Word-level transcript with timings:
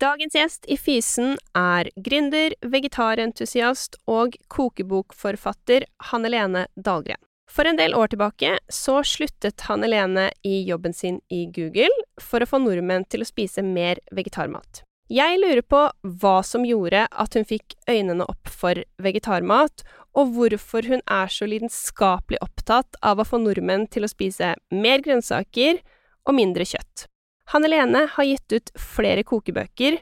Dagens 0.00 0.32
gjest 0.32 0.64
i 0.64 0.78
Fysen 0.80 1.34
er 1.52 1.90
gründer, 2.00 2.54
vegetarentusiast 2.64 3.98
og 4.08 4.38
kokebokforfatter 4.48 5.84
Hanne 6.08 6.30
Lene 6.32 6.62
Dahlgren. 6.72 7.20
For 7.50 7.68
en 7.68 7.76
del 7.76 7.92
år 7.98 8.08
tilbake 8.08 8.54
så 8.72 9.02
sluttet 9.04 9.66
Hanne 9.68 9.90
Lene 9.90 10.30
i 10.46 10.62
jobben 10.64 10.96
sin 10.96 11.18
i 11.28 11.42
Google 11.52 11.90
for 12.22 12.40
å 12.40 12.48
få 12.48 12.62
nordmenn 12.64 13.04
til 13.12 13.20
å 13.20 13.28
spise 13.28 13.60
mer 13.66 14.00
vegetarmat. 14.16 14.86
Jeg 15.12 15.36
lurer 15.42 15.66
på 15.68 15.82
hva 16.22 16.34
som 16.48 16.64
gjorde 16.64 17.04
at 17.10 17.36
hun 17.36 17.44
fikk 17.44 17.76
øynene 17.90 18.24
opp 18.24 18.48
for 18.48 18.80
vegetarmat, 19.04 19.84
og 20.16 20.32
hvorfor 20.32 20.88
hun 20.88 21.04
er 21.04 21.28
så 21.28 21.50
lidenskapelig 21.50 22.40
opptatt 22.40 22.96
av 23.04 23.20
å 23.20 23.28
få 23.28 23.44
nordmenn 23.44 23.90
til 23.92 24.08
å 24.08 24.14
spise 24.16 24.54
mer 24.72 25.04
grønnsaker 25.04 25.84
og 26.24 26.38
mindre 26.40 26.64
kjøtt. 26.64 27.10
Hanne 27.50 27.68
Lene 27.68 28.04
har 28.12 28.24
gitt 28.24 28.52
ut 28.52 28.70
flere 28.78 29.24
kokebøker, 29.26 29.96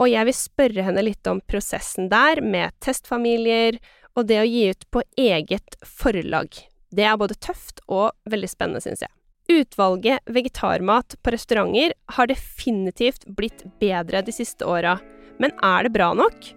og 0.00 0.08
jeg 0.08 0.24
vil 0.24 0.36
spørre 0.36 0.84
henne 0.86 1.02
litt 1.04 1.28
om 1.28 1.42
prosessen 1.44 2.08
der, 2.08 2.40
med 2.40 2.72
testfamilier 2.80 3.76
og 4.16 4.30
det 4.30 4.38
å 4.40 4.46
gi 4.48 4.70
ut 4.72 4.86
på 4.94 5.02
eget 5.20 5.76
forlag. 5.84 6.48
Det 6.94 7.04
er 7.04 7.18
både 7.20 7.36
tøft 7.36 7.82
og 7.90 8.14
veldig 8.30 8.48
spennende, 8.48 8.80
syns 8.80 9.04
jeg. 9.04 9.12
Utvalget 9.52 10.24
vegetarmat 10.32 11.18
på 11.20 11.34
restauranter 11.34 11.92
har 12.16 12.30
definitivt 12.30 13.26
blitt 13.36 13.66
bedre 13.82 14.24
de 14.24 14.32
siste 14.32 14.64
åra, 14.64 14.96
men 15.36 15.52
er 15.60 15.84
det 15.84 15.92
bra 15.98 16.14
nok? 16.16 16.48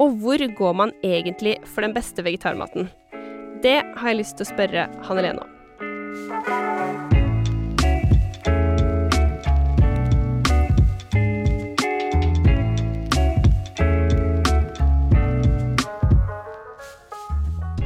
Og 0.00 0.16
hvor 0.22 0.40
går 0.62 0.80
man 0.80 0.94
egentlig 1.04 1.58
for 1.68 1.84
den 1.84 1.92
beste 1.92 2.24
vegetarmaten? 2.24 2.88
Det 3.60 3.82
har 3.84 4.08
jeg 4.08 4.22
lyst 4.22 4.40
til 4.40 4.48
å 4.48 4.52
spørre 4.54 4.88
Hanne 5.04 5.28
Lene 5.28 5.44
om. 5.44 6.99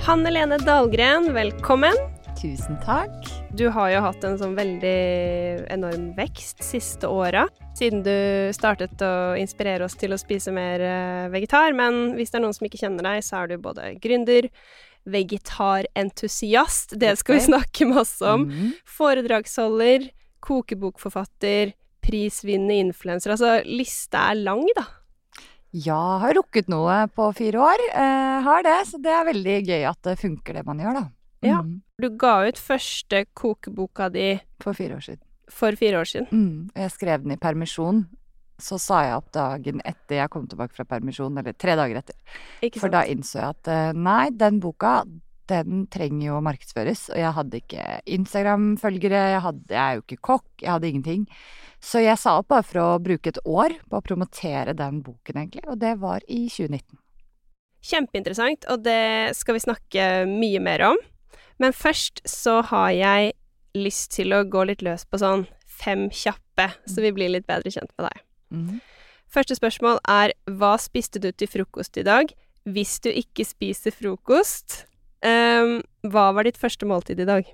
Hanne 0.04 0.28
Lene 0.28 0.58
Dahlgren, 0.60 1.30
velkommen. 1.32 1.94
Tusen 2.36 2.76
takk. 2.84 3.24
Du 3.56 3.70
har 3.72 3.88
jo 3.88 4.02
hatt 4.04 4.24
en 4.28 4.34
sånn 4.36 4.52
veldig 4.52 4.98
enorm 5.72 6.10
vekst 6.18 6.60
siste 6.60 7.08
åra, 7.08 7.46
siden 7.72 8.02
du 8.04 8.12
startet 8.52 9.00
å 9.00 9.32
inspirere 9.40 9.86
oss 9.86 9.96
til 9.96 10.12
å 10.12 10.18
spise 10.20 10.52
mer 10.52 10.84
eh, 10.84 11.30
vegetar. 11.32 11.72
Men 11.72 12.12
hvis 12.18 12.34
det 12.34 12.36
er 12.36 12.44
noen 12.44 12.52
som 12.52 12.68
ikke 12.68 12.82
kjenner 12.82 13.08
deg, 13.08 13.24
så 13.24 13.38
er 13.38 13.54
du 13.54 13.64
både 13.64 13.94
gründer, 14.04 14.50
vegetarentusiast, 15.08 16.98
det 17.00 17.14
skal 17.22 17.38
vi 17.38 17.46
snakke 17.48 17.88
masse 17.88 18.28
om, 18.28 18.44
mm. 18.52 18.74
foredragsholder, 18.98 20.10
kokebokforfatter, 20.44 21.72
prisvinnende 22.04 22.90
influenser. 22.90 23.38
Altså, 23.38 23.56
lista 23.64 24.28
er 24.34 24.44
lang, 24.44 24.68
da. 24.76 24.84
Ja, 25.74 26.18
har 26.22 26.36
rukket 26.38 26.68
noe 26.70 27.00
på 27.10 27.26
fire 27.34 27.58
år. 27.58 27.80
Eh, 27.90 28.42
har 28.46 28.62
det, 28.62 28.76
så 28.86 29.00
det 29.02 29.10
er 29.10 29.26
veldig 29.26 29.56
gøy 29.66 29.86
at 29.90 29.98
det 30.06 30.20
funker 30.20 30.60
det 30.60 30.62
man 30.68 30.78
gjør, 30.78 31.00
da. 31.00 31.04
Mm. 31.42 31.48
Ja. 31.48 31.62
Du 32.00 32.06
ga 32.18 32.34
ut 32.46 32.60
første 32.62 33.24
kokeboka 33.34 34.08
di 34.14 34.36
For 34.62 34.76
fire 34.76 35.00
år 35.00 35.02
siden. 35.08 35.24
For 35.50 35.74
fire 35.78 35.98
år 36.00 36.08
siden. 36.08 36.28
Mm. 36.30 36.70
Jeg 36.78 36.94
skrev 36.94 37.24
den 37.24 37.34
i 37.34 37.40
permisjon. 37.40 38.04
Så 38.62 38.78
sa 38.78 39.00
jeg 39.02 39.18
opp 39.18 39.32
dagen 39.34 39.82
etter 39.82 40.20
jeg 40.20 40.30
kom 40.30 40.46
tilbake 40.46 40.76
fra 40.76 40.86
permisjon, 40.86 41.34
eller 41.42 41.56
tre 41.58 41.74
dager 41.74 41.98
etter. 41.98 42.16
For 42.78 42.92
da 42.92 43.02
innså 43.10 43.40
jeg 43.40 43.56
at 43.56 43.70
eh, 43.74 43.98
nei, 43.98 44.28
den 44.30 44.62
boka, 44.62 45.00
den 45.50 45.88
trenger 45.92 46.28
jo 46.28 46.38
å 46.38 46.44
markedsføres. 46.46 47.08
Og 47.10 47.18
jeg 47.18 47.34
hadde 47.40 47.60
ikke 47.64 47.88
Instagram-følgere, 48.14 49.26
jeg, 49.34 49.54
jeg 49.74 49.82
er 49.82 49.98
jo 49.98 50.06
ikke 50.06 50.22
kokk, 50.30 50.48
jeg 50.62 50.70
hadde 50.70 50.92
ingenting. 50.92 51.26
Så 51.84 52.00
jeg 52.00 52.16
sa 52.20 52.38
opp 52.40 52.48
bare 52.52 52.64
for 52.64 52.80
å 52.80 52.90
bruke 53.02 53.28
et 53.28 53.40
år 53.44 53.76
på 53.90 53.98
å 53.98 54.04
promotere 54.04 54.72
den 54.76 55.02
boken, 55.04 55.36
egentlig, 55.36 55.64
og 55.68 55.80
det 55.82 55.96
var 56.00 56.24
i 56.24 56.46
2019. 56.48 56.96
Kjempeinteressant, 57.84 58.64
og 58.72 58.86
det 58.86 59.34
skal 59.36 59.58
vi 59.58 59.64
snakke 59.66 60.06
mye 60.30 60.62
mer 60.64 60.86
om. 60.88 61.00
Men 61.60 61.76
først 61.76 62.22
så 62.28 62.62
har 62.70 62.88
jeg 62.96 63.34
lyst 63.76 64.14
til 64.16 64.32
å 64.32 64.44
gå 64.48 64.64
litt 64.70 64.82
løs 64.86 65.04
på 65.04 65.20
sånn 65.20 65.44
fem 65.68 66.06
kjappe, 66.08 66.70
så 66.88 67.04
vi 67.04 67.12
blir 67.12 67.32
litt 67.34 67.46
bedre 67.50 67.72
kjent 67.74 67.92
med 67.98 68.08
deg. 68.08 68.24
Mm. 68.54 68.80
Første 69.34 69.58
spørsmål 69.58 70.00
er 70.08 70.32
hva 70.56 70.76
spiste 70.80 71.20
du 71.20 71.30
til 71.32 71.50
frokost 71.50 71.98
i 72.00 72.06
dag? 72.06 72.30
Hvis 72.64 72.96
du 73.04 73.10
ikke 73.10 73.44
spiser 73.44 73.92
frokost, 73.92 74.84
um, 75.26 75.80
hva 76.06 76.30
var 76.36 76.46
ditt 76.48 76.60
første 76.60 76.88
måltid 76.88 77.20
i 77.20 77.28
dag? 77.28 77.50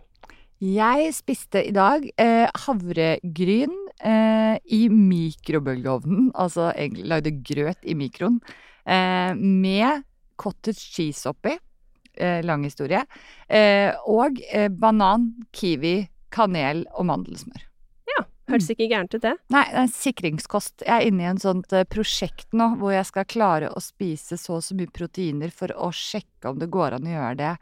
Jeg 0.61 1.15
spiste 1.17 1.63
i 1.65 1.73
dag 1.73 2.05
eh, 2.21 2.45
havregryn 2.67 3.73
eh, 4.05 4.59
i 4.69 4.83
mikrobølgeovnen. 4.93 6.29
Altså 6.43 6.69
egentlig 6.75 7.07
lagde 7.09 7.33
grøt 7.49 7.89
i 7.89 7.97
mikroen. 7.97 8.37
Eh, 8.85 9.33
med 9.41 10.05
cottage 10.37 10.85
cheese 10.85 11.25
oppi. 11.33 11.57
Eh, 12.13 12.45
lang 12.45 12.69
historie. 12.69 13.01
Eh, 13.49 13.89
og 14.05 14.37
eh, 14.53 14.69
banan, 14.69 15.31
kiwi, 15.57 16.11
kanel 16.29 16.85
og 16.93 17.09
mandelsmør. 17.09 17.65
Ja. 18.13 18.27
Hørtes 18.53 18.69
mm. 18.69 18.77
ikke 18.77 18.93
gærent 18.93 19.17
ut, 19.17 19.25
det. 19.25 19.37
Nei, 19.57 19.65
det 19.65 19.79
er 19.79 19.87
en 19.87 19.97
sikringskost. 19.97 20.85
Jeg 20.85 20.93
er 20.93 21.09
inne 21.09 21.25
i 21.25 21.33
en 21.33 21.41
sånt 21.41 21.73
prosjekt 21.89 22.53
nå 22.53 22.75
hvor 22.77 22.93
jeg 22.93 23.09
skal 23.09 23.33
klare 23.33 23.73
å 23.73 23.81
spise 23.81 24.37
så 24.37 24.59
og 24.59 24.65
så 24.69 24.77
mye 24.77 24.93
proteiner 24.93 25.57
for 25.57 25.73
å 25.73 25.89
sjekke 25.89 26.53
om 26.53 26.61
det 26.61 26.69
går 26.69 27.01
an 27.01 27.09
å 27.09 27.17
gjøre 27.17 27.37
det 27.41 27.55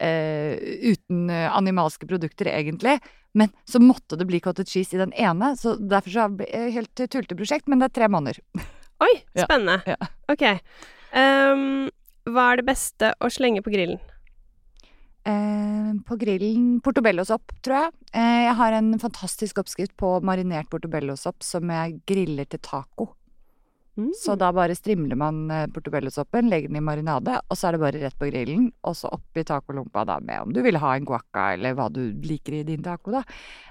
uten 0.00 1.30
eh, 1.30 1.48
animalske 1.56 2.08
produkter, 2.08 2.48
egentlig. 2.52 2.98
Men 3.36 3.52
så 3.68 3.78
måtte 3.82 4.18
det 4.18 4.26
bli 4.26 4.40
cottage 4.42 4.72
cheese 4.72 4.96
i 4.96 5.02
den 5.02 5.12
ene, 5.12 5.52
så 5.56 5.76
derfor 5.78 6.14
så 6.14 6.26
er 6.26 6.38
det 6.40 6.62
helt 6.74 7.02
tulteprosjekt, 7.02 7.68
men 7.70 7.82
det 7.82 7.90
er 7.90 7.98
tre 8.00 8.10
måneder. 8.10 8.40
Oi, 9.06 9.12
spennende. 9.32 9.80
Ja, 9.86 9.96
ja. 9.96 10.10
Ok. 10.32 10.46
Um, 11.10 11.90
hva 12.30 12.50
er 12.52 12.60
det 12.60 12.68
beste 12.68 13.14
å 13.22 13.30
slenge 13.32 13.62
på 13.64 13.72
grillen? 13.72 14.00
Eh, 15.28 15.92
på 16.06 16.16
grillen 16.16 16.78
portobellosopp, 16.84 17.52
tror 17.64 17.76
jeg. 17.76 17.92
Eh, 18.16 18.42
jeg 18.46 18.56
har 18.56 18.76
en 18.76 18.92
fantastisk 19.02 19.60
oppskrift 19.60 19.92
på 20.00 20.14
marinert 20.24 20.70
portobellosopp 20.72 21.44
som 21.44 21.72
jeg 21.72 21.98
griller 22.08 22.48
til 22.48 22.62
taco. 22.64 23.10
Mm. 23.98 24.12
Så 24.16 24.36
da 24.38 24.52
bare 24.54 24.74
strimler 24.78 25.18
man 25.18 25.50
eh, 25.50 25.66
portobellosoppen, 25.72 26.48
legger 26.50 26.70
den 26.70 26.78
i 26.78 26.84
marinade, 26.84 27.40
og 27.48 27.58
så 27.58 27.68
er 27.68 27.76
det 27.76 27.82
bare 27.82 28.02
rett 28.04 28.18
på 28.18 28.30
grillen. 28.30 28.70
Og 28.86 28.96
så 28.96 29.10
oppi 29.12 29.44
tacolompa 29.46 30.06
da 30.08 30.20
med 30.24 30.46
om 30.46 30.54
du 30.54 30.62
vil 30.64 30.78
ha 30.80 30.94
en 30.96 31.08
guacca 31.08 31.52
eller 31.56 31.76
hva 31.78 31.90
du 31.92 32.02
liker 32.24 32.60
i 32.60 32.64
din 32.68 32.84
taco, 32.86 33.12
da. 33.18 33.24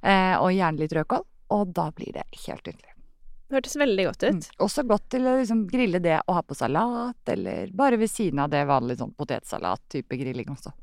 Eh, 0.03 0.35
og 0.37 0.53
gjerne 0.53 0.83
litt 0.83 0.95
rødkål. 0.97 1.25
Og 1.55 1.73
da 1.73 1.87
blir 1.95 2.13
det 2.19 2.27
helt 2.45 2.67
nydelig. 2.67 2.95
Det 3.49 3.57
hørtes 3.57 3.79
veldig 3.81 4.03
godt 4.05 4.23
ut. 4.27 4.35
Mm. 4.35 4.59
Også 4.61 4.83
godt 4.85 5.07
til 5.09 5.25
å 5.25 5.39
liksom 5.39 5.63
grille 5.71 6.01
det 6.03 6.19
og 6.19 6.35
ha 6.37 6.43
på 6.45 6.57
salat, 6.57 7.31
eller 7.33 7.71
bare 7.73 7.97
ved 7.97 8.11
siden 8.11 8.43
av 8.43 8.51
det 8.53 8.61
vanlige 8.69 9.01
sånn 9.01 9.15
potetsalat-type 9.17 10.19
grilling 10.21 10.51
også. 10.53 10.75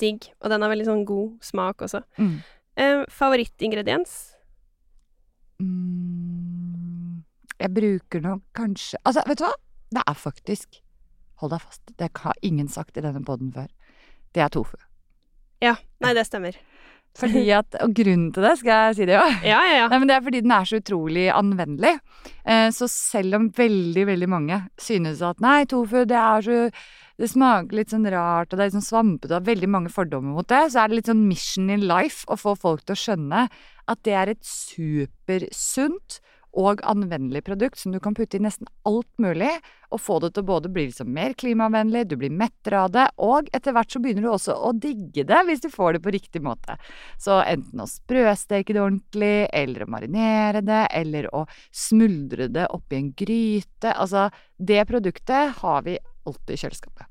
Digg. 0.00 0.30
Og 0.40 0.48
den 0.48 0.64
har 0.64 0.72
veldig 0.72 0.88
sånn 0.88 1.04
god 1.04 1.44
smak 1.44 1.84
også. 1.84 2.00
Mm. 2.16 2.38
Eh, 2.80 3.02
favorittingrediens? 3.12 4.16
Mm. 5.60 6.59
Jeg 7.60 7.74
bruker 7.76 8.22
nok 8.24 8.44
kanskje 8.56 9.00
Altså, 9.04 9.24
vet 9.28 9.40
du 9.40 9.46
hva? 9.46 9.52
Det 9.90 10.04
er 10.06 10.16
faktisk 10.18 10.80
Hold 11.40 11.54
deg 11.54 11.62
fast. 11.64 11.82
Det 11.96 12.10
har 12.20 12.40
ingen 12.44 12.66
sagt 12.68 12.98
i 13.00 13.00
denne 13.00 13.22
poden 13.24 13.48
før. 13.54 13.70
Det 14.36 14.42
er 14.44 14.50
tofu. 14.52 14.76
Ja. 15.64 15.78
Nei, 16.04 16.10
det 16.12 16.26
stemmer. 16.28 16.58
Fordi 17.20 17.46
at, 17.56 17.78
Og 17.80 17.94
grunnen 17.96 18.26
til 18.36 18.44
det, 18.44 18.50
skal 18.60 18.90
jeg 18.90 18.98
si 18.98 19.06
det 19.08 19.14
jo? 19.16 19.22
Ja, 19.48 19.62
ja, 19.64 19.78
ja. 19.78 19.86
Nei, 19.88 20.02
men 20.02 20.10
det 20.10 20.18
er 20.18 20.26
fordi 20.26 20.42
den 20.44 20.52
er 20.54 20.68
så 20.68 20.78
utrolig 20.78 21.24
anvendelig. 21.32 21.94
Eh, 22.44 22.68
så 22.76 22.86
selv 22.92 23.38
om 23.40 23.48
veldig, 23.56 24.04
veldig 24.12 24.28
mange 24.30 24.60
synes 24.78 25.24
at 25.26 25.40
nei, 25.42 25.64
tofu, 25.70 26.04
det 26.04 26.20
er 26.20 26.44
så 26.44 26.60
det 27.20 27.28
smaker 27.28 27.76
litt 27.76 27.92
sånn 27.92 28.08
rart, 28.08 28.48
og 28.48 28.56
det 28.56 28.62
er 28.62 28.70
litt 28.70 28.78
sånn 28.78 28.86
svampete, 28.86 29.36
og 29.36 29.48
veldig 29.48 29.68
mange 29.68 29.90
fordommer 29.92 30.38
mot 30.38 30.48
det, 30.48 30.62
så 30.72 30.80
er 30.80 30.88
det 30.88 31.00
litt 31.00 31.10
sånn 31.10 31.26
mission 31.28 31.72
in 31.72 31.82
life 31.84 32.24
å 32.32 32.38
få 32.40 32.54
folk 32.56 32.86
til 32.86 32.96
å 32.96 33.00
skjønne 33.02 33.42
at 33.90 34.00
det 34.06 34.14
er 34.16 34.32
et 34.32 34.46
supersunt 34.46 36.20
og 36.58 36.80
anvendelig 36.88 37.44
produkt 37.46 37.78
som 37.78 37.92
du 37.94 38.00
kan 38.02 38.14
putte 38.16 38.38
i 38.38 38.42
nesten 38.42 38.68
alt 38.88 39.10
mulig, 39.22 39.50
og 39.90 40.00
få 40.02 40.18
det 40.22 40.32
til 40.34 40.44
å 40.44 40.48
både 40.50 40.70
bli 40.72 40.86
liksom 40.88 41.10
mer 41.14 41.34
klimavennlig, 41.38 42.04
du 42.10 42.16
blir 42.18 42.34
mettere 42.34 42.82
av 42.84 42.92
det, 42.94 43.06
og 43.22 43.50
etter 43.54 43.74
hvert 43.74 43.92
så 43.92 44.02
begynner 44.02 44.26
du 44.26 44.30
også 44.32 44.54
å 44.54 44.72
digge 44.74 45.24
det 45.26 45.40
hvis 45.46 45.62
du 45.64 45.70
får 45.72 45.96
det 45.96 46.02
på 46.04 46.14
riktig 46.14 46.42
måte. 46.42 46.76
Så 47.18 47.40
enten 47.42 47.82
å 47.82 47.88
sprøsteke 47.90 48.74
det 48.74 48.82
ordentlig, 48.82 49.48
eller 49.62 49.86
å 49.86 49.90
marinere 49.90 50.62
det, 50.66 50.84
eller 51.02 51.30
å 51.34 51.46
smuldre 51.70 52.50
det 52.50 52.66
oppi 52.74 52.98
en 52.98 53.12
gryte. 53.14 53.94
Altså, 53.94 54.28
det 54.58 54.84
produktet 54.90 55.62
har 55.62 55.86
vi 55.86 55.98
alltid 56.26 56.54
i 56.54 56.60
kjøleskapet. 56.64 57.10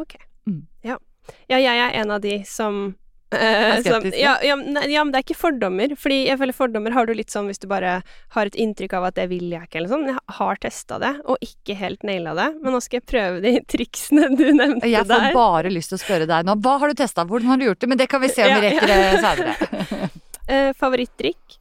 Ok. 0.00 0.16
Mm. 0.48 0.66
Ja. 0.82 0.98
ja, 1.46 1.60
jeg 1.60 1.78
er 1.78 2.00
en 2.00 2.10
av 2.10 2.24
de 2.24 2.40
som 2.48 2.94
Uh, 3.32 3.78
som, 3.84 4.04
ja, 4.12 4.34
ja, 4.44 4.56
ja, 4.88 5.04
men 5.04 5.12
det 5.12 5.20
er 5.20 5.24
ikke 5.24 5.38
fordommer. 5.38 5.94
Fordi 5.98 6.18
jeg 6.28 6.38
føler 6.40 6.56
fordommer 6.56 6.94
har 6.96 7.08
du 7.08 7.14
litt 7.16 7.32
sånn 7.32 7.48
hvis 7.48 7.62
du 7.62 7.66
bare 7.70 7.98
har 8.36 8.50
et 8.50 8.58
inntrykk 8.60 8.96
av 8.98 9.08
at 9.08 9.18
det 9.18 9.28
vil 9.32 9.48
jeg 9.52 9.68
ikke, 9.68 9.80
eller 9.80 9.92
sånn. 9.92 10.06
Jeg 10.12 10.36
har 10.38 10.60
testa 10.62 10.98
det, 11.02 11.14
og 11.24 11.40
ikke 11.44 11.76
helt 11.80 12.06
naila 12.06 12.36
det. 12.38 12.48
Men 12.62 12.76
nå 12.76 12.82
skal 12.84 13.00
jeg 13.00 13.08
prøve 13.14 13.42
de 13.44 13.54
triksene 13.74 14.30
du 14.36 14.44
nevnte 14.50 14.84
der. 14.84 14.92
Jeg 14.92 15.08
får 15.08 15.26
der. 15.28 15.38
bare 15.38 15.72
lyst 15.72 15.94
til 15.94 16.00
å 16.00 16.04
spørre 16.04 16.28
deg 16.30 16.48
nå. 16.48 16.58
Hva 16.64 16.76
har 16.82 16.92
du 16.92 17.02
testa? 17.02 17.26
Hvordan 17.28 17.54
har 17.54 17.62
du 17.62 17.66
gjort 17.70 17.82
det? 17.82 17.90
Men 17.92 18.02
det 18.02 18.08
kan 18.12 18.22
vi 18.22 18.32
se 18.32 18.46
om 18.46 18.54
vi 18.56 18.68
rekker 18.68 18.92
det 18.92 19.00
seinere. 19.24 20.10
uh, 20.52 20.70
favorittdrikk? 20.82 21.58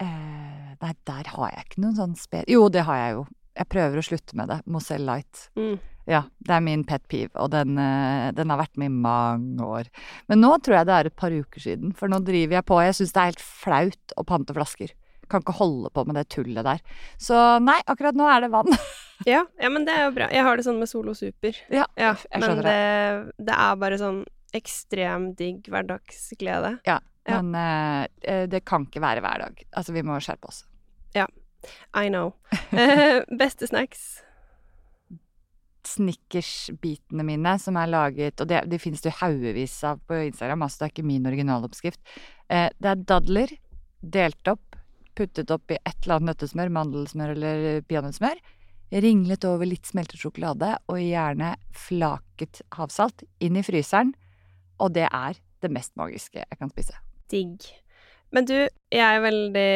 Uh, 0.00 0.74
Nei, 0.80 0.94
der 1.06 1.34
har 1.36 1.52
jeg 1.52 1.68
ikke 1.68 1.84
noen 1.84 1.96
sånn 1.98 2.16
spe... 2.18 2.42
Jo, 2.48 2.66
det 2.72 2.86
har 2.88 2.98
jeg 3.02 3.16
jo. 3.18 3.24
Jeg 3.60 3.68
prøver 3.68 4.00
å 4.00 4.04
slutte 4.04 4.36
med 4.38 4.48
det. 4.48 4.60
Mozell 4.70 5.04
Light. 5.04 5.48
Mm. 5.58 5.74
Ja, 6.10 6.24
det 6.42 6.56
er 6.56 6.62
min 6.64 6.82
pet 6.88 7.04
peeve, 7.10 7.30
og 7.38 7.52
den, 7.54 7.76
eh, 7.78 8.30
den 8.34 8.50
har 8.50 8.58
vært 8.58 8.78
med 8.80 8.90
i 8.90 8.94
mange 9.04 9.62
år. 9.62 9.90
Men 10.28 10.42
nå 10.42 10.56
tror 10.58 10.80
jeg 10.80 10.88
det 10.88 10.96
er 10.96 11.10
et 11.10 11.16
par 11.20 11.30
uker 11.30 11.62
siden, 11.62 11.92
for 11.96 12.10
nå 12.10 12.18
driver 12.26 12.58
jeg 12.58 12.66
på 12.66 12.80
Jeg 12.82 12.96
syns 12.98 13.14
det 13.14 13.20
er 13.22 13.30
helt 13.30 13.44
flaut 13.46 14.16
å 14.18 14.24
pante 14.26 14.56
flasker. 14.56 14.90
Kan 15.30 15.44
ikke 15.44 15.54
holde 15.60 15.92
på 15.94 16.02
med 16.08 16.16
det 16.18 16.26
tullet 16.34 16.66
der. 16.66 16.80
Så 17.22 17.38
nei, 17.62 17.78
akkurat 17.86 18.18
nå 18.18 18.26
er 18.26 18.46
det 18.46 18.50
vann. 18.50 18.74
Ja, 19.28 19.42
ja, 19.60 19.68
men 19.68 19.84
det 19.84 19.92
er 19.92 20.06
jo 20.06 20.12
bra. 20.16 20.30
Jeg 20.32 20.40
har 20.46 20.56
det 20.56 20.62
sånn 20.64 20.78
med 20.80 20.88
Solo 20.88 21.12
Super. 21.12 21.52
Ja, 21.68 21.84
Ja, 22.00 22.14
jeg 22.32 22.40
skjønner 22.40 22.64
det, 22.64 22.76
Men 23.36 23.46
det 23.50 23.56
er 23.66 23.74
bare 23.76 23.98
sånn 24.00 24.22
ekstrem 24.56 25.26
digg 25.36 25.68
hverdagsglede. 25.68 26.70
Ja. 26.88 26.94
Men 27.28 27.50
eh, 27.54 28.06
eh, 28.24 28.46
det 28.48 28.62
kan 28.64 28.86
ikke 28.88 29.02
være 29.04 29.20
hver 29.20 29.44
dag. 29.44 29.60
Altså, 29.76 29.92
vi 29.92 30.02
må 30.08 30.16
skjerpe 30.24 30.48
oss. 30.48 30.62
Ja. 31.12 31.26
I 31.92 32.08
know. 32.08 32.32
Beste 33.42 33.68
snacks? 33.68 34.22
Snickers-bitene 35.88 37.24
mine 37.26 37.54
som 37.62 37.78
er 37.80 37.88
laget 37.88 38.40
Og 38.42 38.48
det, 38.50 38.60
det 38.68 38.80
finnes 38.82 39.02
det 39.04 39.14
haugevis 39.20 39.78
av 39.88 40.02
på 40.06 40.18
Instagram, 40.26 40.66
altså 40.66 40.82
det 40.82 40.86
er 40.86 40.94
ikke 40.94 41.08
min 41.08 41.28
originaloppskrift. 41.30 42.00
Eh, 42.50 42.68
det 42.76 42.92
er 42.92 43.04
dadler 43.08 43.54
delt 44.00 44.48
opp, 44.48 44.78
puttet 45.16 45.50
opp 45.52 45.72
i 45.72 45.78
et 45.78 45.96
eller 46.02 46.18
annet 46.18 46.32
nøttesmør, 46.32 46.72
mandelsmør 46.76 47.34
eller 47.34 47.84
peanøttsmør. 47.88 48.40
Ringlet 48.90 49.44
over 49.46 49.68
litt 49.68 49.86
smeltet 49.86 50.18
sjokolade, 50.18 50.72
og 50.90 50.98
gjerne 50.98 51.52
flaket 51.76 52.62
havsalt 52.74 53.22
inn 53.38 53.60
i 53.60 53.62
fryseren. 53.66 54.14
Og 54.80 54.96
det 54.96 55.06
er 55.06 55.38
det 55.62 55.70
mest 55.70 55.94
magiske 56.00 56.40
jeg 56.40 56.58
kan 56.58 56.72
spise. 56.72 56.96
Digg. 57.30 57.68
Men 58.34 58.46
du, 58.46 58.54
jeg 58.94 59.02
er 59.02 59.22
veldig 59.24 59.70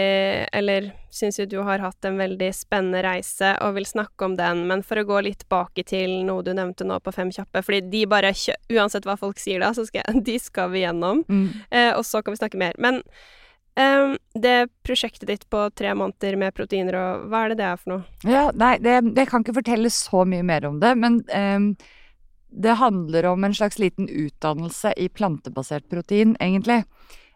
Eller 0.55 0.93
syns 1.15 1.39
jo 1.39 1.47
du 1.47 1.61
har 1.67 1.83
hatt 1.83 2.07
en 2.07 2.19
veldig 2.19 2.51
spennende 2.55 3.03
reise 3.07 3.53
og 3.63 3.77
vil 3.77 3.87
snakke 3.87 4.27
om 4.27 4.35
den, 4.39 4.65
men 4.71 4.83
for 4.87 4.99
å 4.99 5.07
gå 5.07 5.21
litt 5.27 5.45
tilbake 5.45 5.85
til 5.87 6.25
noe 6.27 6.43
du 6.43 6.51
nevnte 6.57 6.87
nå 6.87 6.99
på 7.03 7.13
Fem 7.15 7.31
kjappe, 7.35 7.63
fordi 7.63 7.85
de 7.93 8.03
bare. 8.11 8.33
Uansett 8.75 9.07
hva 9.07 9.15
folk 9.19 9.39
sier 9.39 9.63
da, 9.63 9.71
så 9.77 9.87
skal 9.87 10.03
jeg 10.03 10.25
De 10.29 10.37
skal 10.43 10.73
vi 10.75 10.83
gjennom, 10.83 11.23
eh, 11.71 11.93
og 11.95 12.03
så 12.07 12.23
kan 12.23 12.35
vi 12.35 12.41
snakke 12.41 12.59
mer. 12.59 12.75
Men 12.83 12.99
ehm, 13.79 14.17
det 14.35 14.57
prosjektet 14.87 15.31
ditt 15.31 15.47
på 15.51 15.69
tre 15.79 15.95
måneder 15.95 16.39
med 16.41 16.57
proteiner 16.57 16.99
og 16.99 17.29
Hva 17.31 17.45
er 17.45 17.55
det 17.55 17.61
det 17.63 17.69
er 17.69 17.83
for 17.83 17.95
noe? 17.95 18.17
Ja, 18.27 18.49
nei, 18.51 18.77
det, 18.83 18.99
jeg 19.15 19.31
kan 19.31 19.47
ikke 19.47 19.61
fortelle 19.61 19.95
så 19.95 20.25
mye 20.27 20.47
mer 20.47 20.67
om 20.67 20.83
det, 20.83 20.97
men 20.99 21.23
ehm, 21.31 21.75
det 22.55 22.79
handler 22.83 23.31
om 23.31 23.47
en 23.47 23.55
slags 23.55 23.79
liten 23.79 24.11
utdannelse 24.11 24.97
i 24.99 25.09
plantebasert 25.11 25.87
protein, 25.91 26.35
egentlig. 26.43 26.83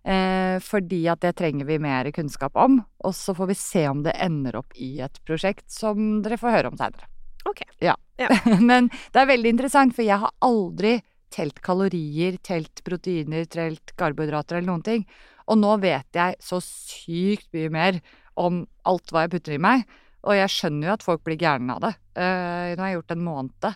Eh, 0.04 0.56
fordi 0.64 1.02
at 1.10 1.20
det 1.24 1.34
trenger 1.40 1.68
vi 1.68 1.80
mer 1.82 2.08
kunnskap 2.14 2.56
om, 2.56 2.78
og 3.04 3.14
så 3.16 3.34
får 3.36 3.50
vi 3.50 3.58
se 3.58 3.84
om 3.90 4.02
det 4.06 4.16
ender 4.22 4.60
opp 4.60 4.76
i 4.78 4.98
et 5.04 5.18
prosjekt 5.26 5.66
som 5.72 6.20
dere 6.24 6.38
får 6.40 6.54
høre 6.54 6.72
om 6.72 6.78
seinere. 6.80 7.10
Okay. 7.48 7.68
Ja. 7.84 7.96
Ja. 8.20 8.30
men 8.70 8.90
det 9.12 9.22
er 9.22 9.30
veldig 9.30 9.54
interessant, 9.56 9.96
for 9.96 10.06
jeg 10.06 10.20
har 10.22 10.34
aldri 10.44 10.98
telt 11.34 11.60
kalorier, 11.64 12.38
telt 12.44 12.82
proteiner, 12.86 13.44
telt 13.50 13.92
karbohydrater 14.00 14.58
eller 14.58 14.70
noen 14.70 14.86
ting. 14.86 15.06
Og 15.48 15.60
nå 15.60 15.76
vet 15.82 16.16
jeg 16.16 16.36
så 16.44 16.60
sykt 16.64 17.48
mye 17.56 17.72
mer 17.72 18.00
om 18.38 18.62
alt 18.88 19.12
hva 19.12 19.24
jeg 19.24 19.34
putter 19.36 19.56
i 19.56 19.62
meg. 19.62 19.84
Og 20.28 20.34
jeg 20.34 20.50
skjønner 20.50 20.90
jo 20.90 20.94
at 20.96 21.04
folk 21.04 21.22
blir 21.24 21.38
gærne 21.40 21.76
av 21.76 21.84
det. 21.84 21.92
Uh, 22.18 22.74
nå 22.74 22.82
har 22.82 22.90
jeg 22.90 22.98
gjort 22.98 23.14
en 23.14 23.24
måned. 23.24 23.68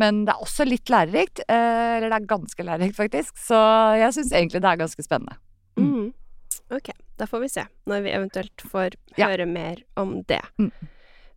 Men 0.00 0.24
det 0.26 0.32
er 0.32 0.46
også 0.46 0.66
litt 0.66 0.90
lærerikt. 0.90 1.42
Uh, 1.44 1.98
eller 1.98 2.08
det 2.08 2.18
er 2.18 2.32
ganske 2.32 2.66
lærerikt, 2.66 2.96
faktisk. 2.98 3.36
Så 3.38 3.58
jeg 4.00 4.16
syns 4.16 4.32
egentlig 4.32 4.62
det 4.64 4.72
er 4.72 4.80
ganske 4.80 5.04
spennende. 5.06 5.36
Mm. 5.80 5.92
Mm. 6.00 6.12
Ok, 6.76 6.90
da 7.18 7.26
får 7.26 7.40
vi 7.40 7.48
se, 7.48 7.64
når 7.90 8.02
vi 8.04 8.10
eventuelt 8.14 8.62
får 8.70 8.94
Ja. 9.16 9.28
høre 9.28 9.46
mer 9.46 9.82
om 9.96 10.22
det. 10.22 10.42
Mm. 10.58 10.70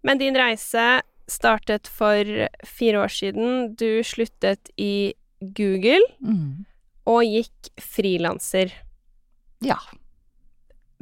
Men 0.04 0.18
din 0.18 0.36
reise 0.38 1.02
startet 1.28 1.88
for 1.88 2.24
fire 2.68 3.00
år 3.06 3.10
siden. 3.10 3.76
Du 3.76 4.04
sluttet 4.04 4.70
i 4.78 5.14
Google 5.42 6.02
Mm. 6.22 6.66
og 7.08 7.24
gikk 7.24 7.70
frilanser. 7.80 8.72
Ja. 9.62 9.78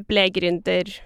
Ble 0.07 0.29
gründer. 0.29 0.99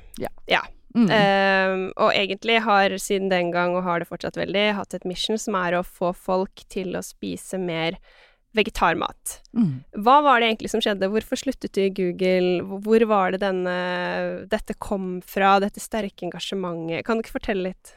Mm. 0.95 1.09
Ehm, 1.11 1.81
og 1.99 2.13
egentlig 2.15 2.61
har 2.63 2.89
siden 3.03 3.27
den 3.29 3.49
gang, 3.51 3.75
og 3.75 3.83
har 3.83 3.99
det 3.99 4.07
fortsatt 4.07 4.37
veldig, 4.39 4.73
hatt 4.77 4.93
et 4.93 5.03
mission 5.03 5.37
som 5.37 5.53
er 5.59 5.73
å 5.75 5.83
få 5.83 6.13
folk 6.15 6.63
til 6.71 6.93
å 6.95 7.01
spise 7.03 7.59
mer 7.59 7.97
vegetarmat. 8.55 9.39
Mm. 9.55 9.83
Hva 10.05 10.19
var 10.25 10.39
det 10.39 10.49
egentlig 10.49 10.71
som 10.73 10.83
skjedde? 10.83 11.09
Hvorfor 11.11 11.39
sluttet 11.39 11.75
du 11.75 11.83
i 11.83 11.91
Google? 11.93 12.79
Hvor 12.85 13.05
var 13.09 13.35
det 13.35 13.41
denne, 13.43 13.75
dette 14.51 14.77
kom 14.79 15.19
fra, 15.25 15.57
dette 15.63 15.83
sterke 15.83 16.27
engasjementet? 16.27 17.05
Kan 17.05 17.19
du 17.19 17.25
ikke 17.25 17.37
fortelle 17.37 17.71
litt? 17.71 17.95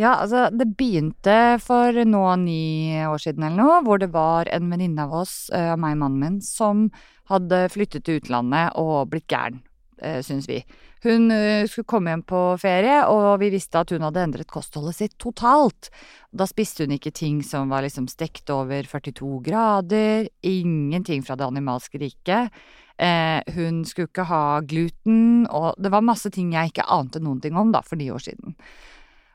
Ja, 0.00 0.14
altså, 0.16 0.46
det 0.50 0.70
begynte 0.78 1.58
for 1.62 1.96
nå 2.08 2.22
ni 2.40 2.96
år 3.04 3.20
siden 3.20 3.44
eller 3.44 3.58
noe, 3.60 3.80
hvor 3.84 4.00
det 4.00 4.08
var 4.14 4.48
en 4.50 4.70
venninne 4.72 5.04
av 5.04 5.12
oss, 5.22 5.34
uh, 5.52 5.74
meg 5.76 5.98
og 5.98 6.00
mannen 6.04 6.22
min, 6.22 6.38
som 6.44 6.86
hadde 7.30 7.66
flyttet 7.72 8.06
til 8.06 8.22
utlandet 8.22 8.72
og 8.80 9.12
blitt 9.12 9.28
gæren, 9.30 9.60
uh, 10.00 10.18
syns 10.24 10.48
vi. 10.48 10.62
Hun 11.02 11.30
eh, 11.34 11.66
skulle 11.66 11.88
komme 11.88 12.12
hjem 12.12 12.22
på 12.30 12.40
ferie, 12.62 13.00
og 13.10 13.40
vi 13.42 13.50
visste 13.50 13.80
at 13.80 13.90
hun 13.90 14.04
hadde 14.06 14.22
endret 14.22 14.50
kostholdet 14.50 15.00
sitt 15.00 15.16
totalt. 15.22 15.90
Da 16.30 16.46
spiste 16.46 16.86
hun 16.86 16.94
ikke 16.94 17.10
ting 17.14 17.40
som 17.46 17.72
var 17.74 17.82
liksom 17.82 18.06
stekt 18.10 18.52
over 18.54 18.86
42 18.86 19.40
grader, 19.48 20.30
ingenting 20.46 21.26
fra 21.26 21.34
det 21.38 21.48
animalske 21.48 21.98
riket. 22.02 22.54
Eh, 23.02 23.40
hun 23.56 23.82
skulle 23.88 24.12
ikke 24.12 24.28
ha 24.30 24.60
gluten, 24.62 25.48
og 25.50 25.74
det 25.82 25.90
var 25.90 26.06
masse 26.06 26.30
ting 26.30 26.54
jeg 26.54 26.70
ikke 26.70 26.86
ante 26.86 27.22
noen 27.22 27.42
ting 27.42 27.58
om 27.58 27.74
da, 27.74 27.82
for 27.82 27.98
ni 27.98 28.06
år 28.14 28.22
siden. 28.22 28.54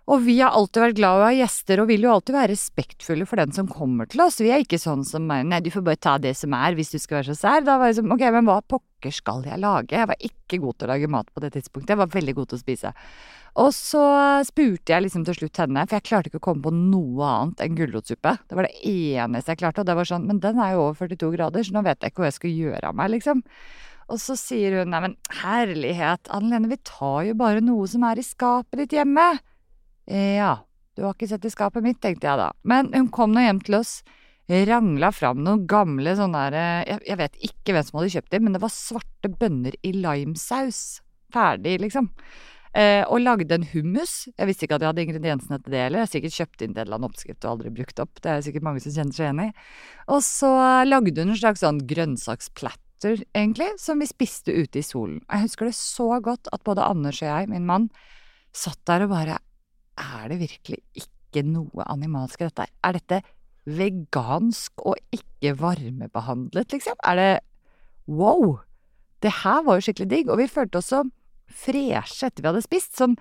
Og 0.08 0.22
vi 0.24 0.38
har 0.40 0.56
alltid 0.56 0.80
vært 0.80 0.98
glad 1.02 1.18
i 1.18 1.20
å 1.20 1.26
ha 1.26 1.32
gjester, 1.36 1.82
og 1.84 1.90
vil 1.90 2.06
jo 2.06 2.12
alltid 2.14 2.36
være 2.38 2.54
respektfulle 2.54 3.26
for 3.28 3.42
den 3.42 3.52
som 3.52 3.68
kommer 3.68 4.08
til 4.08 4.22
oss. 4.24 4.38
Vi 4.40 4.54
er 4.56 4.64
ikke 4.64 4.80
sånn 4.80 5.02
som 5.04 5.26
Nei, 5.28 5.60
du 5.60 5.68
får 5.74 5.84
bare 5.84 6.00
ta 6.00 6.14
det 6.24 6.32
som 6.40 6.54
er, 6.56 6.78
hvis 6.78 6.94
du 6.94 7.00
skal 7.04 7.20
være 7.20 7.34
så 7.34 7.42
sær. 7.42 7.66
Da 7.68 7.76
var 7.82 7.92
jeg 7.92 7.98
sånn 7.98 8.14
Ok, 8.16 8.24
men 8.32 8.48
hva 8.48 8.62
pokker 8.64 9.12
skal 9.12 9.44
jeg 9.44 9.60
lage? 9.60 9.98
Jeg 10.00 10.08
var 10.08 10.30
ikke 10.30 10.62
god 10.64 10.78
til 10.78 10.88
å 10.88 10.92
lage 10.94 11.10
mat 11.12 11.34
på 11.34 11.44
det 11.44 11.52
tidspunktet. 11.58 11.92
Jeg 11.92 12.00
var 12.00 12.14
veldig 12.14 12.38
god 12.38 12.48
til 12.48 12.60
å 12.60 12.62
spise. 12.62 12.94
Og 13.58 13.74
så 13.74 14.04
spurte 14.48 14.94
jeg 14.94 15.04
liksom 15.04 15.26
til 15.28 15.36
slutt 15.42 15.60
henne, 15.60 15.84
for 15.90 15.98
jeg 15.98 16.06
klarte 16.08 16.32
ikke 16.32 16.40
å 16.40 16.46
komme 16.48 16.64
på 16.64 16.72
noe 16.78 17.34
annet 17.34 17.66
enn 17.66 17.76
gulrotsuppe. 17.76 18.36
Det 18.48 18.60
var 18.60 18.70
det 18.70 18.94
eneste 18.94 19.52
jeg 19.52 19.62
klarte, 19.64 19.84
og 19.84 19.90
det 19.90 19.98
var 19.98 20.08
sånn 20.08 20.30
Men 20.30 20.40
den 20.44 20.62
er 20.64 20.78
jo 20.78 20.86
over 20.86 21.02
42 21.04 21.34
grader, 21.36 21.68
så 21.68 21.76
nå 21.76 21.84
vet 21.84 22.00
jeg 22.00 22.14
ikke 22.14 22.24
hva 22.24 22.32
jeg 22.32 22.38
skal 22.38 22.56
gjøre 22.62 22.94
av 22.94 22.96
meg, 23.02 23.12
liksom. 23.18 23.44
Og 24.08 24.24
så 24.24 24.38
sier 24.40 24.80
hun 24.80 24.94
nei, 24.94 25.04
men 25.04 25.18
herlighet, 25.42 26.32
Anne 26.32 26.54
Lene, 26.54 26.72
vi 26.72 26.80
tar 26.88 27.28
jo 27.28 27.36
bare 27.44 27.60
noe 27.66 27.90
som 27.92 28.08
er 28.08 28.22
i 28.22 28.24
skapet 28.24 28.86
ditt 28.86 28.96
hjemme. 29.02 29.28
Ja, 30.08 30.54
du 30.96 31.04
har 31.06 31.14
ikke 31.14 31.30
sett 31.30 31.46
i 31.46 31.52
skapet 31.54 31.84
mitt, 31.86 32.00
tenkte 32.02 32.30
jeg 32.30 32.40
da. 32.40 32.52
Men 32.68 32.94
hun 32.96 33.10
kom 33.14 33.36
nå 33.36 33.44
hjem 33.44 33.60
til 33.68 33.80
oss, 33.82 34.00
rangla 34.48 35.12
fram 35.12 35.42
noen 35.44 35.66
gamle 35.68 36.14
sånne 36.16 36.44
der 36.54 36.94
jeg 37.04 37.18
vet 37.20 37.36
ikke 37.44 37.76
hvem 37.76 37.84
som 37.84 38.00
hadde 38.00 38.14
kjøpt 38.16 38.32
dem, 38.32 38.46
men 38.48 38.56
det 38.56 38.64
var 38.64 38.72
svarte 38.72 39.32
bønner 39.34 39.76
i 39.84 39.92
limesaus. 39.98 41.02
Ferdig, 41.34 41.76
liksom. 41.84 42.08
Eh, 42.78 43.02
og 43.10 43.24
lagde 43.24 43.56
en 43.56 43.66
hummus. 43.72 44.28
Jeg 44.38 44.50
visste 44.50 44.68
ikke 44.68 44.78
at 44.78 44.84
jeg 44.84 44.92
hadde 44.92 45.04
ingrediensene 45.08 45.58
til 45.64 45.74
det 45.74 45.80
heller. 45.82 46.02
Jeg 46.02 46.08
har 46.08 46.12
sikkert 46.12 46.36
kjøpt 46.36 46.64
inn 46.64 46.76
til 46.76 46.82
en 46.82 46.86
eller 46.86 47.00
annen 47.00 47.10
oppskrift 47.10 47.46
og 47.46 47.54
aldri 47.56 47.72
brukt 47.80 48.02
opp. 48.04 48.20
Det 48.22 48.32
er 48.32 48.44
sikkert 48.46 48.68
mange 48.68 48.84
som 48.84 48.94
kjenner 48.94 49.18
seg 49.18 49.26
igjen 49.26 49.42
i. 49.48 49.48
Og 50.14 50.22
så 50.26 50.52
lagde 50.86 51.16
hun 51.24 51.34
en 51.34 51.40
slags 51.40 51.64
sånn 51.66 51.82
grønnsaksplatter, 51.90 53.24
egentlig, 53.38 53.72
som 53.82 54.04
vi 54.04 54.10
spiste 54.10 54.54
ute 54.54 54.82
i 54.82 54.86
solen. 54.86 55.20
Jeg 55.26 55.48
husker 55.48 55.70
det 55.70 55.78
så 55.80 56.10
godt 56.24 56.52
at 56.54 56.64
både 56.68 56.86
Anders 56.86 57.24
og 57.24 57.32
jeg, 57.32 57.50
min 57.52 57.66
mann, 57.68 57.90
satt 58.56 58.80
der 58.90 59.08
og 59.08 59.14
bare 59.16 59.42
er 59.98 60.30
det 60.32 60.40
virkelig 60.42 60.80
ikke 60.98 61.44
noe 61.48 61.86
animalsk 61.90 62.42
i 62.42 62.48
dette? 62.48 62.68
Er 62.86 62.98
dette 62.98 63.22
vegansk 63.68 64.86
og 64.88 64.96
ikke 65.14 65.56
varmebehandlet, 65.60 66.72
liksom? 66.72 66.96
Er 67.04 67.20
det 67.20 67.32
wow? 68.08 68.60
Det 69.24 69.34
her 69.44 69.64
var 69.66 69.78
jo 69.78 69.88
skikkelig 69.88 70.10
digg, 70.12 70.30
og 70.32 70.40
vi 70.40 70.50
følte 70.52 70.80
oss 70.80 70.92
så 70.94 71.04
freshe 71.48 72.30
etter 72.30 72.44
vi 72.44 72.52
hadde 72.52 72.64
spist. 72.66 72.96
Sånn 72.98 73.18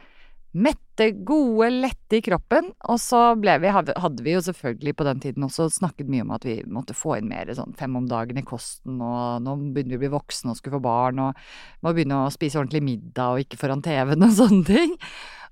mette, 0.96 1.24
gode, 1.24 1.70
lette 1.70 2.16
i 2.16 2.22
kroppen. 2.22 2.72
Og 2.88 2.98
så 3.00 3.34
ble 3.36 3.58
vi, 3.60 3.68
hadde 3.70 4.22
vi 4.24 4.34
jo 4.34 4.40
selvfølgelig 4.40 4.96
på 4.96 5.04
den 5.04 5.20
tiden 5.20 5.44
også 5.44 5.68
snakket 5.70 6.08
mye 6.08 6.24
om 6.24 6.34
at 6.36 6.44
vi 6.44 6.62
måtte 6.66 6.94
få 6.96 7.18
inn 7.18 7.28
mer 7.28 7.52
sånn 7.54 7.76
fem 7.76 7.96
om 7.96 8.08
dagen 8.08 8.38
i 8.38 8.44
kosten, 8.46 9.00
og 9.00 9.42
nå 9.42 9.56
begynner 9.72 9.96
vi 9.96 10.00
å 10.00 10.04
bli 10.06 10.14
voksne 10.16 10.52
og 10.52 10.58
skulle 10.58 10.78
få 10.78 10.84
barn, 10.84 11.20
og 11.20 11.34
må 11.82 11.92
begynne 11.92 12.24
å 12.24 12.32
spise 12.32 12.58
ordentlig 12.60 12.84
middag 12.84 13.32
og 13.32 13.44
ikke 13.44 13.60
foran 13.60 13.84
TV-en 13.84 14.26
og 14.26 14.36
sånne 14.40 14.64
ting. 14.66 14.96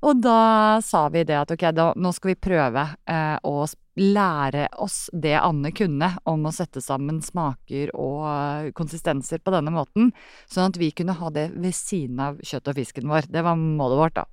Og 0.04 0.20
da 0.20 0.80
sa 0.84 1.06
vi 1.08 1.22
det 1.24 1.36
at 1.38 1.52
ok, 1.54 1.70
da, 1.72 1.86
nå 1.96 2.10
skal 2.12 2.34
vi 2.34 2.40
prøve 2.44 2.82
eh, 3.08 3.36
å 3.40 3.64
lære 3.96 4.66
oss 4.82 5.06
det 5.14 5.36
Anne 5.38 5.70
kunne 5.72 6.10
om 6.28 6.44
å 6.44 6.52
sette 6.52 6.82
sammen 6.84 7.22
smaker 7.24 7.94
og 7.94 8.24
eh, 8.28 8.70
konsistenser 8.76 9.40
på 9.40 9.54
denne 9.54 9.72
måten, 9.72 10.10
sånn 10.50 10.74
at 10.74 10.80
vi 10.80 10.90
kunne 10.92 11.16
ha 11.16 11.30
det 11.32 11.46
ved 11.54 11.72
siden 11.78 12.20
av 12.20 12.42
kjøtt 12.44 12.68
og 12.74 12.80
fisken 12.82 13.08
vår. 13.08 13.30
Det 13.32 13.46
var 13.46 13.56
målet 13.56 14.02
vårt, 14.02 14.18
da. 14.20 14.26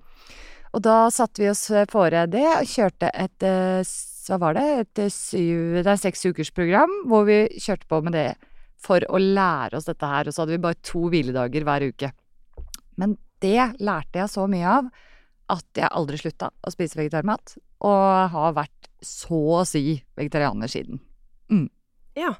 Og 0.71 0.83
da 0.85 1.09
satte 1.11 1.43
vi 1.43 1.49
oss 1.51 1.65
fore 1.91 2.25
det 2.31 2.47
og 2.47 2.69
kjørte 2.69 3.11
et 3.11 3.45
eh, 3.47 3.91
hva 4.29 4.37
var 4.39 4.55
det, 4.55 4.65
et 4.85 4.99
syv, 5.11 5.81
det 5.81 5.89
er 5.89 5.99
seks 5.99 6.21
ukers 6.29 6.51
program 6.55 6.91
hvor 7.09 7.25
vi 7.27 7.43
kjørte 7.59 7.89
på 7.89 7.99
med 8.05 8.15
det 8.15 8.29
for 8.81 9.03
å 9.09 9.19
lære 9.21 9.77
oss 9.77 9.89
dette 9.89 10.07
her, 10.07 10.27
og 10.27 10.33
så 10.33 10.43
hadde 10.43 10.55
vi 10.55 10.63
bare 10.63 10.79
to 10.85 11.05
hviledager 11.11 11.65
hver 11.67 11.85
uke. 11.89 12.11
Men 13.01 13.17
det 13.43 13.73
lærte 13.81 14.21
jeg 14.21 14.31
så 14.31 14.47
mye 14.49 14.77
av 14.77 14.87
at 15.51 15.81
jeg 15.81 15.91
aldri 15.91 16.19
slutta 16.21 16.51
å 16.63 16.73
spise 16.73 16.97
vegetarmat. 16.99 17.57
Og 17.85 18.31
har 18.33 18.55
vært 18.57 18.89
så 19.03 19.41
å 19.59 19.65
si 19.67 19.99
vegetarianer 20.17 20.71
siden. 20.71 21.01
Mm. 21.51 21.67
Ja. 22.17 22.35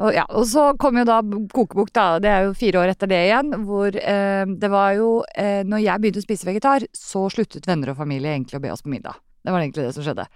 Og, 0.00 0.08
ja, 0.14 0.24
og 0.32 0.46
så 0.48 0.70
kom 0.80 0.96
jo 0.98 1.04
da 1.06 1.18
kokebok, 1.22 1.92
da. 1.94 2.06
Det 2.22 2.30
er 2.30 2.46
jo 2.46 2.54
fire 2.58 2.80
år 2.80 2.94
etter 2.94 3.10
det 3.10 3.20
igjen. 3.26 3.52
Hvor 3.68 3.98
eh, 3.98 4.46
det 4.46 4.70
var 4.72 4.96
jo 4.98 5.10
eh, 5.38 5.60
Når 5.68 5.84
jeg 5.84 6.02
begynte 6.02 6.22
å 6.22 6.26
spise 6.26 6.48
vegetar, 6.48 6.86
så 6.96 7.26
sluttet 7.30 7.68
venner 7.68 7.92
og 7.92 8.00
familie 8.00 8.32
egentlig 8.34 8.58
å 8.58 8.64
be 8.64 8.72
oss 8.72 8.82
på 8.82 8.92
middag. 8.92 9.20
Det 9.42 9.52
var 9.52 9.62
egentlig 9.62 9.86
det 9.86 9.94
som 9.96 10.06
skjedde. 10.06 10.26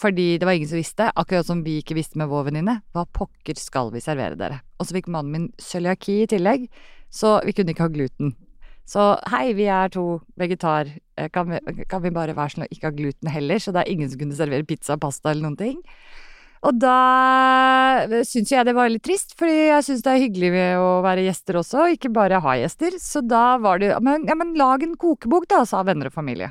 Fordi 0.00 0.28
det 0.40 0.46
var 0.48 0.56
ingen 0.56 0.68
som 0.68 0.80
visste, 0.80 1.10
akkurat 1.18 1.48
som 1.48 1.64
vi 1.64 1.80
ikke 1.80 1.96
visste 1.98 2.20
med 2.20 2.30
vår 2.30 2.46
venninne, 2.48 2.78
hva 2.94 3.04
pokker 3.04 3.58
skal 3.60 3.90
vi 3.92 4.00
servere 4.04 4.38
dere? 4.38 4.62
Og 4.80 4.88
så 4.88 4.96
fikk 4.96 5.10
mannen 5.12 5.34
min 5.34 5.48
cøliaki 5.60 6.22
i 6.22 6.30
tillegg, 6.30 6.70
så 7.12 7.38
vi 7.44 7.52
kunne 7.56 7.74
ikke 7.74 7.84
ha 7.84 7.92
gluten. 7.92 8.32
Så 8.88 9.12
hei, 9.30 9.52
vi 9.54 9.68
er 9.70 9.92
to 9.92 10.20
vegetar, 10.40 10.88
eh, 11.20 11.28
kan 11.30 11.50
vi, 11.50 11.84
kan 11.90 12.02
vi 12.02 12.14
bare 12.14 12.34
være 12.34 12.54
sånn 12.54 12.64
og 12.64 12.72
ikke 12.74 12.88
ha 12.88 12.96
gluten 12.96 13.30
heller? 13.30 13.60
Så 13.62 13.74
det 13.76 13.84
er 13.84 13.92
ingen 13.92 14.10
som 14.10 14.18
kunne 14.22 14.38
servere 14.38 14.66
pizza, 14.66 14.96
og 14.96 15.04
pasta 15.04 15.30
eller 15.30 15.46
noen 15.46 15.60
ting. 15.60 15.82
Og 16.60 16.76
da 16.76 16.96
syns 18.28 18.50
jeg 18.52 18.66
det 18.68 18.74
var 18.76 18.90
litt 18.92 19.04
trist, 19.06 19.32
fordi 19.38 19.70
jeg 19.70 19.84
syns 19.86 20.02
det 20.04 20.12
er 20.12 20.24
hyggelig 20.26 20.50
å 20.76 20.88
være 21.04 21.24
gjester 21.24 21.56
også, 21.62 21.86
ikke 21.94 22.10
bare 22.12 22.42
ha 22.44 22.56
gjester. 22.60 22.98
Så 23.00 23.22
da 23.24 23.54
var 23.62 23.80
det 23.80 23.94
men, 24.04 24.26
ja, 24.28 24.36
men 24.36 24.52
lag 24.60 24.84
en 24.84 24.98
kokebok, 25.00 25.48
da, 25.48 25.62
sa 25.68 25.80
venner 25.88 26.10
og 26.10 26.16
familie. 26.18 26.50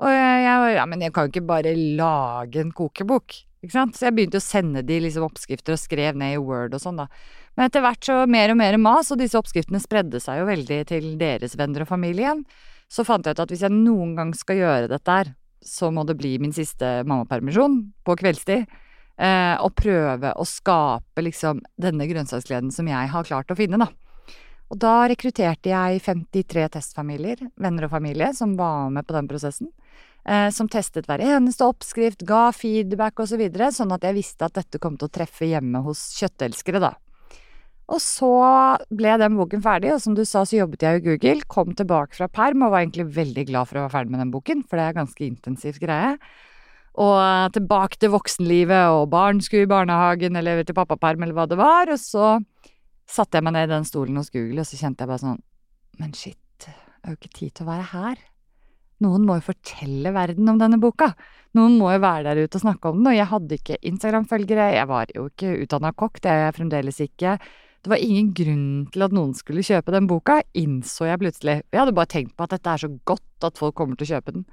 Og 0.00 0.10
jeg, 0.10 0.56
var 0.64 0.72
ja, 0.72 0.88
men 0.88 1.04
jeg 1.04 1.14
kan 1.14 1.28
jo 1.28 1.34
ikke 1.34 1.46
bare 1.46 1.76
lage 1.76 2.62
en 2.64 2.72
kokebok, 2.74 3.36
ikke 3.62 3.76
sant. 3.76 3.94
Så 3.94 4.08
jeg 4.08 4.16
begynte 4.16 4.40
å 4.40 4.44
sende 4.44 4.82
de 4.86 4.98
liksom 5.04 5.28
oppskrifter 5.28 5.76
og 5.76 5.82
skrev 5.82 6.18
ned 6.18 6.34
i 6.34 6.42
Word 6.42 6.74
og 6.74 6.82
sånn, 6.82 6.98
da. 7.04 7.06
Men 7.54 7.68
etter 7.68 7.84
hvert 7.84 8.06
så 8.06 8.18
mer 8.30 8.50
og 8.50 8.58
mer 8.58 8.78
mas, 8.82 9.12
og 9.12 9.20
disse 9.20 9.38
oppskriftene 9.38 9.82
spredde 9.82 10.18
seg 10.22 10.40
jo 10.40 10.50
veldig 10.50 10.82
til 10.90 11.10
deres 11.20 11.54
venner 11.60 11.84
og 11.84 11.92
familie 11.92 12.26
igjen. 12.26 12.44
Så 12.90 13.06
fant 13.06 13.26
jeg 13.26 13.36
ut 13.36 13.42
at 13.44 13.52
hvis 13.52 13.62
jeg 13.62 13.76
noen 13.76 14.16
gang 14.18 14.34
skal 14.34 14.58
gjøre 14.58 14.90
dette 14.90 15.18
her, 15.20 15.34
så 15.62 15.92
må 15.94 16.02
det 16.08 16.16
bli 16.18 16.38
min 16.42 16.54
siste 16.56 17.02
mammapermisjon 17.06 17.82
på 18.02 18.16
kveldstid. 18.18 18.64
Eh, 19.20 19.56
og 19.60 19.74
prøve 19.76 20.32
å 20.36 20.46
skape 20.48 21.24
liksom 21.26 21.60
denne 21.80 22.06
grønnsaksgleden 22.08 22.70
som 22.72 22.88
jeg 22.88 23.10
har 23.12 23.26
klart 23.28 23.52
å 23.52 23.58
finne, 23.58 23.80
da. 23.80 23.90
Og 24.70 24.78
da 24.78 24.94
rekrutterte 25.10 25.72
jeg 25.72 26.00
53 26.06 26.68
testfamilier, 26.76 27.42
venner 27.58 27.88
og 27.88 27.92
familie, 27.96 28.30
som 28.36 28.54
var 28.56 28.92
med 28.94 29.08
på 29.08 29.16
den 29.16 29.28
prosessen. 29.28 29.72
Eh, 30.24 30.48
som 30.54 30.68
testet 30.70 31.08
hver 31.08 31.22
eneste 31.24 31.66
oppskrift, 31.66 32.22
ga 32.28 32.50
feedback 32.54 33.18
osv., 33.18 33.34
så 33.34 33.40
videre, 33.40 33.70
sånn 33.74 33.92
at 33.96 34.04
jeg 34.06 34.18
visste 34.20 34.46
at 34.46 34.56
dette 34.60 34.80
kom 34.80 34.98
til 35.00 35.08
å 35.08 35.14
treffe 35.14 35.48
hjemme 35.48 35.82
hos 35.84 36.10
kjøttelskere, 36.20 36.82
da. 36.82 36.94
Og 37.90 37.98
så 37.98 38.30
ble 38.94 39.16
den 39.18 39.34
boken 39.34 39.64
ferdig, 39.64 39.90
og 39.96 40.02
som 40.04 40.14
du 40.14 40.22
sa, 40.28 40.44
så 40.46 40.60
jobbet 40.60 40.84
jeg 40.86 41.00
i 41.00 41.04
Google, 41.08 41.48
kom 41.50 41.74
tilbake 41.74 42.14
fra 42.20 42.28
perm 42.30 42.62
og 42.62 42.76
var 42.76 42.84
egentlig 42.84 43.08
veldig 43.16 43.48
glad 43.48 43.66
for 43.66 43.80
å 43.80 43.84
være 43.88 43.94
ferdig 43.96 44.14
med 44.14 44.22
den 44.22 44.34
boken, 44.36 44.62
for 44.68 44.78
det 44.78 44.86
er 44.86 44.98
ganske 45.00 45.26
intensivt 45.26 45.82
greie. 45.82 46.14
Og 47.00 47.52
tilbake 47.54 47.96
til 48.00 48.12
voksenlivet, 48.12 48.92
og 48.92 49.08
barn 49.12 49.40
skulle 49.40 49.64
i 49.64 49.70
barnehagen 49.70 50.36
eller 50.36 50.64
til 50.68 50.76
pappaperm 50.76 51.24
eller 51.24 51.36
hva 51.36 51.46
det 51.48 51.56
var, 51.60 51.88
og 51.88 52.00
så 52.00 52.34
satte 53.10 53.38
jeg 53.38 53.46
meg 53.46 53.56
ned 53.56 53.70
i 53.70 53.72
den 53.72 53.86
stolen 53.88 54.18
hos 54.20 54.32
Google, 54.34 54.60
og 54.60 54.68
så 54.68 54.78
kjente 54.80 55.04
jeg 55.04 55.10
bare 55.10 55.22
sånn 55.22 55.40
Men 56.00 56.12
shit, 56.16 56.38
det 56.60 56.74
er 57.08 57.14
jo 57.14 57.18
ikke 57.18 57.38
tid 57.38 57.54
til 57.56 57.66
å 57.66 57.70
være 57.70 57.88
her. 57.94 58.20
Noen 59.00 59.24
må 59.24 59.38
jo 59.38 59.46
fortelle 59.46 60.12
verden 60.12 60.48
om 60.52 60.58
denne 60.60 60.76
boka. 60.80 61.14
Noen 61.56 61.78
må 61.80 61.88
jo 61.94 62.02
være 62.02 62.26
der 62.28 62.42
ute 62.44 62.60
og 62.60 62.64
snakke 62.66 62.90
om 62.90 63.00
den, 63.00 63.08
og 63.08 63.16
jeg 63.16 63.28
hadde 63.32 63.56
ikke 63.56 63.80
Instagram-følgere, 63.90 64.68
jeg 64.76 64.88
var 64.90 65.12
jo 65.16 65.24
ikke 65.30 65.54
utdanna 65.64 65.94
kokk, 65.96 66.20
det 66.20 66.30
er 66.30 66.42
jeg 66.44 66.56
fremdeles 66.58 67.00
ikke. 67.06 67.38
Det 67.80 67.88
var 67.88 68.04
ingen 68.04 68.28
grunn 68.36 68.68
til 68.92 69.06
at 69.06 69.16
noen 69.16 69.32
skulle 69.36 69.64
kjøpe 69.64 69.94
den 69.94 70.08
boka, 70.10 70.42
innså 70.52 71.08
jeg 71.08 71.22
plutselig. 71.22 71.56
Jeg 71.72 71.80
hadde 71.80 71.96
bare 71.96 72.12
tenkt 72.12 72.36
på 72.36 72.44
at 72.44 72.52
dette 72.52 72.74
er 72.76 72.84
så 72.84 72.92
godt 73.08 73.48
at 73.48 73.60
folk 73.60 73.78
kommer 73.80 73.96
til 73.96 74.04
å 74.04 74.12
kjøpe 74.18 74.36
den. 74.36 74.44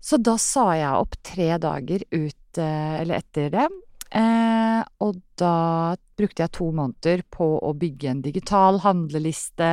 Så 0.00 0.18
da 0.20 0.36
sa 0.40 0.70
jeg 0.78 0.96
opp 0.96 1.16
tre 1.26 1.52
dager 1.60 2.04
ut, 2.10 2.58
eh, 2.58 3.00
eller 3.02 3.20
etter 3.20 3.50
det, 3.52 3.68
Eh, 4.10 4.80
og 5.06 5.18
da 5.38 5.94
brukte 6.18 6.42
jeg 6.42 6.52
to 6.56 6.66
måneder 6.74 7.22
på 7.30 7.46
å 7.62 7.70
bygge 7.78 8.08
en 8.10 8.22
digital 8.24 8.80
handleliste, 8.82 9.68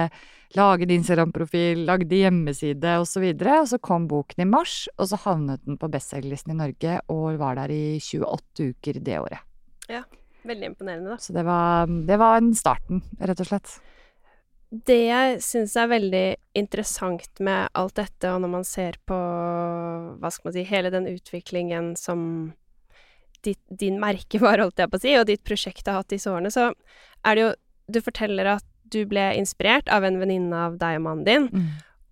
lage 0.57 0.86
en 0.86 0.93
Instagram-profil, 0.93 1.81
lagde 1.88 2.19
hjemmeside 2.22 3.00
osv. 3.01 3.25
Og, 3.31 3.41
så 3.41 3.55
og 3.55 3.72
så 3.74 3.81
kom 3.81 4.05
boken 4.12 4.46
i 4.46 4.50
mars, 4.50 4.77
og 4.98 5.10
så 5.10 5.19
havnet 5.25 5.65
den 5.65 5.79
på 5.81 5.89
bestselgerlisten 5.91 6.53
i 6.53 6.60
Norge 6.62 7.00
og 7.13 7.41
var 7.41 7.57
der 7.63 7.74
i 7.74 7.84
28 7.98 8.69
uker 8.75 9.01
det 9.01 9.17
året. 9.24 9.41
Ja, 9.89 10.03
veldig 10.46 10.74
imponerende, 10.74 11.15
da. 11.15 11.19
Så 11.24 11.34
det 11.34 11.46
var, 11.48 11.89
det 11.89 12.22
var 12.22 12.41
starten, 12.57 13.01
rett 13.17 13.41
og 13.41 13.50
slett. 13.50 13.79
Det 14.67 15.00
jeg 15.00 15.39
syns 15.45 15.77
er 15.79 15.88
veldig 15.88 16.25
interessant 16.59 17.39
med 17.39 17.69
alt 17.77 17.95
dette, 17.95 18.31
og 18.33 18.41
når 18.43 18.51
man 18.51 18.65
ser 18.67 18.97
på, 19.07 19.17
hva 20.19 20.31
skal 20.33 20.50
man 20.50 20.55
si, 20.57 20.65
hele 20.67 20.91
den 20.91 21.07
utviklingen 21.07 21.93
som 22.00 22.25
ditt, 23.45 23.62
din 23.69 24.00
merkevare, 24.01 24.65
holdt 24.65 24.83
jeg 24.83 24.91
på 24.91 25.00
å 25.00 25.03
si, 25.05 25.13
og 25.15 25.27
ditt 25.29 25.45
prosjekt 25.47 25.88
har 25.88 26.01
hatt 26.01 26.12
disse 26.12 26.27
årene, 26.31 26.51
så 26.51 26.71
er 27.24 27.38
det 27.38 27.47
jo 27.47 27.55
Du 27.88 28.01
forteller 28.03 28.43
at 28.51 28.65
du 28.91 29.05
ble 29.07 29.29
inspirert 29.39 29.88
av 29.88 30.03
en 30.03 30.17
venninne 30.19 30.57
av 30.65 30.74
deg 30.75 30.97
og 30.97 31.05
mannen 31.05 31.24
din, 31.24 31.45
mm. 31.47 31.67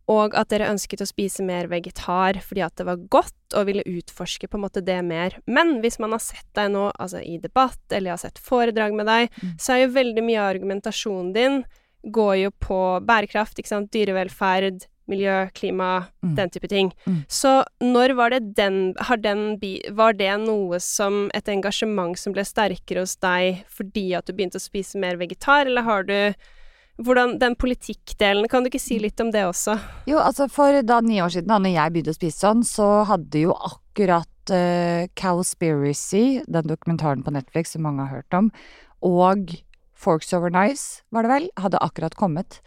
og 0.07 0.35
at 0.39 0.47
dere 0.53 0.69
ønsket 0.71 1.03
å 1.03 1.07
spise 1.09 1.43
mer 1.43 1.67
vegetar 1.67 2.39
fordi 2.39 2.63
at 2.63 2.77
det 2.79 2.85
var 2.87 3.01
godt, 3.11 3.35
og 3.51 3.67
ville 3.67 3.83
utforske 3.83 4.47
på 4.47 4.55
en 4.55 4.63
måte 4.63 4.79
det 4.79 5.01
mer. 5.03 5.35
Men 5.43 5.81
hvis 5.83 5.99
man 5.99 6.15
har 6.15 6.23
sett 6.23 6.47
deg 6.55 6.71
nå, 6.71 6.85
altså 6.95 7.19
i 7.19 7.35
debatt, 7.43 7.81
eller 7.91 8.15
har 8.15 8.23
sett 8.23 8.39
foredrag 8.39 8.95
med 8.95 9.11
deg, 9.11 9.35
mm. 9.35 9.57
så 9.59 9.75
er 9.75 9.83
jo 9.83 9.97
veldig 9.99 10.23
mye 10.23 10.39
av 10.39 10.53
argumentasjonen 10.53 11.35
din 11.35 11.65
går 12.13 12.35
jo 12.43 12.51
på 12.61 12.81
bærekraft, 13.05 13.59
ikke 13.59 13.71
sant, 13.71 13.91
dyrevelferd, 13.93 14.85
miljø, 15.09 15.47
klima, 15.53 16.05
mm. 16.23 16.33
den 16.35 16.49
type 16.49 16.67
ting. 16.67 16.91
Mm. 17.05 17.21
Så 17.29 17.63
når 17.83 18.15
var 18.17 18.33
det 18.33 18.55
den, 18.57 18.95
den 19.21 19.43
Var 19.95 20.17
det 20.17 20.31
noe 20.41 20.79
som 20.81 21.27
Et 21.33 21.49
engasjement 21.53 22.17
som 22.17 22.33
ble 22.33 22.45
sterkere 22.45 23.03
hos 23.05 23.15
deg 23.21 23.63
fordi 23.69 24.13
at 24.17 24.25
du 24.25 24.33
begynte 24.33 24.57
å 24.57 24.63
spise 24.63 24.97
mer 24.97 25.19
vegetar, 25.21 25.69
eller 25.69 25.85
har 25.85 26.09
du 26.09 26.17
hvordan 26.95 27.39
Den 27.39 27.57
politikkdelen, 27.59 28.47
kan 28.47 28.63
du 28.63 28.69
ikke 28.69 28.79
si 28.79 28.95
litt 29.03 29.19
om 29.19 29.27
det 29.27 29.43
også? 29.43 29.75
Jo, 30.07 30.21
altså 30.23 30.47
for 30.47 30.79
da 30.79 31.01
ni 31.03 31.19
år 31.19 31.33
siden, 31.33 31.49
da 31.51 31.59
når 31.59 31.73
jeg 31.75 31.91
begynte 31.91 32.13
å 32.13 32.17
spise 32.17 32.39
sånn, 32.39 32.63
så 32.63 32.87
hadde 33.09 33.41
jo 33.41 33.51
akkurat 33.51 34.53
uh, 34.55 35.03
Cowspiracy, 35.19 36.39
den 36.47 36.71
dokumentaren 36.71 37.25
på 37.25 37.35
Netflix 37.35 37.75
som 37.75 37.83
mange 37.83 38.05
har 38.05 38.21
hørt 38.21 38.37
om, 38.39 38.47
og 39.03 39.51
Forks 39.95 40.33
Over 40.35 40.51
Knives, 40.53 41.03
var 41.09 41.25
det 41.25 41.33
vel, 41.33 41.49
hadde 41.61 41.81
akkurat 41.83 42.15
kommet. 42.19 42.61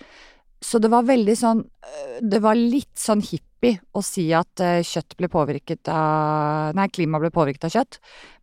Så 0.61 0.81
det 0.83 0.91
var 0.91 1.07
veldig 1.07 1.35
sånn 1.39 1.61
øh, 1.63 2.17
Det 2.19 2.41
var 2.43 2.59
litt 2.59 2.99
sånn 2.99 3.21
hippie 3.23 3.79
å 3.95 4.03
si 4.03 4.25
at 4.35 4.63
øh, 4.63 4.81
kjøtt 4.87 5.15
ble 5.19 5.29
påvirket 5.31 5.91
av 5.91 6.75
Nei, 6.79 6.89
klimaet 6.95 7.25
ble 7.25 7.31
påvirket 7.35 7.69
av 7.69 7.75
kjøtt. 7.75 7.99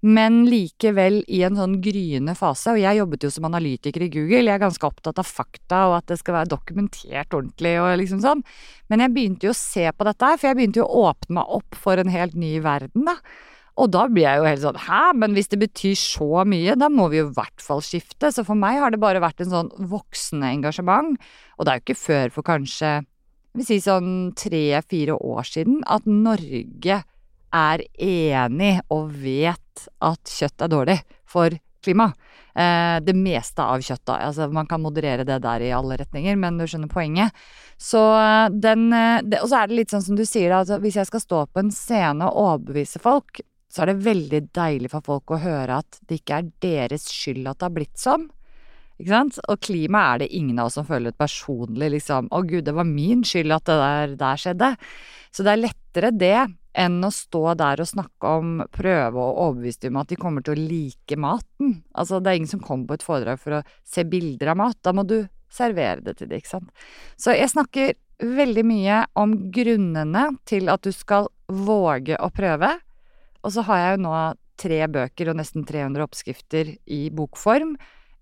Men 0.08 0.44
likevel 0.48 1.22
i 1.32 1.42
en 1.48 1.60
sånn 1.60 1.78
gryende 1.84 2.36
fase. 2.40 2.74
Og 2.74 2.80
jeg 2.82 3.00
jobbet 3.00 3.28
jo 3.28 3.32
som 3.36 3.48
analytiker 3.50 4.06
i 4.06 4.10
Google. 4.14 4.46
Jeg 4.46 4.56
er 4.56 4.64
ganske 4.64 4.88
opptatt 4.88 5.20
av 5.22 5.28
fakta 5.28 5.82
og 5.90 5.98
at 6.00 6.08
det 6.12 6.20
skal 6.22 6.40
være 6.40 6.52
dokumentert 6.56 7.36
ordentlig 7.36 7.76
og 7.82 7.92
liksom 8.04 8.24
sånn. 8.24 8.46
Men 8.92 9.04
jeg 9.04 9.16
begynte 9.16 9.50
jo 9.50 9.56
å 9.56 9.60
se 9.60 9.90
på 9.92 10.08
dette 10.08 10.32
her, 10.32 10.40
for 10.40 10.52
jeg 10.52 10.60
begynte 10.60 10.84
jo 10.84 10.88
å 10.88 11.10
åpne 11.12 11.40
meg 11.40 11.58
opp 11.60 11.80
for 11.84 12.00
en 12.00 12.12
helt 12.16 12.40
ny 12.40 12.58
verden, 12.64 13.08
da. 13.08 13.20
Og 13.76 13.90
da 13.92 14.06
blir 14.08 14.24
jeg 14.24 14.40
jo 14.40 14.48
helt 14.48 14.64
sånn 14.64 14.84
hæ, 14.86 15.02
men 15.20 15.34
hvis 15.36 15.50
det 15.52 15.60
betyr 15.60 15.98
så 16.00 16.46
mye, 16.48 16.78
da 16.80 16.88
må 16.92 17.10
vi 17.12 17.20
jo 17.20 17.28
i 17.28 17.36
hvert 17.36 17.64
fall 17.64 17.84
skifte. 17.84 18.32
Så 18.32 18.46
for 18.48 18.56
meg 18.60 18.80
har 18.80 18.94
det 18.94 19.02
bare 19.04 19.24
vært 19.24 19.44
en 19.44 19.52
sånn 19.52 19.72
voksende 19.92 20.54
engasjement. 20.56 21.20
Og 21.58 21.68
det 21.68 21.74
er 21.74 21.82
jo 21.82 21.86
ikke 21.86 22.00
før 22.00 22.32
for 22.38 22.48
kanskje, 22.48 22.94
jeg 23.04 23.60
vil 23.60 23.68
si 23.68 23.82
sånn 23.84 24.16
tre-fire 24.36 25.20
år 25.20 25.48
siden, 25.48 25.84
at 25.92 26.08
Norge 26.08 27.02
er 27.56 27.84
enig 28.04 28.74
og 28.92 29.14
vet 29.24 29.86
at 30.04 30.32
kjøtt 30.32 30.66
er 30.66 30.72
dårlig 30.72 30.98
for 31.28 31.56
klima. 31.86 32.10
Eh, 32.56 32.98
det 33.04 33.16
meste 33.20 33.64
av 33.64 33.84
kjøttet. 33.84 34.16
Altså, 34.16 34.48
man 34.52 34.68
kan 34.70 34.84
moderere 34.84 35.26
det 35.28 35.42
der 35.44 35.64
i 35.64 35.74
alle 35.76 35.98
retninger, 36.00 36.38
men 36.40 36.60
du 36.60 36.64
skjønner 36.68 36.92
poenget. 36.92 37.36
Så 37.76 38.02
eh, 38.16 38.48
den 38.52 38.88
eh, 38.96 39.20
det, 39.24 39.42
Og 39.44 39.52
så 39.52 39.62
er 39.62 39.72
det 39.72 39.82
litt 39.82 39.92
sånn 39.92 40.06
som 40.06 40.16
du 40.20 40.24
sier, 40.28 40.56
altså, 40.56 40.80
hvis 40.84 40.96
jeg 41.02 41.10
skal 41.12 41.24
stå 41.24 41.44
på 41.52 41.64
en 41.64 41.74
scene 41.76 42.30
og 42.30 42.40
overbevise 42.46 43.04
folk, 43.04 43.44
så 43.76 43.84
er 43.84 43.92
det 43.92 44.06
veldig 44.06 44.42
deilig 44.56 44.90
for 44.94 45.04
folk 45.04 45.36
å 45.36 45.42
høre 45.44 45.82
at 45.82 45.98
det 46.08 46.22
ikke 46.22 46.40
er 46.40 46.52
deres 46.64 47.10
skyld 47.12 47.50
at 47.52 47.60
det 47.60 47.68
har 47.68 47.76
blitt 47.76 48.00
sånn. 48.00 48.30
Ikke 48.96 49.12
sant? 49.12 49.40
Og 49.52 49.60
klima 49.60 50.06
er 50.14 50.22
det 50.24 50.30
ingen 50.38 50.62
av 50.62 50.70
oss 50.70 50.78
som 50.80 50.88
føler 50.88 51.12
personlig 51.12 51.90
liksom 51.98 52.30
'Å 52.32 52.40
gud, 52.48 52.64
det 52.64 52.76
var 52.78 52.88
min 52.88 53.26
skyld 53.28 53.52
at 53.52 53.66
det 53.68 53.76
der, 53.82 54.16
der 54.16 54.40
skjedde'. 54.40 54.78
Så 55.36 55.44
det 55.44 55.52
er 55.52 55.66
lettere 55.66 56.12
det 56.16 56.56
enn 56.76 57.04
å 57.04 57.12
stå 57.12 57.56
der 57.60 57.84
og 57.84 57.92
snakke 57.92 58.32
om 58.40 58.64
Prøve 58.72 59.20
å 59.20 59.36
overbevise 59.50 59.82
dem 59.82 59.96
om 59.96 60.02
at 60.04 60.08
de 60.08 60.16
kommer 60.16 60.44
til 60.44 60.56
å 60.56 60.68
like 60.70 61.20
maten. 61.20 61.84
Altså, 61.96 62.22
det 62.24 62.32
er 62.32 62.40
ingen 62.40 62.54
som 62.56 62.64
kommer 62.64 62.88
på 62.88 62.94
et 62.94 63.04
foredrag 63.04 63.40
for 63.40 63.60
å 63.60 63.64
se 63.84 64.04
bilder 64.08 64.54
av 64.54 64.58
mat. 64.58 64.80
Da 64.84 64.94
må 64.96 65.04
du 65.08 65.28
servere 65.52 66.04
det 66.04 66.18
til 66.18 66.30
dem, 66.32 66.40
ikke 66.40 66.56
sant. 66.56 66.72
Så 67.20 67.36
jeg 67.36 67.52
snakker 67.52 67.96
veldig 68.20 68.64
mye 68.68 69.04
om 69.20 69.36
grunnene 69.52 70.38
til 70.48 70.72
at 70.72 70.84
du 70.84 70.92
skal 70.96 71.28
våge 71.52 72.16
å 72.16 72.32
prøve. 72.32 72.78
Og 73.46 73.54
så 73.54 73.64
har 73.68 73.82
jeg 73.82 73.96
jo 73.96 74.04
nå 74.08 74.16
tre 74.60 74.80
bøker 74.90 75.30
og 75.32 75.38
nesten 75.40 75.66
300 75.68 76.06
oppskrifter 76.06 76.74
i 76.90 77.02
bokform. 77.14 77.76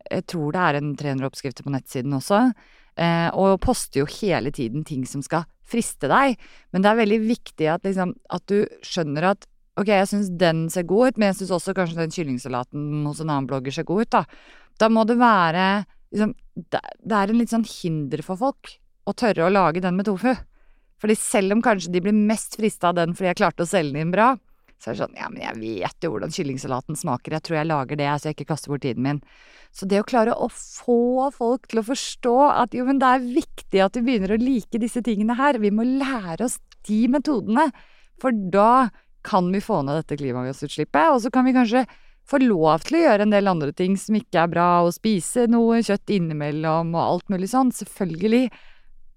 Jeg 0.09 0.25
tror 0.27 0.53
det 0.53 0.63
er 0.63 0.79
en 0.79 0.93
300 0.99 1.29
oppskrifter 1.29 1.65
på 1.65 1.73
nettsiden 1.73 2.15
også. 2.17 2.51
eh, 2.97 3.29
og 3.33 3.61
poster 3.61 4.03
jo 4.03 4.09
hele 4.19 4.51
tiden 4.51 4.83
ting 4.85 5.05
som 5.09 5.23
skal 5.25 5.47
friste 5.65 6.09
deg. 6.11 6.37
Men 6.71 6.83
det 6.83 6.91
er 6.91 6.99
veldig 6.99 7.19
viktig 7.23 7.69
at, 7.71 7.87
liksom, 7.87 8.13
at 8.29 8.45
du 8.51 8.67
skjønner 8.85 9.31
at 9.31 9.47
ok, 9.79 9.89
jeg 9.89 10.09
syns 10.11 10.29
den 10.37 10.67
ser 10.69 10.85
god 10.85 11.13
ut, 11.13 11.17
men 11.17 11.31
jeg 11.31 11.41
syns 11.41 11.55
også 11.57 11.73
kanskje 11.77 12.03
den 12.03 12.13
kyllingsalaten 12.13 13.07
hos 13.07 13.23
en 13.23 13.31
annen 13.31 13.49
blogger 13.49 13.73
ser 13.73 13.87
god 13.87 14.05
ut, 14.05 14.11
da. 14.13 14.23
Da 14.81 14.89
må 14.89 15.05
det 15.09 15.17
være 15.21 15.65
liksom, 16.13 16.33
det, 16.53 16.81
er 17.09 17.29
en 17.29 17.39
litt 17.39 17.53
sånn 17.53 17.65
hinder 17.65 18.21
for 18.25 18.39
folk 18.39 18.75
å 19.09 19.15
tørre 19.17 19.47
å 19.47 19.53
lage 19.53 19.81
den 19.83 19.97
med 19.97 20.07
tofu. 20.07 20.31
Fordi 21.01 21.15
selv 21.19 21.55
om 21.55 21.63
kanskje 21.65 21.91
de 21.91 22.01
blir 22.03 22.15
mest 22.15 22.55
frista 22.59 22.91
av 22.91 22.99
den 22.99 23.15
fordi 23.17 23.31
jeg 23.31 23.41
klarte 23.41 23.65
å 23.65 23.69
selge 23.69 23.95
den 23.95 24.05
inn 24.07 24.13
bra, 24.13 24.33
så 24.83 24.91
er 24.91 24.97
det 24.97 24.99
sånn 24.99 25.15
ja, 25.15 25.29
men 25.31 25.39
jeg 25.39 25.59
vet 25.61 26.03
jo 26.03 26.09
hvordan 26.11 26.33
kyllingsalaten 26.35 26.97
smaker, 26.99 27.37
jeg 27.37 27.45
tror 27.47 27.57
jeg 27.61 27.69
lager 27.69 27.99
det 27.99 28.09
så 28.19 28.29
jeg 28.29 28.35
ikke 28.35 28.49
kaster 28.49 28.73
bort 28.73 28.83
tiden 28.83 29.05
min. 29.05 29.21
Så 29.71 29.87
det 29.87 30.01
å 30.01 30.07
klare 30.07 30.35
å 30.35 30.49
få 30.51 31.29
folk 31.31 31.69
til 31.71 31.79
å 31.79 31.85
forstå 31.87 32.35
at 32.51 32.75
jo, 32.75 32.83
men 32.89 32.99
det 32.99 33.11
er 33.15 33.29
viktig 33.39 33.83
at 33.85 33.95
vi 33.95 34.03
begynner 34.09 34.35
å 34.35 34.41
like 34.41 34.81
disse 34.83 34.99
tingene 35.05 35.37
her, 35.39 35.61
vi 35.63 35.71
må 35.71 35.87
lære 35.87 36.43
oss 36.43 36.59
de 36.83 37.05
metodene, 37.13 37.69
for 38.19 38.35
da 38.35 38.89
kan 39.23 39.47
vi 39.55 39.63
få 39.63 39.79
ned 39.87 40.01
dette 40.01 40.19
klimagassutslippet, 40.19 41.13
og 41.15 41.23
så 41.23 41.31
kan 41.31 41.47
vi 41.47 41.55
kanskje 41.55 41.85
få 42.27 42.41
lov 42.43 42.83
til 42.83 42.99
å 42.99 43.03
gjøre 43.05 43.25
en 43.25 43.33
del 43.33 43.51
andre 43.51 43.71
ting 43.75 43.95
som 43.99 44.19
ikke 44.19 44.43
er 44.43 44.51
bra, 44.51 44.67
og 44.83 44.95
spise 44.95 45.47
noe 45.51 45.79
kjøtt 45.83 46.11
innimellom 46.11 46.91
og 46.91 47.03
alt 47.03 47.31
mulig 47.31 47.53
sånn, 47.55 47.71
selvfølgelig, 47.75 48.45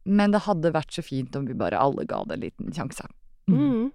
men 0.06 0.34
det 0.34 0.44
hadde 0.46 0.74
vært 0.74 0.94
så 0.94 1.02
fint 1.02 1.34
om 1.34 1.50
vi 1.50 1.58
bare 1.58 1.82
alle 1.82 2.06
ga 2.06 2.22
det 2.26 2.38
en 2.38 2.46
liten 2.46 2.74
sjanse. 2.74 3.10
Mm. 3.50 3.90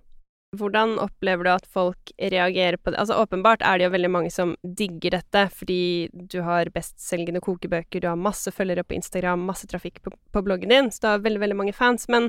Hvordan 0.51 0.97
opplever 0.99 1.47
du 1.47 1.49
at 1.53 1.67
folk 1.71 2.11
reagerer 2.19 2.75
på 2.75 2.91
det? 2.91 2.99
Altså 2.99 3.15
Åpenbart 3.21 3.61
er 3.63 3.79
det 3.79 3.85
jo 3.85 3.93
veldig 3.93 4.09
mange 4.11 4.31
som 4.33 4.57
digger 4.63 5.15
dette, 5.15 5.45
fordi 5.55 6.09
du 6.11 6.41
har 6.43 6.67
bestselgende 6.75 7.39
kokebøker, 7.39 8.03
du 8.03 8.09
har 8.09 8.19
masse 8.19 8.51
følgere 8.51 8.83
på 8.83 8.97
Instagram, 8.97 9.45
masse 9.47 9.69
trafikk 9.71 10.01
på, 10.03 10.11
på 10.11 10.43
bloggen 10.43 10.73
din, 10.73 10.91
så 10.91 11.05
du 11.05 11.07
har 11.07 11.23
veldig, 11.23 11.39
veldig 11.45 11.59
mange 11.61 11.75
fans. 11.77 12.09
Men 12.11 12.27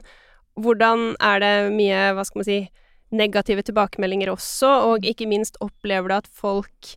hvordan 0.54 1.16
er 1.18 1.42
det 1.42 1.52
mye, 1.74 2.12
hva 2.14 2.22
skal 2.28 2.44
man 2.44 2.46
si, 2.46 2.60
negative 3.12 3.66
tilbakemeldinger 3.66 4.30
også, 4.30 4.70
og 4.92 5.08
ikke 5.08 5.26
minst 5.26 5.58
opplever 5.64 6.12
du 6.12 6.18
at 6.20 6.30
folk 6.30 6.94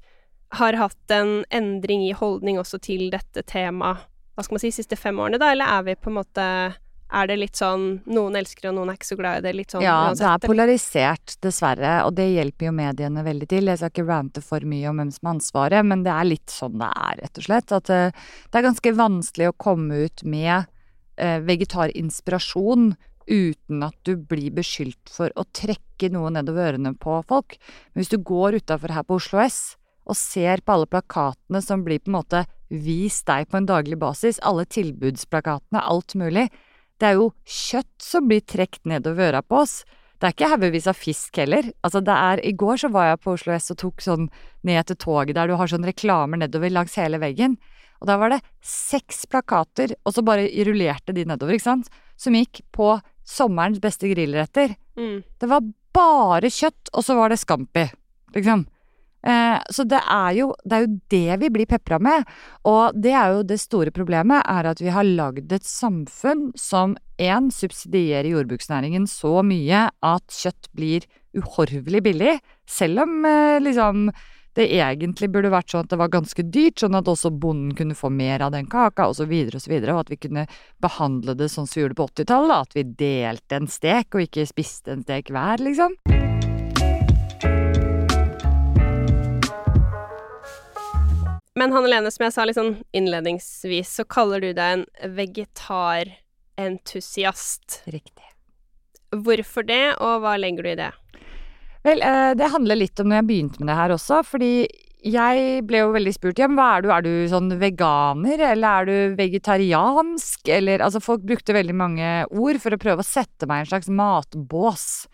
har 0.56 0.78
hatt 0.78 1.12
en 1.12 1.40
endring 1.50 2.06
i 2.06 2.14
holdning 2.16 2.62
også 2.62 2.78
til 2.86 3.10
dette 3.10 3.42
temaet, 3.50 4.06
hva 4.36 4.44
skal 4.46 4.60
man 4.60 4.64
si, 4.68 4.72
siste 4.76 4.98
fem 5.00 5.18
årene, 5.20 5.42
da, 5.42 5.50
eller 5.56 5.74
er 5.74 5.90
vi 5.90 5.98
på 5.98 6.12
en 6.12 6.20
måte 6.20 6.46
er 7.14 7.28
det 7.30 7.36
litt 7.38 7.60
sånn 7.60 7.86
noen 8.10 8.38
elsker 8.40 8.72
og 8.72 8.78
noen 8.80 8.92
er 8.92 8.98
ikke 8.98 9.08
så 9.12 9.18
glad 9.20 9.40
i 9.40 9.46
det? 9.46 9.54
Litt 9.60 9.74
sånn 9.76 9.84
ja, 9.86 9.96
uansett? 10.08 10.24
Ja, 10.26 10.32
det 10.34 10.46
er 10.48 10.50
polarisert, 10.50 11.36
dessverre, 11.46 11.94
og 12.08 12.16
det 12.18 12.26
hjelper 12.32 12.70
jo 12.70 12.76
mediene 12.76 13.26
veldig 13.26 13.50
til. 13.52 13.70
Jeg 13.70 13.82
skal 13.82 13.94
ikke 13.94 14.08
rante 14.10 14.44
for 14.46 14.66
mye 14.68 14.90
om 14.90 15.02
hvem 15.02 15.12
som 15.14 15.30
har 15.30 15.38
ansvaret, 15.38 15.86
men 15.86 16.06
det 16.06 16.14
er 16.16 16.30
litt 16.32 16.54
sånn 16.54 16.80
det 16.82 16.90
er, 16.90 17.20
rett 17.22 17.42
og 17.42 17.48
slett. 17.48 17.76
At 17.78 17.92
uh, 17.94 18.32
det 18.50 18.60
er 18.60 18.68
ganske 18.68 18.96
vanskelig 18.98 19.52
å 19.52 19.58
komme 19.68 20.02
ut 20.08 20.26
med 20.26 20.66
uh, 20.66 21.40
vegetarinspirasjon 21.46 22.96
uten 23.26 23.86
at 23.86 23.98
du 24.06 24.14
blir 24.18 24.54
beskyldt 24.54 25.10
for 25.10 25.34
å 25.38 25.46
trekke 25.56 26.12
noe 26.14 26.34
nedover 26.34 26.74
ørene 26.74 26.94
på 26.98 27.22
folk. 27.30 27.58
Men 27.94 28.04
hvis 28.04 28.14
du 28.14 28.20
går 28.22 28.60
utafor 28.62 28.94
her 28.94 29.06
på 29.06 29.18
Oslo 29.22 29.42
S 29.46 29.78
og 30.06 30.18
ser 30.18 30.62
på 30.62 30.76
alle 30.76 30.90
plakatene 30.90 31.62
som 31.66 31.82
blir 31.86 32.04
på 32.04 32.12
en 32.12 32.20
måte 32.20 32.46
vist 32.70 33.26
deg 33.30 33.50
på 33.50 33.58
en 33.58 33.68
daglig 33.70 33.98
basis, 34.02 34.42
alle 34.46 34.66
tilbudsplakatene, 34.70 35.82
alt 35.82 36.14
mulig, 36.18 36.50
det 37.02 37.10
er 37.10 37.20
jo 37.20 37.30
kjøtt 37.44 38.04
som 38.04 38.28
blir 38.30 38.44
trukket 38.48 38.86
nedover 38.88 39.32
øra 39.32 39.42
på 39.44 39.62
oss. 39.64 39.84
Det 40.16 40.30
er 40.30 40.36
ikke 40.36 40.50
haugevis 40.54 40.88
av 40.88 40.98
fisk 40.98 41.40
heller. 41.42 41.68
Altså 41.84 42.02
det 42.06 42.16
er 42.16 42.42
I 42.48 42.54
går 42.56 42.80
så 42.86 42.90
var 42.94 43.10
jeg 43.10 43.22
på 43.24 43.34
Oslo 43.36 43.56
S 43.56 43.74
og 43.74 43.80
tok 43.82 44.04
sånn 44.04 44.30
ned 44.68 44.88
til 44.88 45.00
toget 45.04 45.36
der 45.36 45.52
du 45.52 45.58
har 45.60 45.72
sånn 45.72 45.88
reklamer 45.88 46.40
nedover 46.40 46.72
langs 46.72 46.96
hele 47.00 47.20
veggen. 47.22 47.58
Og 48.00 48.08
da 48.10 48.18
var 48.20 48.32
det 48.32 48.42
seks 48.64 49.26
plakater, 49.32 49.96
og 50.04 50.16
så 50.16 50.24
bare 50.26 50.48
rullerte 50.68 51.16
de 51.16 51.24
nedover, 51.28 51.56
ikke 51.56 51.68
sant, 51.68 51.92
som 52.20 52.36
gikk 52.36 52.62
på 52.76 52.96
sommerens 53.26 53.80
beste 53.84 54.10
grillretter. 54.12 54.76
Mm. 55.00 55.24
Det 55.40 55.50
var 55.50 55.64
bare 55.96 56.52
kjøtt, 56.52 56.92
og 56.92 57.06
så 57.08 57.16
var 57.18 57.32
det 57.32 57.40
Scampi, 57.42 57.88
liksom. 58.36 58.66
Eh, 59.26 59.58
så 59.74 59.86
det 59.90 60.02
er, 60.02 60.36
jo, 60.38 60.52
det 60.64 60.78
er 60.78 60.86
jo 60.86 61.00
det 61.14 61.40
vi 61.42 61.50
blir 61.58 61.70
pepra 61.70 62.00
med. 62.02 62.28
Og 62.70 62.96
det 62.98 63.16
er 63.18 63.34
jo 63.34 63.48
det 63.48 63.60
store 63.64 63.94
problemet, 63.96 64.46
er 64.46 64.70
at 64.70 64.84
vi 64.84 64.94
har 64.94 65.08
lagd 65.08 65.54
et 65.56 65.66
samfunn 65.66 66.52
som 66.60 66.96
én 67.22 67.50
subsidierer 67.54 68.30
jordbruksnæringen 68.34 69.08
så 69.10 69.40
mye 69.46 69.88
at 69.90 70.40
kjøtt 70.44 70.70
blir 70.76 71.10
uhorvelig 71.36 72.02
billig, 72.06 72.38
selv 72.70 73.04
om 73.04 73.26
eh, 73.28 73.60
liksom 73.64 74.10
det 74.56 74.70
egentlig 74.72 75.28
burde 75.34 75.52
vært 75.52 75.74
sånn 75.74 75.84
at 75.84 75.92
det 75.92 76.00
var 76.00 76.14
ganske 76.14 76.46
dyrt, 76.48 76.80
sånn 76.80 76.96
at 76.96 77.10
også 77.12 77.34
bonden 77.44 77.74
kunne 77.76 77.98
få 77.98 78.08
mer 78.08 78.46
av 78.46 78.54
den 78.56 78.70
kaka, 78.72 79.10
osv., 79.12 79.34
osv., 79.52 79.74
og, 79.82 79.90
og 79.92 80.04
at 80.06 80.14
vi 80.14 80.22
kunne 80.28 80.46
behandle 80.84 81.36
det 81.36 81.52
sånn 81.52 81.68
som 81.68 81.82
vi 81.82 81.84
gjorde 81.84 82.00
på 82.00 82.08
80-tallet, 82.14 82.70
at 82.70 82.78
vi 82.80 82.88
delte 83.04 83.60
en 83.60 83.68
stek 83.68 84.16
og 84.16 84.30
ikke 84.30 84.48
spiste 84.48 84.96
en 84.96 85.04
stek 85.04 85.34
hver, 85.36 85.60
liksom. 85.66 86.00
Men 91.56 91.72
Hanne 91.72 91.88
Lene, 91.88 92.12
som 92.12 92.26
jeg 92.26 92.34
sa 92.36 92.44
litt 92.44 92.58
sånn 92.58 92.84
innledningsvis, 92.92 93.88
så 94.02 94.04
kaller 94.12 94.42
du 94.44 94.50
deg 94.58 94.74
en 94.74 94.82
vegetarentusiast. 95.16 97.78
Riktig. 97.88 98.28
Hvorfor 99.16 99.64
det, 99.64 99.96
og 100.04 100.20
hva 100.26 100.36
legger 100.42 100.64
du 100.66 100.70
i 100.74 100.82
det? 100.82 100.90
Vel, 101.86 102.02
eh, 102.04 102.34
det 102.36 102.52
handler 102.52 102.76
litt 102.76 103.00
om 103.00 103.08
når 103.08 103.16
jeg 103.22 103.28
begynte 103.30 103.60
med 103.62 103.70
det 103.72 103.80
her 103.80 103.92
også, 103.96 104.20
fordi 104.28 104.68
jeg 105.06 105.62
ble 105.70 105.78
jo 105.84 105.94
veldig 105.94 106.14
spurt 106.16 106.40
ja, 106.42 106.48
men 106.50 106.58
hva 106.58 106.70
er 106.76 106.82
du, 106.82 106.90
er 106.92 107.02
du 107.06 107.28
sånn 107.32 107.60
veganer, 107.62 108.40
eller 108.52 108.68
er 108.68 108.84
du 108.90 109.16
vegetariansk, 109.20 110.50
eller 110.58 110.82
altså 110.84 111.00
folk 111.04 111.22
brukte 111.30 111.54
veldig 111.56 111.76
mange 111.78 112.08
ord 112.34 112.58
for 112.64 112.72
å 112.76 112.82
prøve 112.82 113.02
å 113.06 113.08
sette 113.08 113.46
meg 113.48 113.58
i 113.62 113.64
en 113.64 113.70
slags 113.70 113.88
matbås. 113.88 115.08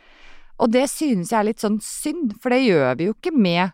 Og 0.58 0.72
det 0.74 0.90
synes 0.90 1.30
jeg 1.30 1.38
er 1.38 1.46
litt 1.52 1.62
sånn 1.62 1.78
synd, 1.84 2.34
for 2.42 2.50
det 2.50 2.64
gjør 2.64 2.96
vi 2.98 3.06
jo 3.12 3.16
ikke 3.18 3.34
med 3.36 3.70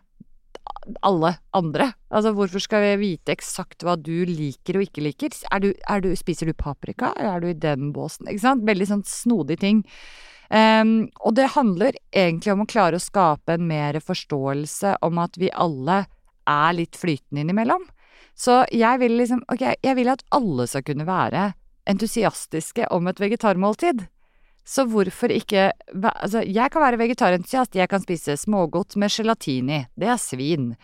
alle 1.04 1.34
andre. 1.56 1.90
Altså, 2.10 2.32
hvorfor 2.36 2.62
skal 2.62 2.84
vi 2.84 2.94
vite 3.02 3.34
eksakt 3.34 3.84
hva 3.84 3.96
du 4.00 4.24
liker 4.28 4.78
og 4.78 4.86
ikke 4.86 5.04
liker? 5.04 5.36
Er 5.52 5.62
du, 5.64 5.70
er 5.88 6.02
du, 6.04 6.10
spiser 6.16 6.48
du 6.48 6.56
paprika, 6.56 7.12
er 7.16 7.42
du 7.42 7.50
i 7.50 7.56
den 7.56 7.92
båsen? 7.96 8.28
Ikke 8.30 8.44
sant? 8.46 8.66
Veldig 8.68 8.88
sånn 8.88 9.04
snodig 9.08 9.58
ting. 9.62 9.84
Um, 10.48 11.10
og 11.20 11.34
det 11.36 11.50
handler 11.52 11.96
egentlig 12.08 12.54
om 12.54 12.64
å 12.64 12.68
klare 12.68 12.96
å 12.96 13.04
skape 13.04 13.58
en 13.58 13.66
mer 13.68 13.98
forståelse 14.00 14.94
om 15.04 15.20
at 15.20 15.36
vi 15.36 15.52
alle 15.52 16.06
er 16.48 16.76
litt 16.78 16.96
flytende 16.96 17.44
innimellom. 17.44 17.84
Så 18.38 18.62
jeg 18.72 19.00
vil 19.02 19.16
liksom 19.18 19.42
Ok, 19.50 19.64
jeg 19.82 19.96
vil 19.98 20.08
at 20.08 20.22
alle 20.32 20.68
skal 20.70 20.84
kunne 20.86 21.08
være 21.08 21.50
entusiastiske 21.88 22.86
om 22.94 23.08
et 23.10 23.20
vegetarmåltid. 23.20 24.06
Så 24.68 24.84
hvorfor 24.84 25.32
ikke 25.32 25.70
Altså, 26.04 26.44
jeg 26.44 26.70
kan 26.70 26.84
være 26.84 27.00
vegetarentusiast. 27.00 27.76
Jeg 27.76 27.88
kan 27.88 28.02
spise 28.04 28.36
smågodt 28.36 28.96
med 29.00 29.08
gelatin 29.10 29.70
i. 29.72 29.84
Det 29.96 30.08
er 30.12 30.20
svin. 30.20 30.74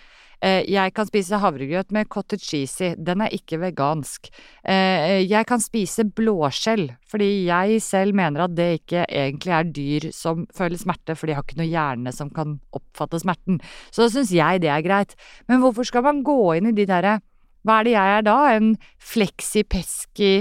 Eh, 0.45 0.65
jeg 0.69 0.93
kan 0.97 1.07
spise 1.09 1.39
havregrøt 1.41 1.93
med 1.95 2.09
cottage 2.13 2.45
cheese 2.45 2.91
i. 2.91 2.95
Den 3.01 3.23
er 3.25 3.33
ikke 3.33 3.61
vegansk. 3.63 4.29
Eh, 4.65 5.23
jeg 5.25 5.47
kan 5.49 5.63
spise 5.63 6.05
blåskjell, 6.05 6.91
fordi 7.09 7.47
jeg 7.47 7.81
selv 7.85 8.17
mener 8.17 8.45
at 8.45 8.57
det 8.57 8.71
ikke 8.81 9.05
egentlig 9.09 9.55
er 9.57 9.71
dyr 9.79 10.09
som 10.13 10.47
føler 10.57 10.81
smerte, 10.81 11.17
for 11.17 11.29
de 11.29 11.37
har 11.37 11.47
ikke 11.47 11.61
noe 11.61 11.71
hjerne 11.71 12.13
som 12.13 12.33
kan 12.35 12.59
oppfatte 12.77 13.23
smerten. 13.23 13.61
Så 13.91 14.05
da 14.05 14.11
syns 14.13 14.35
jeg 14.35 14.65
det 14.65 14.73
er 14.73 14.85
greit. 14.85 15.15
Men 15.49 15.63
hvorfor 15.65 15.87
skal 15.89 16.05
man 16.05 16.25
gå 16.27 16.41
inn 16.59 16.73
i 16.73 16.77
de 16.77 16.89
derre 16.89 17.21
Hva 17.65 17.79
er 17.81 17.87
det 17.87 17.93
jeg 17.95 18.17
er 18.19 18.25
da? 18.27 18.39
En 18.53 18.75
fleksi-peski 19.01 20.33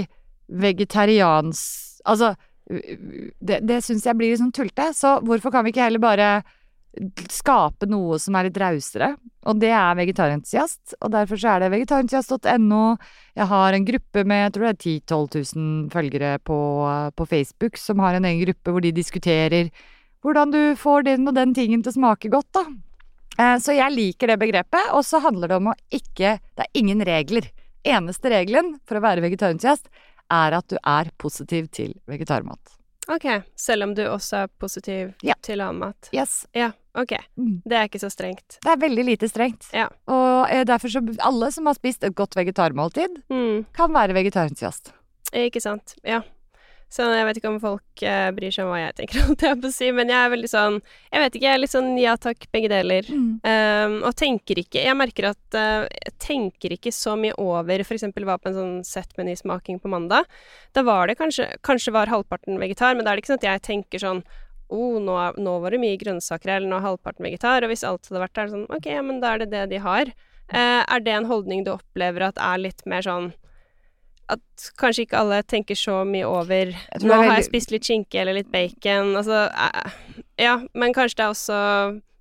vegetarians... 0.48 1.62
Altså 2.04 2.34
det, 2.64 3.58
det 3.60 3.80
syns 3.84 4.06
jeg 4.06 4.16
blir 4.16 4.32
litt 4.32 4.40
sånn 4.40 4.54
tullete. 4.54 4.90
Så 4.96 5.18
hvorfor 5.24 5.52
kan 5.54 5.66
vi 5.66 5.74
ikke 5.74 5.84
heller 5.84 6.02
bare 6.02 6.28
skape 7.32 7.88
noe 7.90 8.18
som 8.22 8.36
er 8.38 8.48
litt 8.48 8.60
rausere? 8.60 9.14
Og 9.50 9.58
det 9.60 9.72
er 9.76 9.98
vegetarentusiast, 9.98 10.94
og 11.02 11.10
derfor 11.12 11.40
så 11.40 11.54
er 11.54 11.64
det 11.64 11.72
vegetarentusiast.no. 11.74 12.84
Jeg 13.36 13.48
har 13.50 13.76
en 13.76 13.88
gruppe 13.88 14.24
med 14.24 14.44
jeg 14.46 14.54
tror 14.54 14.66
det 14.66 14.72
er 14.72 14.80
10 14.80 14.94
000-12 15.12 15.58
000 15.58 15.90
følgere 15.92 16.30
på, 16.40 16.58
på, 17.18 17.26
Facebook 17.28 17.80
som 17.80 18.00
har 18.04 18.16
en 18.16 18.28
egen 18.30 18.44
gruppe 18.46 18.72
hvor 18.72 18.84
de 18.84 18.94
diskuterer 18.94 19.68
hvordan 20.24 20.54
du 20.54 20.62
får 20.80 21.04
den 21.10 21.28
og 21.28 21.36
den 21.36 21.52
tingen 21.52 21.82
til 21.84 21.92
å 21.92 21.98
smake 21.98 22.30
godt, 22.32 22.48
da. 22.56 22.64
Eh, 23.34 23.58
så 23.60 23.74
jeg 23.76 23.92
liker 23.92 24.30
det 24.30 24.38
begrepet, 24.40 24.92
og 24.96 25.04
så 25.04 25.20
handler 25.20 25.50
det 25.50 25.58
om 25.58 25.72
å 25.72 25.78
ikke 25.92 26.38
Det 26.54 26.64
er 26.64 26.78
ingen 26.78 27.02
regler. 27.04 27.50
Eneste 27.84 28.30
regelen 28.32 28.78
for 28.88 28.96
å 28.96 29.04
være 29.04 29.20
vegetarentusiast 29.26 29.90
er 30.32 30.56
at 30.58 30.68
du 30.70 30.78
er 30.80 31.10
positiv 31.20 31.68
til 31.74 31.94
vegetarmat. 32.10 32.78
Ok, 33.12 33.26
selv 33.56 33.84
om 33.84 33.92
du 33.94 34.02
også 34.08 34.44
er 34.44 34.52
positiv 34.60 35.12
ja. 35.22 35.36
til 35.44 35.60
annen 35.60 35.82
mat? 35.82 36.08
Yes. 36.14 36.46
Ja, 36.56 36.70
ok. 36.96 37.12
Mm. 37.36 37.58
Det 37.68 37.76
er 37.76 37.88
ikke 37.90 38.00
så 38.00 38.08
strengt? 38.12 38.56
Det 38.64 38.70
er 38.72 38.80
veldig 38.80 39.04
lite 39.10 39.28
strengt. 39.28 39.68
Ja. 39.76 39.90
Og 40.08 40.48
eh, 40.48 40.64
derfor 40.64 40.88
så 40.88 41.02
Alle 41.20 41.50
som 41.52 41.68
har 41.68 41.76
spist 41.76 42.04
et 42.04 42.16
godt 42.16 42.36
vegetarmåltid, 42.36 43.20
mm. 43.28 43.66
kan 43.76 43.92
være 43.92 44.16
vegetarentusiast. 44.16 44.94
Ikke 45.34 45.60
sant. 45.60 45.98
Ja. 46.04 46.22
Så 46.94 47.06
jeg 47.10 47.26
vet 47.26 47.38
ikke 47.40 47.50
om 47.50 47.56
folk 47.58 48.02
eh, 48.06 48.28
bryr 48.36 48.54
seg 48.54 48.68
om 48.68 48.70
hva 48.70 48.78
jeg 48.78 48.94
tenker, 49.00 49.22
holdt 49.26 49.42
jeg 49.42 49.58
på 49.58 49.70
å 49.70 49.74
si, 49.74 49.88
men 49.96 50.12
jeg 50.12 50.18
er 50.20 50.30
veldig 50.30 50.50
sånn 50.50 50.76
Jeg 50.78 51.22
vet 51.24 51.38
ikke, 51.38 51.46
jeg 51.48 51.56
er 51.56 51.62
litt 51.62 51.72
sånn 51.72 51.90
ja 51.98 52.14
takk, 52.20 52.46
begge 52.54 52.70
deler. 52.70 53.08
Mm. 53.10 53.26
Um, 53.42 53.96
og 54.06 54.14
tenker 54.20 54.60
ikke 54.62 54.84
Jeg 54.84 54.98
merker 54.98 55.30
at 55.32 55.58
uh, 55.58 55.88
jeg 55.90 56.14
tenker 56.22 56.76
ikke 56.76 56.94
så 56.94 57.16
mye 57.18 57.34
over 57.42 57.82
eksempel 57.82 58.28
var 58.28 58.38
på 58.42 58.52
en 58.52 58.58
sånn 58.58 58.78
settmenysmaking 58.86 59.80
på 59.82 59.90
mandag. 59.90 60.30
Da 60.76 60.84
var 60.86 61.10
det 61.10 61.18
kanskje 61.18 61.50
Kanskje 61.66 61.94
var 61.94 62.12
halvparten 62.12 62.62
vegetar, 62.62 62.94
men 62.94 63.06
da 63.06 63.12
er 63.12 63.18
det 63.18 63.24
ikke 63.24 63.34
sånn 63.34 63.42
at 63.42 63.50
jeg 63.50 63.66
tenker 63.66 64.02
sånn 64.02 64.22
oh, 64.74 64.98
nå, 65.02 65.14
nå 65.38 65.58
var 65.62 65.74
det 65.74 65.82
mye 65.82 65.98
grønnsaker 66.00 66.50
her, 66.50 66.62
eller 66.62 66.70
nå 66.70 66.78
er 66.78 66.88
halvparten 66.88 67.26
vegetar. 67.26 67.66
Og 67.66 67.70
hvis 67.70 67.84
alt 67.86 68.08
hadde 68.08 68.22
vært 68.22 68.38
der, 68.38 68.50
sånn 68.54 68.68
OK, 68.72 68.88
ja, 68.90 69.02
men 69.06 69.20
da 69.22 69.34
er 69.34 69.44
det 69.44 69.52
det 69.52 69.64
de 69.74 69.82
har. 69.84 70.10
Uh, 70.50 70.82
er 70.82 71.02
det 71.04 71.14
en 71.14 71.28
holdning 71.30 71.64
du 71.66 71.74
opplever 71.74 72.28
at 72.30 72.40
er 72.42 72.62
litt 72.62 72.82
mer 72.88 73.04
sånn 73.04 73.32
at 74.32 74.68
kanskje 74.80 75.04
ikke 75.06 75.20
alle 75.20 75.42
tenker 75.42 75.78
så 75.78 76.00
mye 76.08 76.26
over 76.28 76.72
Nå 77.02 77.12
er 77.12 77.28
har 77.28 77.38
jeg 77.38 77.48
spist 77.50 77.74
litt 77.74 77.86
skinke 77.86 78.20
eller 78.22 78.38
litt 78.38 78.50
bacon. 78.52 79.14
Altså 79.20 79.46
eh, 79.50 79.98
Ja, 80.40 80.58
men 80.72 80.96
kanskje 80.96 81.20
det 81.20 81.26
er 81.26 81.34
også 81.34 81.58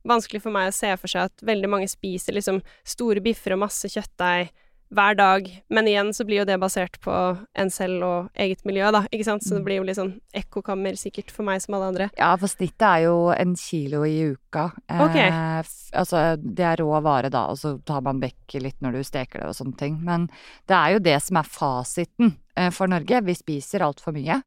vanskelig 0.07 0.43
for 0.43 0.55
meg 0.55 0.69
å 0.69 0.75
se 0.75 0.91
for 0.99 1.11
seg 1.11 1.29
at 1.29 1.45
veldig 1.47 1.69
mange 1.71 1.87
spiser 1.91 2.35
liksom 2.35 2.59
store 2.87 3.23
biffer 3.23 3.55
og 3.55 3.63
masse 3.63 3.87
kjøttdeig 3.87 4.51
hver 4.93 5.15
dag. 5.17 5.47
Men 5.73 5.88
igjen 5.89 6.12
så 6.13 6.25
blir 6.25 6.41
jo 6.43 6.45
det 6.45 6.60
basert 6.62 6.99
på 7.03 7.13
en 7.56 7.69
selv 7.73 8.03
og 8.08 8.29
eget 8.39 8.63
miljø, 8.65 8.91
da. 8.93 9.03
Ikke 9.12 9.25
sant? 9.27 9.43
Så 9.43 9.56
det 9.56 9.62
Mm. 9.62 9.65
blir 9.65 9.75
jo 9.77 9.84
litt 9.89 9.97
sånn 9.97 10.13
ekkokammer 10.34 10.93
sikkert 10.97 11.32
for 11.32 11.43
meg 11.43 11.62
som 11.62 11.75
alle 11.75 11.89
andre. 11.91 12.10
Ja, 12.17 12.36
for 12.38 12.47
snittet 12.47 12.82
er 12.88 13.03
jo 13.08 13.29
en 13.32 13.56
kilo 13.56 14.03
i 14.06 14.34
uka. 14.36 14.71
Okay. 14.89 15.27
Eh, 15.29 15.63
altså, 15.93 16.38
det 16.38 16.60
er 16.65 16.77
rå 16.84 17.01
vare 17.03 17.29
da, 17.29 17.47
og 17.49 17.58
så 17.58 17.77
tar 17.86 18.01
man 18.01 18.19
vekk 18.21 18.62
litt 18.62 18.79
når 18.82 18.91
du 18.93 19.03
steker 19.03 19.39
det 19.39 19.47
og 19.49 19.56
sånne 19.56 19.77
ting. 19.77 19.99
Men 20.03 20.27
det 20.67 20.75
er 20.77 20.93
jo 20.93 20.99
det 20.99 21.21
som 21.21 21.38
er 21.38 21.43
fasiten 21.43 22.36
eh, 22.56 22.69
for 22.69 22.88
Norge. 22.88 23.23
Vi 23.25 23.34
spiser 23.34 23.79
altfor 23.82 24.13
mye. 24.13 24.41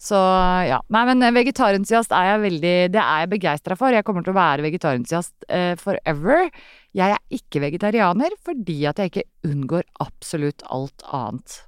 Så 0.00 0.16
ja. 0.68 0.80
Nei, 0.88 1.04
men 1.10 1.22
eh, 1.22 1.32
vegetarentusiast 1.36 2.12
er 2.16 2.24
jeg 2.32 2.40
veldig 2.46 2.74
Det 2.94 3.00
er 3.02 3.24
jeg 3.24 3.30
begeistra 3.34 3.76
for. 3.76 3.92
Jeg 3.92 4.04
kommer 4.06 4.24
til 4.24 4.32
å 4.32 4.38
være 4.38 4.64
vegetarentusiast 4.64 5.34
eh, 5.48 5.74
forever. 5.76 6.48
Jeg 6.98 7.14
er 7.14 7.38
ikke 7.38 7.62
vegetarianer 7.62 8.34
fordi 8.44 8.80
at 8.90 8.98
jeg 8.98 9.12
ikke 9.12 9.26
unngår 9.46 9.86
absolutt 10.02 10.64
alt 10.66 11.04
annet. 11.14 11.60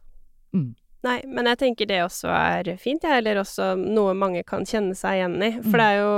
Nei, 1.07 1.21
men 1.25 1.49
jeg 1.49 1.61
tenker 1.63 1.89
det 1.89 2.03
også 2.05 2.29
er 2.35 2.75
fint, 2.81 3.07
jeg, 3.07 3.23
eller 3.23 3.41
også 3.41 3.73
noe 3.79 4.13
mange 4.19 4.43
kan 4.49 4.67
kjenne 4.69 4.97
seg 4.99 5.21
igjen 5.21 5.39
i. 5.47 5.53
For 5.65 5.81
det 5.81 5.87
er 5.87 6.01
jo 6.03 6.15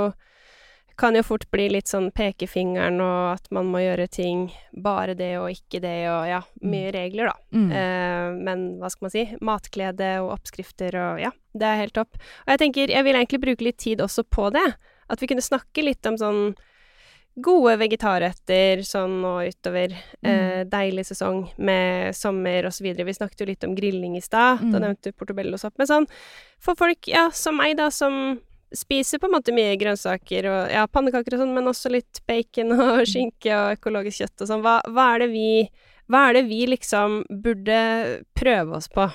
kan 0.95 1.15
jo 1.17 1.23
fort 1.25 1.47
bli 1.49 1.67
litt 1.73 1.89
sånn 1.89 2.11
pekefingeren 2.13 2.99
og 3.01 3.31
at 3.31 3.47
man 3.55 3.69
må 3.73 3.81
gjøre 3.81 4.05
ting 4.13 4.43
bare 4.85 5.15
det 5.17 5.31
og 5.39 5.49
ikke 5.49 5.81
det 5.81 5.95
og 6.11 6.27
ja, 6.29 6.41
mye 6.61 6.91
regler, 6.93 7.31
da. 7.31 7.57
Mm. 7.57 7.71
Eh, 7.79 8.27
men 8.45 8.65
hva 8.81 8.91
skal 8.93 9.07
man 9.07 9.13
si? 9.15 9.23
Matglede 9.41 10.11
og 10.21 10.35
oppskrifter 10.35 10.99
og 11.01 11.23
ja, 11.23 11.31
det 11.57 11.69
er 11.69 11.81
helt 11.81 11.97
topp. 11.97 12.19
Og 12.45 12.53
jeg 12.53 12.61
tenker, 12.61 12.93
jeg 12.93 13.07
vil 13.07 13.17
egentlig 13.17 13.41
bruke 13.47 13.67
litt 13.69 13.81
tid 13.81 14.03
også 14.05 14.25
på 14.29 14.51
det. 14.53 14.67
At 15.09 15.21
vi 15.21 15.29
kunne 15.31 15.45
snakke 15.45 15.85
litt 15.85 16.05
om 16.09 16.19
sånn 16.21 16.43
gode 17.41 17.77
vegetarretter 17.81 18.83
sånn 18.85 19.21
nå 19.23 19.33
utover. 19.49 19.95
Eh, 20.21 20.63
deilig 20.69 21.05
sesong 21.09 21.47
med 21.57 22.13
sommer 22.15 22.69
videre. 22.81 23.05
Vi 23.05 23.13
snakket 23.17 23.39
jo 23.41 23.45
litt 23.49 23.63
om 23.63 23.73
grilling 23.75 24.15
i 24.17 24.21
stad. 24.21 24.59
Da 24.59 24.77
Mm. 24.79 24.81
nevnte 24.81 25.09
du 25.09 25.11
portobellosopp. 25.13 25.73
Men 25.77 25.87
sånn 25.87 26.07
for 26.59 26.75
folk, 26.75 27.07
ja, 27.07 27.29
som 27.31 27.57
meg, 27.57 27.77
da, 27.77 27.89
som 27.89 28.39
spiser 28.73 29.19
på 29.19 29.25
en 29.25 29.33
måte 29.39 29.53
mye 29.53 29.77
grønnsaker 29.77 30.45
og 30.49 30.71
ja, 30.71 30.85
pannekaker 30.87 31.33
og 31.33 31.39
sånn, 31.41 31.53
men 31.53 31.65
også 31.65 31.91
litt 31.91 32.21
bacon 32.27 32.71
og 32.71 33.05
skinke 33.11 33.51
og 33.53 33.77
økologisk 33.79 34.21
kjøtt 34.21 34.41
og 34.41 34.47
sånn. 34.47 34.61
Hva, 34.61 34.81
hva 34.89 35.15
er 35.15 35.19
det 35.19 35.31
vi 35.31 35.69
hva 36.11 36.29
er 36.29 36.33
det 36.33 36.47
vi 36.49 36.65
liksom 36.67 37.23
burde 37.41 38.23
prøve 38.35 38.75
oss 38.75 38.89
på? 38.89 39.05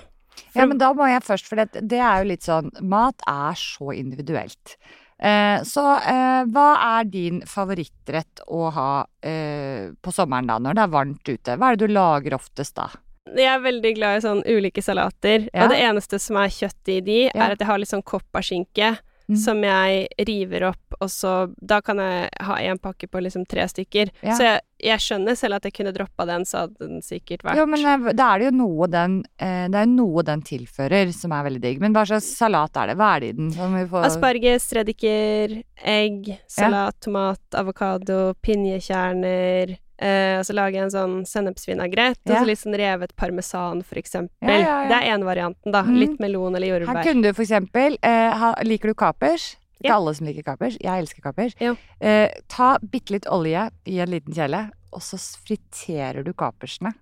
Ja, 0.54 0.64
men 0.66 0.78
da 0.78 0.92
må 0.94 1.06
jeg 1.06 1.20
først, 1.22 1.44
for 1.46 1.56
det, 1.56 1.82
det 1.86 1.98
er 1.98 2.22
jo 2.22 2.28
litt 2.30 2.42
sånn 2.46 2.70
Mat 2.80 3.20
er 3.28 3.52
så 3.54 3.92
individuelt. 3.94 4.76
Eh, 5.18 5.62
så 5.66 5.82
eh, 5.98 6.44
hva 6.46 6.68
er 7.00 7.08
din 7.10 7.40
favorittrett 7.42 8.44
å 8.46 8.68
ha 8.70 8.90
eh, 9.26 9.90
på 10.00 10.12
sommeren 10.14 10.46
da, 10.46 10.58
når 10.62 10.78
det 10.78 10.84
er 10.84 10.92
varmt 10.94 11.28
ute? 11.32 11.56
Hva 11.58 11.72
er 11.72 11.76
det 11.80 11.88
du 11.88 11.94
lager 11.96 12.36
oftest 12.38 12.76
da? 12.78 12.88
Jeg 13.28 13.50
er 13.50 13.60
veldig 13.60 13.90
glad 13.98 14.16
i 14.16 14.22
sånn 14.24 14.44
ulike 14.46 14.80
salater, 14.80 15.48
Ja. 15.52 15.64
og 15.66 15.74
det 15.74 15.82
eneste 15.84 16.20
som 16.22 16.36
er 16.40 16.48
kjøtt 16.54 16.88
i 16.94 17.00
de, 17.04 17.18
Ja. 17.26 17.44
er 17.48 17.50
at 17.52 17.58
jeg 17.58 17.66
har 17.68 17.78
litt 17.78 17.90
sånn 17.90 18.02
kopperskinke 18.06 18.94
Mm. 19.28 19.36
som 19.36 19.58
jeg 19.60 20.06
river 20.24 20.62
opp, 20.70 20.94
og 21.02 21.10
så 21.12 21.32
Da 21.60 21.82
kan 21.84 21.98
jeg 22.00 22.30
ha 22.40 22.54
en 22.64 22.78
pakke 22.80 23.08
på 23.12 23.20
liksom 23.20 23.44
tre 23.44 23.66
stykker. 23.68 24.08
Ja. 24.24 24.36
Så 24.38 24.46
jeg, 24.46 24.60
jeg 24.80 25.02
skjønner 25.04 25.36
selv 25.36 25.58
at 25.58 25.66
jeg 25.68 25.74
kunne 25.76 25.92
droppa 25.92 26.24
den, 26.24 26.46
så 26.48 26.62
hadde 26.62 26.86
den 26.88 27.02
sikkert 27.04 27.44
vært 27.44 27.60
Jo, 27.60 27.66
men 27.68 27.84
da 28.16 28.28
er 28.32 28.40
det 28.40 28.46
jo 28.48 28.54
noe 28.56 28.88
den 28.88 29.18
eh, 29.36 29.66
Det 29.68 29.82
er 29.82 29.90
noe 29.90 30.24
den 30.24 30.44
tilfører 30.48 31.12
som 31.12 31.34
er 31.36 31.44
veldig 31.44 31.60
digg. 31.60 31.82
Men 31.84 31.92
hva 31.92 32.06
slags 32.08 32.30
salat 32.38 32.80
er 32.80 32.92
det? 32.92 32.96
Hva 32.96 33.10
er 33.16 33.20
det 33.20 33.28
i 33.28 33.36
den? 33.42 33.50
Som 33.52 33.76
vi 33.76 33.84
får 33.90 34.08
Asparges, 34.08 34.70
reddiker, 34.78 35.58
egg, 35.76 36.32
salat, 36.48 36.96
tomat, 37.04 37.42
avokado, 37.52 38.32
pinjekjerner. 38.40 39.76
Eh, 39.98 40.38
og 40.38 40.44
så 40.46 40.54
lager 40.54 40.78
jeg 40.78 40.84
en 40.86 40.94
sånn 40.94 41.14
sennepsvinagrett, 41.26 42.20
og 42.28 42.34
så 42.36 42.44
litt 42.46 42.60
sånn 42.60 42.76
revet 42.78 43.14
parmesan, 43.18 43.82
for 43.82 43.98
eksempel. 43.98 44.48
Ja, 44.48 44.58
ja, 44.60 44.76
ja. 44.82 44.88
Det 44.88 44.98
er 45.00 45.14
én 45.16 45.24
varianten, 45.26 45.72
da. 45.74 45.82
Mm. 45.82 45.96
Litt 45.98 46.20
melon 46.22 46.54
eller 46.54 46.68
jordbær. 46.76 47.00
Her 47.02 47.08
kunne 47.10 47.22
du 47.22 47.32
for 47.34 47.42
eksempel 47.42 47.98
eh, 48.02 48.30
ha, 48.38 48.54
Liker 48.62 48.92
du 48.92 48.94
kapers? 48.94 49.56
Ikke 49.78 49.90
Ja. 49.92 49.96
alle 49.96 50.14
som 50.14 50.26
liker 50.26 50.42
kapers. 50.42 50.76
Jeg 50.82 51.02
elsker 51.04 51.22
kapers. 51.22 51.52
Eh, 52.00 52.30
ta 52.48 52.78
bitte 52.82 53.12
litt 53.14 53.26
olje 53.30 53.68
i 53.86 53.98
en 54.02 54.10
liten 54.10 54.34
kjele, 54.34 54.70
og 54.92 55.02
så 55.02 55.18
friterer 55.46 56.24
du 56.24 56.32
kapersene 56.32 56.94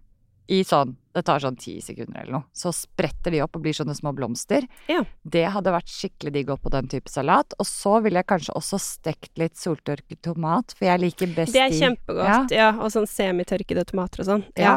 i 0.48 0.62
sånn 0.64 0.96
Det 1.16 1.22
tar 1.24 1.40
sånn 1.40 1.56
ti 1.56 1.78
sekunder 1.80 2.20
eller 2.20 2.32
noe. 2.36 2.44
Så 2.52 2.68
spretter 2.76 3.32
de 3.32 3.40
opp 3.40 3.56
og 3.56 3.62
blir 3.64 3.72
sånne 3.72 3.94
små 3.96 4.12
blomster. 4.12 4.66
Ja. 4.86 5.00
Det 5.24 5.46
hadde 5.54 5.72
vært 5.72 5.88
skikkelig 5.88 6.32
digg 6.34 6.50
opp 6.52 6.60
på 6.66 6.72
den 6.74 6.90
type 6.92 7.08
salat. 7.08 7.56
Og 7.58 7.64
så 7.66 7.94
ville 8.04 8.20
jeg 8.20 8.28
kanskje 8.28 8.52
også 8.58 8.78
stekt 8.84 9.32
litt 9.40 9.56
soltørket 9.56 10.20
tomat, 10.26 10.74
for 10.76 10.84
jeg 10.90 11.00
liker 11.06 11.32
best 11.32 11.56
Det 11.56 11.62
er 11.64 11.72
kjempegodt. 11.72 12.52
Ja. 12.52 12.68
og 12.76 12.92
sånn 12.92 13.08
semitørkede 13.08 13.86
tomater 13.88 14.20
og 14.26 14.28
sånn. 14.32 14.44
ja. 14.60 14.76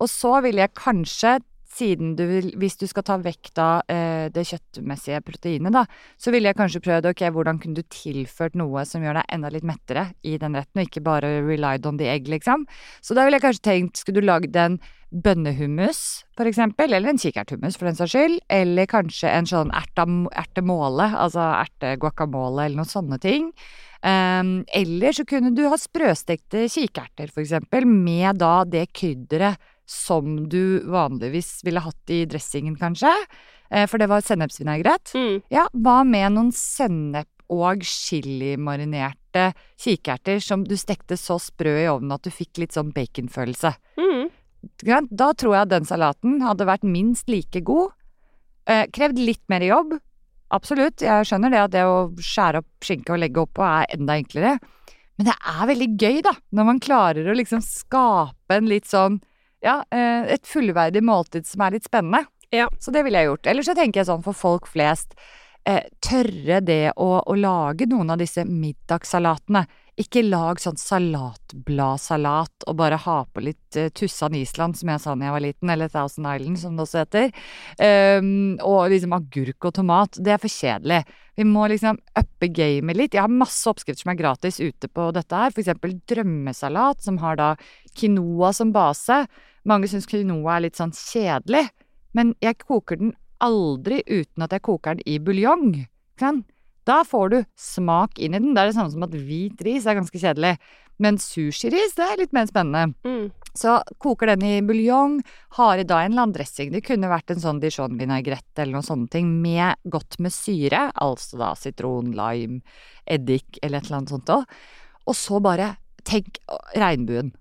Og 0.00 0.08
så 0.08 0.30
ville 0.46 0.62
jeg 0.62 0.72
kanskje, 0.78 1.40
siden 1.70 2.14
du 2.18 2.24
vil 2.26 2.46
Hvis 2.58 2.78
du 2.80 2.86
skal 2.90 3.04
ta 3.06 3.16
vekk 3.22 3.50
da 3.54 3.66
eh, 3.86 4.09
det 4.34 4.46
kjøttmessige 4.50 5.22
proteinet, 5.24 5.72
da, 5.74 5.86
så 6.20 6.34
ville 6.34 6.50
jeg 6.50 6.58
kanskje 6.60 6.82
prøvd 6.84 7.10
ok, 7.10 7.26
hvordan 7.34 7.60
kunne 7.62 7.80
du 7.80 7.94
tilført 7.94 8.58
noe 8.58 8.84
som 8.88 9.04
gjør 9.04 9.20
deg 9.20 9.34
enda 9.36 9.50
litt 9.54 9.66
mettere 9.66 10.10
i 10.22 10.36
den 10.40 10.58
retten, 10.58 10.82
og 10.82 10.88
ikke 10.88 11.04
bare 11.06 11.34
relied 11.46 11.88
on 11.88 12.00
the 12.00 12.08
egg, 12.12 12.30
liksom. 12.30 12.66
Så 13.00 13.16
da 13.16 13.26
ville 13.26 13.40
jeg 13.40 13.46
kanskje 13.48 13.68
tenkt, 13.70 14.02
skulle 14.02 14.20
du 14.20 14.28
lagd 14.28 14.56
en 14.60 14.80
bønnehummus, 15.10 16.00
for 16.38 16.46
eksempel, 16.46 16.92
eller 16.94 17.10
en 17.10 17.18
kikerthummus 17.18 17.78
for 17.78 17.88
den 17.88 17.98
saks 17.98 18.14
skyld, 18.14 18.38
eller 18.52 18.90
kanskje 18.90 19.32
en 19.32 19.48
sånn 19.50 19.72
ertemåle, 19.74 21.08
altså 21.10 21.48
erteguacamole, 21.64 22.68
eller 22.68 22.82
noen 22.82 22.90
sånne 22.90 23.18
ting. 23.22 23.50
Um, 24.00 24.62
eller 24.72 25.12
så 25.12 25.26
kunne 25.28 25.50
du 25.52 25.66
ha 25.68 25.76
sprøstekte 25.76 26.68
kikerter, 26.72 27.28
for 27.32 27.42
eksempel, 27.42 27.84
med 27.90 28.38
da 28.40 28.62
det 28.64 28.86
krydderet 28.96 29.60
som 29.90 30.44
du 30.48 30.80
vanligvis 30.86 31.58
ville 31.66 31.82
hatt 31.82 32.14
i 32.14 32.22
dressingen, 32.30 32.78
kanskje. 32.78 33.10
Eh, 33.70 33.86
for 33.86 34.02
det 34.02 34.08
var 34.10 34.24
sennepsvinaigrett. 34.26 35.14
Mm. 35.14 35.42
Ja, 35.52 35.68
hva 35.72 36.00
med 36.06 36.34
noen 36.34 36.50
sennep 36.54 37.28
og 37.50 37.82
chilimarinerte 37.86 39.50
kikerter 39.80 40.42
som 40.42 40.64
du 40.66 40.76
stekte 40.78 41.18
så 41.18 41.38
sprø 41.42 41.76
i 41.82 41.88
ovnen 41.90 42.14
at 42.14 42.26
du 42.26 42.30
fikk 42.34 42.62
litt 42.62 42.76
sånn 42.76 42.92
baconfølelse? 42.94 43.74
Mm. 43.98 44.28
Da 45.10 45.32
tror 45.38 45.56
jeg 45.56 45.70
den 45.70 45.88
salaten 45.88 46.40
hadde 46.44 46.68
vært 46.68 46.84
minst 46.84 47.30
like 47.32 47.62
god. 47.66 47.94
Eh, 48.68 48.86
krevd 48.92 49.18
litt 49.22 49.42
mer 49.50 49.64
jobb. 49.64 49.96
Absolutt, 50.50 51.02
jeg 51.04 51.26
skjønner 51.28 51.52
det 51.52 51.62
at 51.62 51.72
det 51.74 51.86
å 51.86 52.10
skjære 52.18 52.60
opp 52.64 52.84
skinke 52.84 53.14
og 53.14 53.20
legge 53.22 53.42
oppå 53.44 53.62
er 53.62 53.86
enda 53.94 54.18
enklere. 54.18 54.56
Men 55.18 55.28
det 55.28 55.36
er 55.36 55.68
veldig 55.70 55.88
gøy, 56.00 56.20
da, 56.26 56.32
når 56.56 56.66
man 56.66 56.82
klarer 56.82 57.28
å 57.28 57.36
liksom 57.36 57.62
skape 57.62 58.56
en 58.56 58.70
litt 58.70 58.88
sånn 58.90 59.20
Ja, 59.60 59.82
eh, 59.92 60.24
et 60.32 60.48
fullverdig 60.48 61.02
måltid 61.04 61.44
som 61.44 61.60
er 61.60 61.74
litt 61.74 61.84
spennende. 61.84 62.24
Ja. 62.50 62.70
Så 62.78 62.90
det 62.90 63.04
ville 63.06 63.20
jeg 63.20 63.30
gjort. 63.30 63.46
Eller 63.46 63.66
så 63.66 63.76
tenker 63.78 64.02
jeg 64.02 64.10
sånn 64.10 64.24
for 64.26 64.36
folk 64.36 64.66
flest 64.70 65.14
eh, 65.68 65.86
Tørre 66.02 66.60
det 66.64 66.96
å, 66.96 67.12
å 67.20 67.36
lage 67.38 67.86
noen 67.90 68.10
av 68.14 68.20
disse 68.20 68.44
middagssalatene. 68.46 69.66
Ikke 70.00 70.22
lag 70.24 70.56
sånn 70.62 70.78
salatbladsalat 70.80 72.64
og 72.70 72.76
bare 72.78 72.96
ha 73.02 73.16
på 73.28 73.42
litt 73.44 73.76
uh, 73.76 73.90
Tussan 73.92 74.38
Island, 74.38 74.78
som 74.78 74.88
jeg 74.88 75.02
sa 75.02 75.12
da 75.12 75.26
jeg 75.26 75.34
var 75.34 75.44
liten, 75.44 75.72
eller 75.74 75.90
Thousand 75.92 76.28
Island, 76.30 76.60
som 76.62 76.78
det 76.78 76.86
også 76.86 77.02
heter. 77.02 77.26
Um, 77.76 78.30
og 78.64 78.88
liksom 78.94 79.12
agurk 79.12 79.68
og 79.68 79.74
tomat. 79.76 80.16
Det 80.16 80.32
er 80.32 80.40
for 80.40 80.54
kjedelig. 80.54 81.02
Vi 81.36 81.44
må 81.48 81.66
liksom 81.68 82.00
uppe 82.16 82.48
gamet 82.48 82.96
litt. 82.96 83.18
Jeg 83.18 83.26
har 83.26 83.34
masse 83.42 83.68
oppskrifter 83.68 84.06
som 84.06 84.14
er 84.14 84.22
gratis 84.22 84.62
ute 84.62 84.88
på 84.88 85.10
dette 85.16 85.42
her. 85.42 85.52
For 85.52 85.64
eksempel 85.66 85.98
drømmesalat, 86.08 87.04
som 87.04 87.20
har 87.20 87.36
da 87.40 87.52
quinoa 87.92 88.54
som 88.56 88.72
base. 88.72 89.26
Mange 89.68 89.90
syns 89.90 90.08
quinoa 90.08 90.56
er 90.56 90.68
litt 90.70 90.80
sånn 90.80 90.96
kjedelig, 90.96 91.66
men 92.16 92.34
jeg 92.44 92.60
koker 92.62 93.00
den 93.00 93.14
aldri 93.40 94.02
uten 94.06 94.44
at 94.44 94.52
jeg 94.56 94.64
koker 94.66 94.98
den 94.98 95.06
i 95.08 95.18
buljong. 95.22 95.72
Da 96.88 97.00
får 97.06 97.32
du 97.32 97.38
smak 97.60 98.18
inn 98.18 98.34
i 98.34 98.40
den. 98.40 98.54
Det 98.54 98.62
er 98.62 98.70
det 98.70 98.76
samme 98.76 98.92
som 98.92 99.04
at 99.06 99.14
hvit 99.14 99.60
ris 99.64 99.86
er 99.86 99.98
ganske 99.98 100.20
kjedelig. 100.20 100.56
Men 101.00 101.16
sushiris, 101.20 101.94
det 101.96 102.04
er 102.04 102.20
litt 102.20 102.34
mer 102.36 102.48
spennende. 102.48 102.92
Mm. 103.08 103.30
Så 103.56 103.78
koker 104.02 104.28
den 104.30 104.44
i 104.44 104.60
buljong, 104.62 105.20
har 105.56 105.80
i 105.80 105.86
dag 105.88 106.04
en 106.04 106.12
eller 106.12 106.26
annen 106.26 106.34
dressing. 106.36 106.70
Det 106.74 106.84
kunne 106.84 107.10
vært 107.10 107.32
en 107.32 107.40
sånn 107.40 107.60
dijon-vinagrett 107.62 108.60
eller 108.60 108.76
noen 108.76 108.86
sånne 108.86 109.08
ting, 109.12 109.30
med 109.42 109.80
godt 109.90 110.18
med 110.20 110.34
syre. 110.34 110.88
Altså 111.00 111.40
da 111.40 111.54
sitron, 111.58 112.12
lime, 112.16 112.60
eddik 113.08 113.58
eller 113.62 113.80
et 113.80 113.88
eller 113.88 114.02
annet 114.02 114.14
sånt 114.16 114.34
òg. 114.36 114.58
Og 115.08 115.16
så 115.16 115.40
bare 115.42 115.72
tenk 116.06 116.38
regnbuen. 116.76 117.32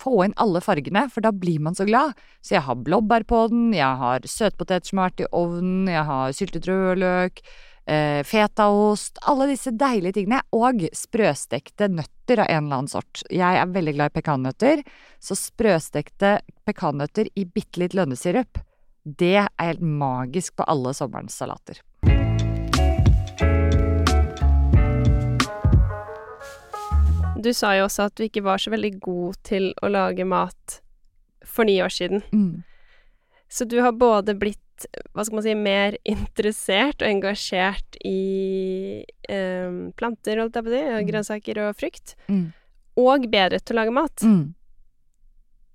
Få 0.00 0.24
inn 0.24 0.34
alle 0.36 0.60
fargene, 0.60 1.06
for 1.12 1.24
da 1.24 1.32
blir 1.32 1.60
man 1.60 1.74
så 1.74 1.86
glad. 1.88 2.16
Så 2.44 2.56
jeg 2.56 2.66
har 2.66 2.76
blåbær 2.76 3.24
på 3.28 3.46
den, 3.52 3.70
jeg 3.74 4.02
har 4.02 4.26
søtpotet 4.28 4.86
som 4.86 5.00
har 5.00 5.10
vært 5.10 5.24
i 5.24 5.30
ovnen, 5.32 5.88
jeg 5.88 6.04
har 6.04 6.36
syltet 6.36 6.68
rødløk, 6.68 7.40
eh, 7.86 8.22
fetaost 8.22 9.18
Alle 9.22 9.48
disse 9.48 9.70
deilige 9.70 10.20
tingene. 10.20 10.42
Og 10.52 10.86
sprøstekte 10.92 11.88
nøtter 11.88 12.44
av 12.44 12.50
en 12.50 12.64
eller 12.64 12.76
annen 12.76 12.88
sort. 12.88 13.22
Jeg 13.30 13.60
er 13.60 13.66
veldig 13.66 13.94
glad 13.94 14.12
i 14.12 14.20
pekannøtter, 14.20 14.84
så 15.20 15.34
sprøstekte 15.34 16.40
pekannøtter 16.66 17.30
i 17.34 17.44
bitte 17.44 17.80
litt 17.80 17.94
lønnesirup, 17.94 18.58
det 19.06 19.36
er 19.38 19.52
helt 19.60 19.82
magisk 19.86 20.56
på 20.58 20.66
alle 20.66 20.90
sommerens 20.96 21.36
salater. 21.38 21.78
Du 27.46 27.52
sa 27.54 27.72
jo 27.78 27.86
også 27.86 28.08
at 28.10 28.16
du 28.18 28.24
ikke 28.26 28.42
var 28.46 28.58
så 28.62 28.72
veldig 28.74 28.92
god 29.04 29.36
til 29.46 29.70
å 29.86 29.90
lage 29.92 30.26
mat 30.26 30.80
for 31.46 31.68
ni 31.68 31.78
år 31.84 31.92
siden. 31.94 32.24
Mm. 32.34 32.64
Så 33.48 33.66
du 33.70 33.76
har 33.84 33.92
både 33.94 34.34
blitt, 34.34 34.86
hva 35.14 35.22
skal 35.24 35.38
man 35.38 35.44
si, 35.46 35.54
mer 35.54 35.94
interessert 36.10 37.04
og 37.04 37.08
engasjert 37.08 37.98
i 38.04 39.04
eh, 39.30 39.76
planter, 39.96 40.40
holdt 40.42 40.58
jeg 40.58 40.66
på 40.66 40.72
å 40.72 40.74
si, 40.74 40.82
og 40.90 40.98
Mm. 41.04 41.08
grønnsaker 41.12 41.60
og 41.68 41.76
frukt, 41.78 42.16
Mm. 42.28 42.48
og 42.98 43.28
bedre 43.30 43.60
til 43.62 43.76
å 43.76 43.80
lage 43.80 43.94
mat. 43.94 44.16
Mm. 44.26 44.54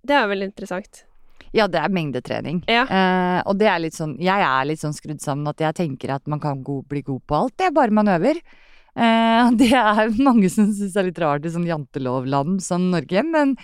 Det 0.06 0.16
er 0.18 0.22
jo 0.28 0.34
veldig 0.34 0.50
interessant. 0.52 1.04
Ja, 1.54 1.68
det 1.68 1.80
er 1.82 1.90
mengdetrening. 1.90 2.64
Ja. 2.68 2.84
Eh, 2.88 3.44
og 3.46 3.58
det 3.60 3.68
er 3.68 3.80
litt 3.80 3.94
sånn 3.94 4.18
Jeg 4.20 4.40
er 4.40 4.66
litt 4.66 4.80
sånn 4.80 4.94
skrudd 4.96 5.20
sammen 5.22 5.48
at 5.48 5.58
jeg 5.58 5.76
tenker 5.76 6.14
at 6.16 6.28
man 6.28 6.40
kan 6.40 6.62
go 6.64 6.82
bli 6.82 7.02
god 7.02 7.22
på 7.28 7.36
alt. 7.36 7.58
Det 7.58 7.68
er 7.68 7.72
bare 7.76 7.92
man 7.92 8.08
øver. 8.08 8.40
Eh, 8.96 9.52
det 9.62 9.72
er 9.78 10.12
mange 10.22 10.50
som 10.52 10.72
syns 10.76 10.98
er 10.98 11.08
litt 11.10 11.22
rart 11.22 11.46
i 11.48 11.54
sånn 11.54 11.70
jantelovland 11.70 12.60
som 12.66 12.90
Norge, 12.94 13.24
men 13.28 13.56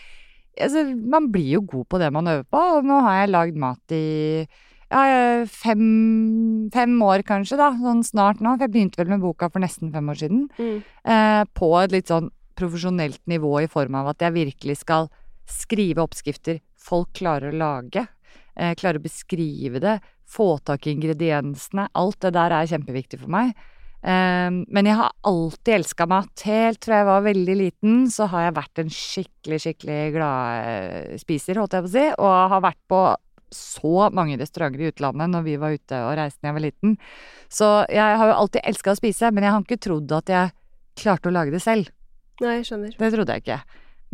altså, 0.55 0.85
man 0.87 1.29
blir 1.33 1.57
jo 1.57 1.65
god 1.73 1.89
på 1.91 2.01
det 2.01 2.13
man 2.15 2.31
øver 2.31 2.47
på. 2.47 2.63
Og 2.77 2.87
nå 2.87 3.01
har 3.05 3.21
jeg 3.21 3.33
lagd 3.35 3.61
mat 3.61 3.95
i 3.95 4.05
ja, 4.87 5.43
fem, 5.51 5.83
fem 6.73 6.95
år 7.03 7.25
kanskje, 7.27 7.59
da. 7.59 7.73
Sånn 7.81 8.05
snart 8.07 8.39
nå. 8.43 8.55
For 8.55 8.67
jeg 8.67 8.75
begynte 8.75 9.01
vel 9.01 9.11
med 9.11 9.23
boka 9.25 9.51
for 9.51 9.63
nesten 9.63 9.91
fem 9.95 10.13
år 10.13 10.21
siden. 10.21 10.47
Mm. 10.57 10.77
eh, 11.11 11.43
på 11.57 11.71
et 11.81 11.95
litt 11.95 12.11
sånn 12.13 12.31
profesjonelt 12.57 13.21
nivå 13.29 13.59
i 13.61 13.69
form 13.69 13.99
av 13.99 14.13
at 14.13 14.23
jeg 14.23 14.33
virkelig 14.33 14.79
skal 14.81 15.11
skrive 15.47 16.01
oppskrifter 16.03 16.61
folk 16.87 17.11
klarer 17.19 17.51
å 17.51 17.59
lage. 17.59 18.07
Eh, 18.55 18.73
klarer 18.79 18.99
å 18.99 19.05
beskrive 19.05 19.81
det, 19.83 19.99
få 20.27 20.57
tak 20.65 20.87
i 20.87 20.95
ingrediensene. 20.95 21.89
Alt 21.93 22.21
det 22.25 22.33
der 22.35 22.55
er 22.55 22.69
kjempeviktig 22.71 23.21
for 23.21 23.31
meg. 23.31 23.53
Eh, 24.07 24.49
men 24.67 24.87
jeg 24.87 24.97
har 24.99 25.13
alltid 25.27 25.73
elska 25.81 26.07
mat. 26.09 26.43
Helt 26.47 26.87
fra 26.87 27.01
jeg 27.01 27.09
var 27.09 27.25
veldig 27.25 27.55
liten, 27.59 28.03
så 28.13 28.29
har 28.31 28.47
jeg 28.47 28.57
vært 28.57 28.83
en 28.83 28.91
skikkelig, 28.93 29.61
skikkelig 29.65 30.01
glad 30.15 30.67
eh, 30.73 31.15
spiser, 31.21 31.59
holdt 31.59 31.75
jeg 31.77 31.87
på 31.87 31.91
å 31.91 31.95
si. 31.95 32.05
Og 32.15 32.35
har 32.53 32.63
vært 32.69 32.83
på 32.91 33.01
så 33.53 34.09
mange 34.11 34.35
restauranter 34.39 34.81
i 34.83 34.89
utlandet 34.91 35.31
når 35.31 35.43
vi 35.45 35.53
var 35.59 35.75
ute 35.75 35.99
og 36.03 36.17
reiste 36.19 36.41
da 36.43 36.49
jeg 36.49 36.57
var 36.57 36.65
liten. 36.65 36.95
Så 37.47 37.67
jeg 37.87 38.21
har 38.21 38.31
jo 38.31 38.39
alltid 38.43 38.65
elska 38.67 38.93
å 38.93 38.99
spise, 38.99 39.31
men 39.31 39.47
jeg 39.47 39.55
har 39.55 39.63
ikke 39.63 39.83
trodd 39.87 40.15
at 40.17 40.31
jeg 40.31 40.55
klarte 40.99 41.31
å 41.31 41.35
lage 41.35 41.53
det 41.55 41.63
selv. 41.63 41.91
Nei, 42.43 42.59
jeg 42.59 42.67
skjønner. 42.69 42.97
Det 42.99 43.11
trodde 43.13 43.37
jeg 43.37 43.45
ikke. 43.45 43.61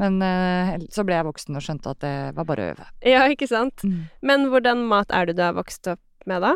Men 0.01 0.21
eh, 0.25 0.75
så 0.93 1.05
ble 1.05 1.17
jeg 1.19 1.27
voksen 1.27 1.57
og 1.57 1.65
skjønte 1.65 1.93
at 1.93 2.01
det 2.01 2.15
var 2.37 2.47
bare 2.49 2.63
å 2.65 2.71
øve. 2.73 2.87
Ja, 3.05 3.25
ikke 3.29 3.49
sant? 3.49 3.83
Mm. 3.85 4.07
Men 4.25 4.47
hvordan 4.53 4.85
mat 4.89 5.13
er 5.13 5.29
du 5.29 5.41
har 5.41 5.57
vokst 5.57 5.89
opp 5.91 6.01
med, 6.29 6.45
da? 6.45 6.55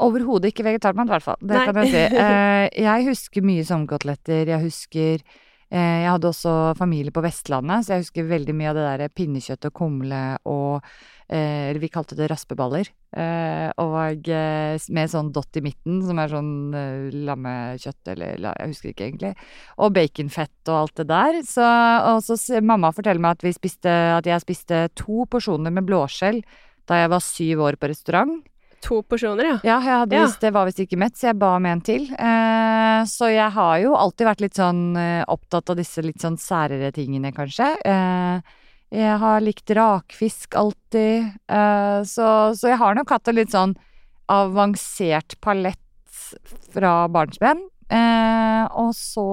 Overhodet 0.00 0.52
ikke 0.52 0.66
vegetarmat, 0.66 1.08
i 1.08 1.14
hvert 1.14 1.26
fall. 1.26 1.38
Det 1.40 1.56
Nei. 1.56 1.68
kan 1.68 1.78
jeg 1.82 1.92
si. 1.92 2.02
Eh, 2.20 2.66
jeg 2.86 3.06
husker 3.10 3.46
mye 3.46 3.68
sommerkoteletter. 3.68 4.48
Jeg 4.48 4.64
husker 4.64 5.20
eh, 5.20 6.00
Jeg 6.04 6.10
hadde 6.10 6.30
også 6.30 6.54
familie 6.78 7.12
på 7.14 7.22
Vestlandet, 7.24 7.86
så 7.86 7.94
jeg 7.94 8.06
husker 8.06 8.28
veldig 8.30 8.54
mye 8.56 8.70
av 8.72 8.78
det 8.78 8.86
der 8.88 9.14
pinnekjøtt 9.16 9.68
og 9.68 9.74
kumle 9.76 10.22
og 10.48 10.80
eh, 11.28 11.70
Eller 11.70 11.80
vi 11.82 11.92
kalte 11.92 12.16
det 12.18 12.30
raspeballer. 12.32 12.88
Eh, 13.16 13.68
og 13.82 14.30
med 14.94 15.12
sånn 15.12 15.32
dott 15.34 15.60
i 15.60 15.64
midten, 15.64 16.00
som 16.06 16.22
er 16.22 16.32
sånn 16.32 16.54
lammekjøtt 17.28 18.12
eller 18.14 18.48
Jeg 18.48 18.72
husker 18.72 18.94
ikke 18.94 19.08
egentlig. 19.10 19.34
Og 19.78 19.92
baconfett 19.96 20.72
og 20.72 20.80
alt 20.84 21.02
det 21.02 21.08
der. 21.12 21.42
Så, 21.48 21.66
og 22.14 22.24
så 22.24 22.62
mamma 22.64 22.92
forteller 22.96 23.22
meg 23.22 23.38
at, 23.38 23.46
vi 23.46 23.54
spiste, 23.56 23.92
at 24.16 24.28
jeg 24.28 24.46
spiste 24.46 24.86
to 24.98 25.26
porsjoner 25.30 25.74
med 25.74 25.88
blåskjell 25.88 26.44
da 26.90 27.04
jeg 27.04 27.10
var 27.12 27.22
syv 27.22 27.68
år 27.68 27.76
på 27.78 27.90
restaurant. 27.92 28.40
To 28.86 29.02
porsjoner, 29.04 29.44
ja. 29.44 29.56
Ja, 29.64 29.74
jeg 29.84 29.92
hadde 29.92 30.16
Ja. 30.16 30.22
Vist, 30.24 30.40
det 30.40 30.52
var 30.54 30.64
visst 30.68 30.80
ikke 30.80 30.96
mett, 30.98 31.16
så 31.18 31.28
jeg 31.30 31.38
ba 31.38 31.50
om 31.56 31.66
en 31.68 31.82
til. 31.84 32.06
Eh, 32.16 33.00
så 33.04 33.28
jeg 33.28 33.50
har 33.52 33.74
jo 33.82 33.94
alltid 33.94 34.26
vært 34.30 34.40
litt 34.40 34.56
sånn 34.56 34.96
eh, 34.96 35.24
opptatt 35.28 35.68
av 35.70 35.76
disse 35.76 36.00
litt 36.04 36.20
sånn 36.22 36.38
særere 36.40 36.88
tingene, 36.96 37.32
kanskje. 37.36 37.74
Eh, 37.84 38.40
jeg 38.90 39.18
har 39.22 39.40
likt 39.44 39.70
rakfisk 39.76 40.56
alltid, 40.58 41.28
eh, 41.48 42.00
så, 42.08 42.28
så 42.56 42.72
jeg 42.72 42.80
har 42.80 42.96
nok 42.96 43.12
hatt 43.14 43.28
en 43.28 43.36
litt 43.38 43.52
sånn 43.52 43.76
avansert 44.32 45.36
palett 45.44 45.78
fra 46.72 47.04
barnsben. 47.12 47.60
Eh, 47.90 48.64
og 48.80 48.94
så 48.94 49.26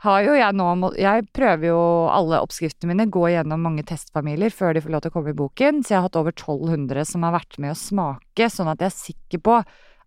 har 0.00 0.22
jo 0.24 0.34
jeg 0.38 0.56
nå 0.56 0.90
Jeg 0.96 1.26
prøver 1.36 1.66
jo 1.68 1.80
alle 2.08 2.40
oppskriftene 2.40 2.92
mine, 2.92 3.08
gå 3.12 3.26
gjennom 3.34 3.60
mange 3.66 3.84
testfamilier 3.88 4.52
før 4.54 4.74
de 4.74 4.82
får 4.84 4.94
lov 4.94 5.04
til 5.04 5.12
å 5.12 5.16
komme 5.18 5.34
i 5.34 5.36
boken, 5.36 5.82
så 5.84 5.94
jeg 5.94 5.98
har 6.00 6.08
hatt 6.08 6.20
over 6.20 6.32
1200 6.32 7.04
som 7.10 7.26
har 7.26 7.36
vært 7.36 7.58
med 7.60 7.74
å 7.74 7.78
smake, 7.78 8.48
sånn 8.48 8.70
at 8.72 8.80
jeg 8.80 8.88
er 8.88 8.96
sikker 8.96 9.42
på 9.44 9.58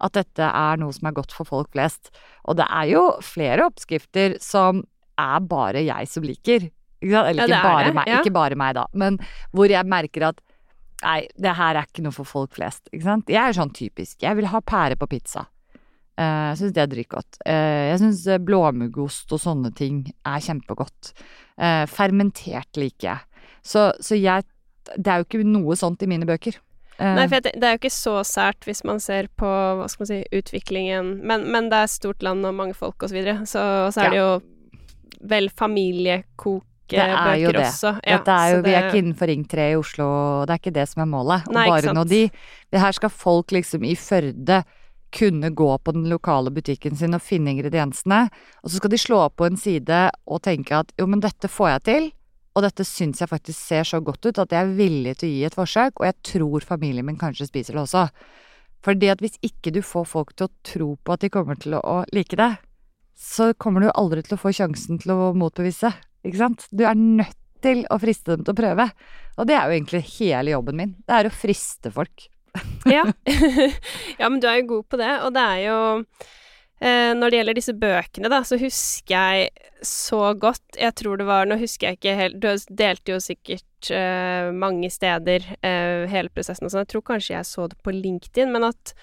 at 0.04 0.16
dette 0.18 0.48
er 0.50 0.80
noe 0.82 0.94
som 0.96 1.08
er 1.08 1.16
godt 1.16 1.36
for 1.36 1.48
folk 1.48 1.70
flest. 1.76 2.10
Og 2.50 2.58
det 2.60 2.66
er 2.66 2.90
jo 2.92 3.04
flere 3.24 3.68
oppskrifter 3.70 4.40
som 4.44 4.82
er 5.22 5.46
bare 5.46 5.84
jeg 5.86 6.10
som 6.10 6.26
liker. 6.26 6.66
Ikke? 7.04 7.22
Eller 7.30 7.44
Ja, 7.44 7.46
ikke, 7.46 7.60
er 7.60 7.68
bare 7.68 7.86
det, 7.86 7.96
meg, 8.00 8.10
ja. 8.10 8.20
ikke 8.24 8.34
bare 8.34 8.58
meg, 8.60 8.76
da, 8.80 8.88
men 8.98 9.20
hvor 9.54 9.72
jeg 9.72 9.88
merker 9.90 10.32
at 10.32 10.44
Nei, 11.04 11.26
det 11.36 11.52
her 11.58 11.76
er 11.76 11.84
ikke 11.84 12.00
noe 12.06 12.16
for 12.16 12.24
folk 12.24 12.54
flest. 12.56 12.86
Ikke 12.94 13.04
sant? 13.04 13.28
Jeg 13.28 13.44
er 13.44 13.56
sånn 13.58 13.74
typisk. 13.76 14.22
Jeg 14.24 14.38
vil 14.40 14.46
ha 14.48 14.62
pære 14.64 14.96
på 14.96 15.10
pizza. 15.12 15.42
Eh, 16.18 16.50
Jeg 16.54 16.58
syns 16.60 16.74
det 16.76 16.82
er 16.84 16.92
dritgodt. 16.92 17.38
Eh, 17.46 17.90
Jeg 17.92 18.00
syns 18.04 18.26
blåmuggost 18.46 19.32
og 19.34 19.40
sånne 19.42 19.72
ting 19.76 20.04
er 20.26 20.44
kjempegodt. 20.46 21.14
Eh, 21.58 21.86
Fermentert 21.90 22.78
liker 22.78 23.08
jeg. 23.10 23.50
Så, 23.64 23.92
så 24.04 24.18
jeg 24.20 24.44
Det 24.98 25.08
er 25.08 25.22
jo 25.22 25.26
ikke 25.26 25.46
noe 25.48 25.76
sånt 25.80 26.02
i 26.04 26.08
mine 26.12 26.26
bøker. 26.28 26.58
Eh, 27.00 27.16
Nei, 27.18 27.26
for 27.32 27.40
det 27.42 27.56
er 27.64 27.78
jo 27.78 27.80
ikke 27.82 27.90
så 27.96 28.20
sært 28.28 28.68
hvis 28.68 28.84
man 28.86 29.00
ser 29.02 29.30
på 29.40 29.48
hva 29.48 29.88
skal 29.90 30.04
man 30.04 30.10
si, 30.12 30.18
utviklingen 30.38 31.08
Men, 31.26 31.48
men 31.52 31.70
det 31.72 31.80
er 31.80 31.90
stort 31.90 32.22
land 32.22 32.46
og 32.46 32.54
mange 32.54 32.76
folk 32.78 33.02
og 33.02 33.10
så 33.10 33.16
videre, 33.16 33.48
så, 33.50 33.64
så 33.96 34.04
er 34.04 34.14
det 34.14 34.20
jo 34.20 34.30
vel 35.24 35.50
Det 36.92 37.00
er 37.00 37.38
jo 37.40 37.52
det. 37.56 37.64
også. 37.66 37.94
Ja, 38.06 38.20
er 38.36 38.52
jo, 38.52 38.62
det... 38.62 38.68
Vi 38.68 38.76
er 38.76 38.88
ikke 38.90 39.02
innenfor 39.02 39.30
Ring 39.32 39.46
3 39.50 39.68
i 39.72 39.76
Oslo, 39.80 40.08
det 40.46 40.54
er 40.54 40.62
ikke 40.62 40.76
det 40.76 40.86
som 40.92 41.02
er 41.02 41.10
målet. 41.10 41.48
Nei, 41.56 41.66
bare 41.72 41.94
nå 41.96 42.04
de. 42.12 42.22
Det 42.70 42.82
her 42.84 42.92
skal 43.00 43.10
folk 43.10 43.56
liksom 43.56 43.88
i 43.88 43.96
Førde 43.98 44.60
kunne 45.14 45.52
gå 45.54 45.70
på 45.78 45.94
den 45.96 46.08
lokale 46.10 46.52
butikken 46.54 46.98
sin 46.98 47.16
og 47.16 47.24
finne 47.24 47.54
ingrediensene, 47.54 48.26
og 48.64 48.72
så 48.72 48.80
skal 48.80 48.94
de 48.94 49.00
slå 49.02 49.22
opp 49.28 49.38
på 49.42 49.48
en 49.48 49.60
side 49.60 50.08
og 50.26 50.44
tenke 50.46 50.80
at 50.82 50.94
jo, 51.00 51.08
men 51.10 51.24
dette 51.24 51.52
får 51.52 51.70
jeg 51.76 51.84
til, 51.90 52.10
og 52.54 52.66
dette 52.66 52.86
syns 52.86 53.22
jeg 53.22 53.32
faktisk 53.32 53.58
ser 53.58 53.88
så 53.88 54.00
godt 54.06 54.28
ut 54.28 54.42
at 54.42 54.54
jeg 54.54 54.62
er 54.62 54.76
villig 54.78 55.16
til 55.18 55.30
å 55.30 55.34
gi 55.34 55.46
et 55.48 55.58
forsøk, 55.58 56.00
og 56.00 56.08
jeg 56.10 56.20
tror 56.34 56.68
familien 56.68 57.08
min 57.08 57.20
kanskje 57.22 57.50
spiser 57.50 57.78
det 57.78 57.86
også. 57.86 58.08
Fordi 58.84 59.10
at 59.14 59.24
hvis 59.24 59.40
ikke 59.46 59.72
du 59.74 59.82
får 59.86 60.06
folk 60.12 60.34
til 60.36 60.50
å 60.50 60.54
tro 60.68 60.90
på 61.00 61.16
at 61.16 61.24
de 61.24 61.32
kommer 61.34 61.58
til 61.58 61.78
å, 61.80 62.02
like 62.14 62.38
det, 62.38 62.52
så 63.18 63.54
kommer 63.58 63.86
du 63.86 63.94
aldri 63.94 64.26
til 64.26 64.36
å 64.36 64.42
få 64.42 64.52
sjansen 64.54 65.00
til 65.02 65.16
å 65.16 65.32
motbevise, 65.38 65.94
ikke 66.26 66.42
sant? 66.42 66.68
Du 66.70 66.84
er 66.86 66.98
nødt 67.00 67.38
til 67.64 67.86
å 67.88 67.98
friste 68.02 68.36
dem 68.36 68.44
til 68.44 68.54
å 68.54 68.60
prøve. 68.60 68.90
Og 69.40 69.48
det 69.48 69.56
er 69.56 69.66
jo 69.66 69.78
egentlig 69.78 70.04
hele 70.18 70.54
jobben 70.54 70.80
min. 70.80 70.96
Det 71.08 71.16
er 71.16 71.30
å 71.30 71.34
friste 71.34 71.92
folk. 71.96 72.28
Ja. 72.86 73.06
ja, 74.20 74.30
men 74.30 74.40
du 74.40 74.48
er 74.50 74.62
jo 74.62 74.70
god 74.76 74.88
på 74.92 75.00
det, 75.02 75.12
og 75.26 75.34
det 75.36 75.44
er 75.44 75.60
jo 75.64 75.78
eh, 76.84 77.12
Når 77.18 77.32
det 77.32 77.40
gjelder 77.40 77.58
disse 77.58 77.76
bøkene, 77.80 78.32
da, 78.32 78.42
så 78.46 78.60
husker 78.62 79.14
jeg 79.14 79.72
så 79.84 80.34
godt 80.40 80.80
Jeg 80.80 80.96
tror 81.00 81.20
det 81.20 81.28
var 81.30 81.50
Nå 81.50 81.58
husker 81.62 81.90
jeg 81.90 82.00
ikke 82.00 82.18
helt 82.20 82.40
Du 82.44 82.50
delte 82.84 83.16
jo 83.16 83.22
sikkert 83.24 83.92
eh, 83.92 84.52
mange 84.52 84.92
steder 84.94 85.48
eh, 85.62 86.06
hele 86.12 86.32
prosessen 86.34 86.68
og 86.68 86.74
sånn. 86.74 86.86
Jeg 86.86 86.94
tror 86.94 87.08
kanskje 87.14 87.38
jeg 87.38 87.50
så 87.50 87.70
det 87.72 87.80
på 87.84 87.96
LinkedIn, 87.96 88.52
men 88.54 88.68
at 88.70 88.94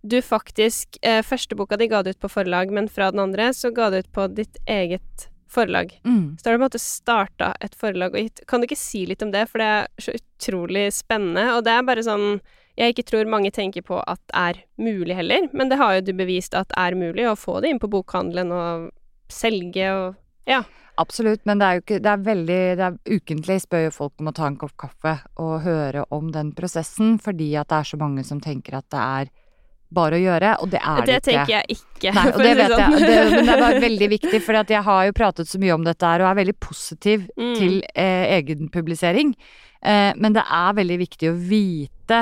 du 0.00 0.20
faktisk 0.24 0.96
eh, 1.04 1.20
Første 1.26 1.58
boka 1.58 1.76
di 1.80 1.90
ga 1.90 2.04
du 2.04 2.12
ut 2.12 2.22
på 2.22 2.30
forlag, 2.32 2.72
men 2.72 2.88
fra 2.88 3.10
den 3.12 3.24
andre 3.24 3.50
så 3.56 3.72
ga 3.74 3.90
du 3.92 3.98
ut 4.00 4.12
på 4.14 4.30
ditt 4.32 4.56
eget 4.70 5.28
forlag. 5.50 5.92
Mm. 6.06 6.38
Så 6.38 6.46
har 6.46 6.54
du 6.54 6.60
på 6.60 6.62
en 6.62 6.68
måte 6.68 6.80
starta 6.80 7.50
et 7.60 7.74
forlag 7.76 8.14
og 8.14 8.22
gitt 8.22 8.44
Kan 8.48 8.62
du 8.62 8.68
ikke 8.68 8.78
si 8.78 9.02
litt 9.08 9.24
om 9.26 9.32
det, 9.34 9.48
for 9.50 9.60
det 9.60 9.68
er 9.74 9.90
så 9.98 10.14
utrolig 10.16 10.86
spennende, 10.94 11.50
og 11.56 11.64
det 11.66 11.74
er 11.74 11.86
bare 11.88 12.06
sånn 12.06 12.40
jeg 12.80 12.94
ikke 12.94 13.04
tror 13.10 13.28
mange 13.28 13.50
tenker 13.52 13.84
på 13.86 14.00
at 14.08 14.20
er 14.32 14.62
mulig 14.80 15.14
heller. 15.18 15.46
Men 15.52 15.68
det 15.68 15.76
har 15.80 15.98
jo 15.98 16.06
du 16.08 16.12
bevist 16.16 16.54
at 16.56 16.72
er 16.80 16.96
mulig, 16.96 17.26
å 17.28 17.36
få 17.38 17.60
det 17.60 17.70
inn 17.74 17.80
på 17.82 17.90
bokhandelen 17.92 18.50
og 18.56 18.88
selge 19.30 19.90
og 19.94 20.14
ja. 20.48 20.62
Absolutt, 21.00 21.44
men 21.48 21.60
det 21.60 21.64
er 21.66 21.76
jo 21.78 21.80
ikke 21.84 21.98
Det 22.02 22.10
er 22.10 22.22
veldig 22.26 22.56
det 22.76 22.84
er 22.84 22.96
Ukentlig 23.14 23.54
spør 23.62 23.84
jo 23.86 23.92
folk 23.94 24.12
om 24.20 24.28
å 24.28 24.32
ta 24.36 24.48
en 24.50 24.56
kopp 24.60 24.74
kaffe 24.82 25.12
og 25.40 25.62
høre 25.64 26.02
om 26.12 26.26
den 26.34 26.50
prosessen, 26.56 27.14
fordi 27.22 27.52
at 27.56 27.70
det 27.70 27.78
er 27.78 27.88
så 27.92 27.96
mange 28.00 28.24
som 28.26 28.40
tenker 28.42 28.76
at 28.80 28.88
det 28.92 29.00
er 29.04 29.30
bare 29.90 30.18
å 30.18 30.20
gjøre, 30.22 30.50
og 30.62 30.68
det 30.70 30.78
er 30.86 31.00
det, 31.00 31.06
Det 31.06 31.14
ikke. 31.14 31.24
tenker 31.30 31.52
jeg 31.54 31.76
ikke. 31.76 32.12
Nei, 32.14 32.26
og 32.30 32.42
det 32.44 32.50
vet 32.60 32.70
sånn. 32.74 32.92
jeg. 32.98 33.06
Det, 33.08 33.16
men 33.32 33.48
det 33.48 33.56
bare 33.62 33.80
veldig 33.82 34.08
viktig, 34.12 34.40
for 34.44 34.58
jeg 34.60 34.82
har 34.86 35.06
jo 35.08 35.14
pratet 35.18 35.48
så 35.50 35.58
mye 35.62 35.74
om 35.74 35.86
dette 35.88 36.06
her, 36.12 36.22
og 36.22 36.28
er 36.30 36.36
veldig 36.42 36.54
positiv 36.62 37.24
Mm. 37.34 37.54
til 37.58 37.74
eh, 37.94 38.36
egenpublisering. 38.36 39.32
Eh, 39.82 40.12
men 40.20 40.36
det 40.36 40.44
er 40.46 40.76
veldig 40.78 40.98
viktig 41.00 41.30
å 41.32 41.34
vite 41.34 42.20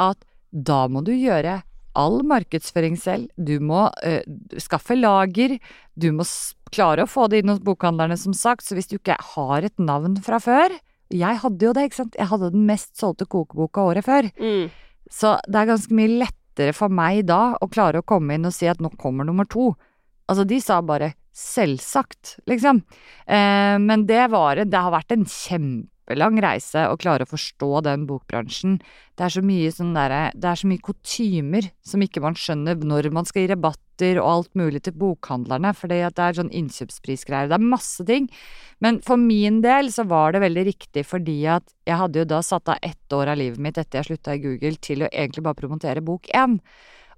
at 0.00 0.24
da 0.50 0.86
må 0.90 1.04
du 1.06 1.12
gjøre 1.14 1.60
all 1.98 2.20
markedsføring 2.26 2.96
selv. 3.00 3.30
Du 3.36 3.58
må 3.62 3.86
uh, 3.90 4.22
skaffe 4.62 4.96
lager. 4.98 5.56
Du 5.98 6.10
må 6.14 6.26
klare 6.74 7.04
å 7.04 7.10
få 7.10 7.26
det 7.30 7.42
inn 7.42 7.52
hos 7.52 7.62
bokhandlerne, 7.66 8.18
som 8.18 8.34
sagt. 8.36 8.66
Så 8.66 8.78
hvis 8.78 8.90
du 8.90 8.96
ikke 8.98 9.18
har 9.34 9.66
et 9.66 9.82
navn 9.82 10.18
fra 10.24 10.40
før 10.42 10.78
Jeg 11.10 11.40
hadde 11.42 11.66
jo 11.66 11.72
det, 11.74 11.88
ikke 11.88 12.02
sant. 12.04 12.18
Jeg 12.18 12.30
hadde 12.30 12.52
den 12.54 12.66
mest 12.68 12.94
solgte 12.98 13.26
kokeboka 13.26 13.82
året 13.82 14.06
før. 14.06 14.30
Mm. 14.38 14.68
Så 15.10 15.34
det 15.50 15.58
er 15.58 15.72
ganske 15.72 15.96
mye 15.98 16.20
lettere 16.20 16.74
for 16.76 16.92
meg 16.92 17.24
da 17.26 17.56
å 17.58 17.66
klare 17.70 17.98
å 17.98 18.06
komme 18.06 18.36
inn 18.36 18.46
og 18.46 18.54
si 18.54 18.68
at 18.70 18.78
nå 18.78 18.92
kommer 19.00 19.26
nummer 19.26 19.48
to. 19.50 19.72
Altså, 20.30 20.46
de 20.46 20.60
sa 20.62 20.78
bare 20.86 21.16
selvsagt, 21.34 22.36
liksom. 22.50 22.84
Eh, 23.26 23.76
men 23.82 24.06
det 24.06 24.28
var 24.30 24.62
Det 24.62 24.78
har 24.78 24.92
vært 24.94 25.12
en 25.14 25.26
kjempelang 26.10 26.40
reise 26.42 26.88
å 26.90 26.96
klare 26.98 27.24
å 27.24 27.30
forstå 27.30 27.82
den 27.86 28.06
bokbransjen. 28.06 28.80
Det 29.16 29.24
er 29.24 29.30
så 29.30 29.42
mye 29.42 29.70
sånn 29.70 29.94
derre 29.94 30.32
Det 30.34 30.48
er 30.48 30.56
så 30.56 30.66
mye 30.66 30.82
kutymer 30.82 31.70
som 31.82 32.00
ikke 32.02 32.20
man 32.20 32.34
skjønner 32.34 32.76
når 32.82 33.10
man 33.12 33.24
skal 33.24 33.42
gi 33.42 33.52
rabatter 33.52 34.18
og 34.18 34.26
alt 34.26 34.54
mulig 34.54 34.82
til 34.82 34.94
bokhandlerne, 34.96 35.72
fordi 35.74 36.00
at 36.02 36.16
det 36.16 36.24
er 36.24 36.38
sånn 36.40 36.50
innkjøpsprisgreier. 36.50 37.48
Det 37.48 37.54
er 37.58 37.70
masse 37.70 38.04
ting. 38.04 38.28
Men 38.80 39.00
for 39.00 39.16
min 39.16 39.60
del 39.62 39.92
så 39.92 40.04
var 40.04 40.32
det 40.32 40.42
veldig 40.42 40.64
riktig 40.66 41.04
fordi 41.06 41.46
at 41.46 41.64
jeg 41.86 42.00
hadde 42.00 42.18
jo 42.18 42.24
da 42.24 42.40
satt 42.42 42.68
av 42.68 42.80
ett 42.82 43.12
år 43.12 43.30
av 43.30 43.38
livet 43.38 43.60
mitt 43.60 43.78
etter 43.78 44.00
jeg 44.00 44.10
slutta 44.10 44.34
i 44.34 44.42
Google 44.42 44.76
til 44.80 45.04
å 45.04 45.12
egentlig 45.12 45.44
bare 45.44 45.60
promotere 45.60 46.02
bok 46.02 46.26
én. 46.34 46.58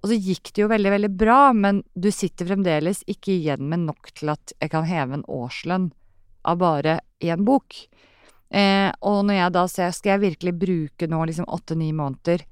Og 0.02 0.10
så 0.10 0.18
gikk 0.18 0.50
det 0.50 0.64
jo 0.64 0.68
veldig, 0.68 0.90
veldig 0.90 1.12
bra, 1.14 1.52
men 1.54 1.84
du 1.94 2.10
sitter 2.10 2.48
fremdeles 2.48 3.04
ikke 3.06 3.36
igjen 3.36 3.68
med 3.70 3.86
nok 3.86 4.10
til 4.18 4.34
at 4.34 4.52
jeg 4.58 4.72
kan 4.72 4.88
heve 4.88 5.20
en 5.20 5.28
årslønn 5.30 5.92
av 6.42 6.58
bare 6.58 6.98
én 7.22 7.46
bok. 7.46 7.86
Eh, 8.52 8.90
og 9.00 9.22
når 9.24 9.38
jeg 9.38 9.54
da 9.54 9.66
ser 9.70 9.94
skal 9.96 10.14
jeg 10.14 10.24
virkelig 10.26 10.52
bruke 10.60 11.08
nå 11.08 11.22
liksom 11.28 11.48
åtte-ni 11.48 11.88
måneder 11.96 12.44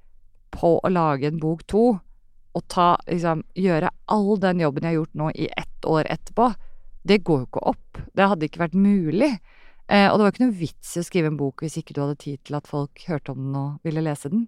på 0.54 0.78
å 0.80 0.90
lage 0.90 1.28
en 1.28 1.40
bok 1.42 1.66
to, 1.68 1.84
og 2.50 2.66
ta 2.72 2.94
liksom 3.06 3.44
gjøre 3.54 3.92
all 4.10 4.32
den 4.42 4.64
jobben 4.64 4.86
jeg 4.86 4.94
har 4.94 5.00
gjort 5.02 5.18
nå 5.20 5.30
i 5.36 5.46
ett 5.52 5.86
år 5.86 6.08
etterpå, 6.10 6.50
det 7.06 7.22
går 7.24 7.44
jo 7.44 7.48
ikke 7.48 7.66
opp. 7.70 8.00
Det 8.16 8.28
hadde 8.32 8.48
ikke 8.48 8.64
vært 8.64 8.76
mulig. 8.76 9.30
Eh, 9.90 10.06
og 10.06 10.18
det 10.18 10.24
var 10.24 10.32
ikke 10.34 10.44
noe 10.44 10.54
vits 10.54 10.92
i 10.94 11.00
å 11.02 11.06
skrive 11.06 11.30
en 11.32 11.38
bok 11.38 11.64
hvis 11.64 11.80
ikke 11.80 11.94
du 11.96 12.02
hadde 12.04 12.18
tid 12.22 12.38
til 12.46 12.56
at 12.58 12.68
folk 12.70 13.02
hørte 13.10 13.32
om 13.34 13.40
den 13.42 13.56
og 13.58 13.86
ville 13.86 14.04
lese 14.06 14.30
den. 14.30 14.44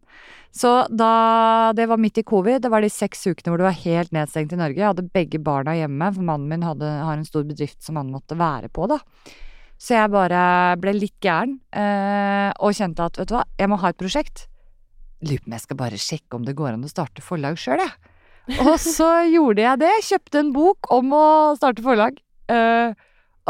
Så 0.54 0.70
da 0.90 1.72
Det 1.74 1.88
var 1.88 1.98
midt 1.98 2.20
i 2.20 2.26
covid. 2.26 2.60
Det 2.62 2.70
var 2.70 2.82
de 2.82 2.90
seks 2.92 3.26
ukene 3.26 3.50
hvor 3.50 3.58
det 3.58 3.66
var 3.66 3.80
helt 3.82 4.12
nedstengt 4.14 4.52
i 4.52 4.60
Norge. 4.60 4.78
Jeg 4.78 4.90
hadde 4.92 5.08
begge 5.14 5.40
barna 5.42 5.74
hjemme, 5.74 6.12
for 6.14 6.22
mannen 6.22 6.48
min 6.48 6.66
hadde, 6.66 6.86
har 6.86 7.16
en 7.16 7.26
stor 7.26 7.46
bedrift 7.48 7.82
som 7.82 7.96
han 7.96 8.12
måtte 8.12 8.38
være 8.38 8.70
på, 8.70 8.86
da. 8.92 9.00
Så 9.82 9.96
jeg 9.96 10.12
bare 10.14 10.40
ble 10.78 10.94
litt 10.94 11.18
gæren, 11.24 11.56
eh, 11.74 12.50
og 12.62 12.76
kjente 12.78 13.02
at 13.02 13.18
vet 13.18 13.30
du 13.32 13.34
hva, 13.34 13.42
jeg 13.58 13.70
må 13.70 13.80
ha 13.82 13.90
et 13.90 13.98
prosjekt. 13.98 14.46
Lurer 15.26 15.42
på 15.42 15.50
om 15.50 15.56
jeg 15.56 15.64
skal 15.64 15.78
bare 15.80 15.98
sjekke 15.98 16.38
om 16.38 16.44
det 16.46 16.54
går 16.58 16.76
an 16.76 16.86
å 16.86 16.90
starte 16.90 17.24
forlag 17.24 17.58
sjøl, 17.58 17.82
jeg. 17.82 18.12
Og 18.62 18.76
så 18.82 19.08
gjorde 19.34 19.64
jeg 19.64 19.80
det. 19.82 19.94
Kjøpte 20.06 20.42
en 20.42 20.52
bok 20.54 20.90
om 20.94 21.16
å 21.18 21.24
starte 21.58 21.82
forlag. 21.82 22.20
Eh, 22.52 22.94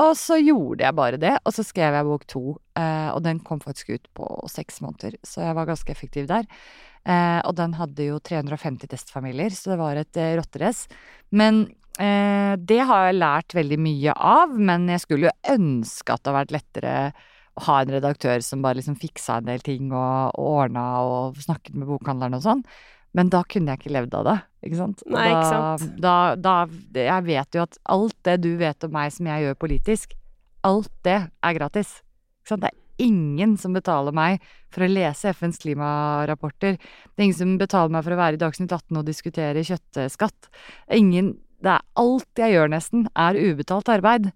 og 0.00 0.14
så 0.16 0.38
gjorde 0.40 0.86
jeg 0.86 0.96
bare 0.96 1.20
det, 1.20 1.34
og 1.44 1.52
så 1.52 1.64
skrev 1.68 1.98
jeg 1.98 2.08
bok 2.08 2.24
to. 2.30 2.44
Eh, 2.80 3.10
og 3.12 3.20
den 3.26 3.42
kom 3.44 3.60
faktisk 3.60 3.92
ut 3.92 4.08
på 4.16 4.28
seks 4.48 4.80
måneder, 4.84 5.18
så 5.20 5.44
jeg 5.44 5.58
var 5.58 5.68
ganske 5.68 5.92
effektiv 5.92 6.30
der. 6.32 6.48
Eh, 7.04 7.40
og 7.44 7.56
den 7.58 7.76
hadde 7.76 8.08
jo 8.08 8.16
350 8.24 8.88
testfamilier, 8.88 9.52
så 9.52 9.74
det 9.74 9.78
var 9.82 10.00
et 10.00 10.20
eh, 10.20 10.32
rotterace. 10.40 10.88
Men 11.28 11.66
det 12.02 12.80
har 12.88 13.04
jeg 13.06 13.18
lært 13.20 13.54
veldig 13.54 13.78
mye 13.78 14.14
av, 14.16 14.56
men 14.58 14.88
jeg 14.90 15.04
skulle 15.04 15.28
jo 15.28 15.52
ønske 15.54 16.14
at 16.14 16.22
det 16.22 16.32
hadde 16.32 16.38
vært 16.40 16.56
lettere 16.56 16.94
å 17.52 17.66
ha 17.66 17.76
en 17.82 17.92
redaktør 17.92 18.40
som 18.44 18.62
bare 18.64 18.80
liksom 18.80 18.96
fiksa 19.00 19.38
en 19.38 19.50
del 19.50 19.62
ting 19.64 19.92
og, 19.92 20.32
og 20.40 20.48
ordna 20.64 20.86
og 21.04 21.38
snakket 21.42 21.76
med 21.76 21.90
bokhandlerne 21.90 22.40
og 22.40 22.46
sånn. 22.46 22.64
Men 23.12 23.28
da 23.32 23.42
kunne 23.44 23.74
jeg 23.74 23.82
ikke 23.82 23.92
levd 23.92 24.14
av 24.16 24.28
det, 24.28 24.36
ikke 24.64 24.78
sant? 24.78 25.02
Nei, 25.12 25.26
ikke 25.28 25.48
sant. 25.50 25.98
Da, 26.00 26.14
da 26.40 26.54
Jeg 26.96 27.26
vet 27.26 27.58
jo 27.58 27.64
at 27.66 27.76
alt 27.92 28.16
det 28.24 28.38
du 28.40 28.54
vet 28.60 28.86
om 28.86 28.94
meg 28.94 29.12
som 29.12 29.28
jeg 29.28 29.44
gjør 29.44 29.58
politisk, 29.60 30.14
alt 30.64 30.92
det 31.04 31.18
er 31.28 31.58
gratis. 31.58 31.98
Ikke 32.40 32.54
sant? 32.54 32.64
Det 32.64 32.72
er 32.72 33.04
ingen 33.04 33.58
som 33.60 33.76
betaler 33.76 34.16
meg 34.16 34.40
for 34.72 34.86
å 34.86 34.88
lese 34.88 35.34
FNs 35.36 35.60
klimarapporter. 35.60 36.78
Det 36.80 37.20
er 37.20 37.28
ingen 37.28 37.40
som 37.42 37.56
betaler 37.60 37.92
meg 37.92 38.06
for 38.06 38.16
å 38.16 38.20
være 38.22 38.38
i 38.38 38.42
Dagsnytt 38.42 38.72
18 38.72 39.02
og 39.02 39.08
diskutere 39.08 39.66
kjøttskatt. 39.68 40.48
Ingen 40.96 41.34
Det 41.62 41.70
er 41.70 41.84
alt 42.00 42.40
jeg 42.42 42.56
gjør 42.56 42.72
nesten, 42.72 43.06
er 43.14 43.38
ubetalt 43.38 43.88
arbeid. 43.92 44.32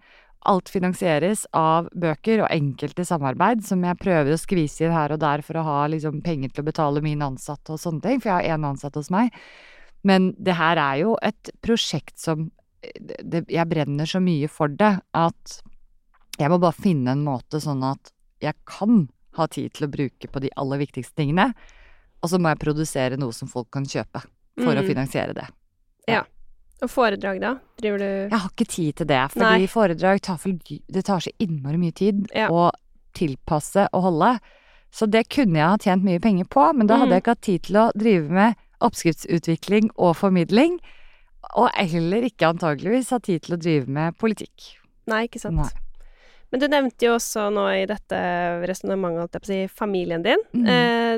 Alt 0.46 0.70
finansieres 0.70 1.42
av 1.58 1.88
bøker 1.90 2.44
og 2.44 2.52
enkelte 2.54 3.02
samarbeid 3.08 3.64
som 3.66 3.82
jeg 3.82 3.98
prøver 3.98 4.30
å 4.36 4.38
skvise 4.38 4.86
inn 4.86 4.94
her 4.94 5.16
og 5.16 5.18
der 5.24 5.42
for 5.42 5.58
å 5.58 5.64
ha 5.66 5.78
liksom 5.90 6.20
penger 6.22 6.52
til 6.54 6.62
å 6.62 6.68
betale 6.68 7.02
mine 7.02 7.26
ansatte 7.26 7.74
og 7.74 7.82
sånne 7.82 8.04
ting, 8.04 8.20
for 8.22 8.30
jeg 8.30 8.36
har 8.36 8.58
én 8.58 8.68
ansatt 8.68 8.94
hos 8.94 9.10
meg. 9.10 9.34
Men 10.06 10.36
det 10.38 10.54
her 10.54 10.78
er 10.78 11.00
jo 11.02 11.16
et 11.22 11.50
prosjekt 11.64 12.18
som 12.22 12.50
det, 13.00 13.48
Jeg 13.50 13.66
brenner 13.66 14.06
så 14.06 14.20
mye 14.22 14.46
for 14.46 14.68
det 14.68 15.00
at 15.16 15.56
jeg 16.38 16.50
må 16.52 16.60
bare 16.62 16.76
finne 16.76 17.16
en 17.16 17.24
måte 17.24 17.58
sånn 17.58 17.82
at 17.82 18.12
jeg 18.44 18.54
kan 18.68 19.08
ha 19.34 19.46
tid 19.50 19.72
til 19.74 19.88
å 19.88 19.90
bruke 19.90 20.28
på 20.30 20.40
de 20.44 20.52
aller 20.54 20.78
viktigste 20.84 21.16
tingene. 21.18 21.48
Og 22.22 22.30
så 22.30 22.38
må 22.38 22.52
jeg 22.52 22.62
produsere 22.62 23.18
noe 23.18 23.34
som 23.34 23.48
folk 23.48 23.72
kan 23.72 23.84
kjøpe 23.88 24.22
for 24.60 24.76
å 24.76 24.84
Mm. 24.84 24.86
finansiere 24.86 25.34
det. 25.34 25.48
Og 26.82 26.90
foredrag, 26.92 27.40
da? 27.40 27.54
Driver 27.80 27.98
du 27.98 28.04
Jeg 28.04 28.38
har 28.38 28.50
ikke 28.50 28.66
tid 28.68 28.92
til 29.00 29.06
det, 29.06 29.20
fordi 29.32 29.44
Nei. 29.62 29.66
foredrag 29.66 30.20
tar 30.20 30.36
for, 30.36 30.52
det 30.52 31.04
tar 31.04 31.20
så 31.24 31.30
innmari 31.40 31.78
mye 31.80 31.94
tid 31.96 32.26
Ja. 32.34 32.48
å 32.52 32.70
tilpasse 33.16 33.88
og 33.92 34.02
holde. 34.02 34.38
Så 34.92 35.08
det 35.10 35.28
kunne 35.28 35.56
jeg 35.56 35.68
ha 35.68 35.76
tjent 35.78 36.04
mye 36.04 36.20
penger 36.20 36.44
på, 36.44 36.72
men 36.76 36.86
da 36.86 36.96
hadde 36.98 37.08
Mm. 37.08 37.12
jeg 37.16 37.22
ikke 37.22 37.34
hatt 37.34 37.40
tid 37.42 37.62
til 37.62 37.76
å 37.76 37.90
drive 37.96 38.28
med 38.30 38.54
oppskriftsutvikling 38.82 39.90
og 39.98 40.16
formidling. 40.16 40.78
Og 41.56 41.70
heller 41.74 42.22
ikke 42.28 42.48
antageligvis 42.52 43.10
ha 43.10 43.18
tid 43.18 43.42
til 43.42 43.56
å 43.56 43.60
drive 43.60 43.86
med 43.88 44.16
politikk. 44.18 44.76
Nei, 45.06 45.26
ikke 45.28 45.40
sant. 45.40 45.56
Nei. 45.56 45.68
Men 46.52 46.60
du 46.62 46.68
nevnte 46.70 47.06
jo 47.08 47.14
også 47.16 47.48
nå 47.50 47.64
i 47.74 47.86
dette 47.90 48.18
resonnementet, 48.68 49.20
holdt 49.24 49.34
jeg 49.34 49.42
på 49.42 49.48
å 49.48 49.52
si, 49.52 49.60
familien 49.80 50.22
din. 50.22 50.42
Mm. 50.54 50.66
Eh, 50.70 51.16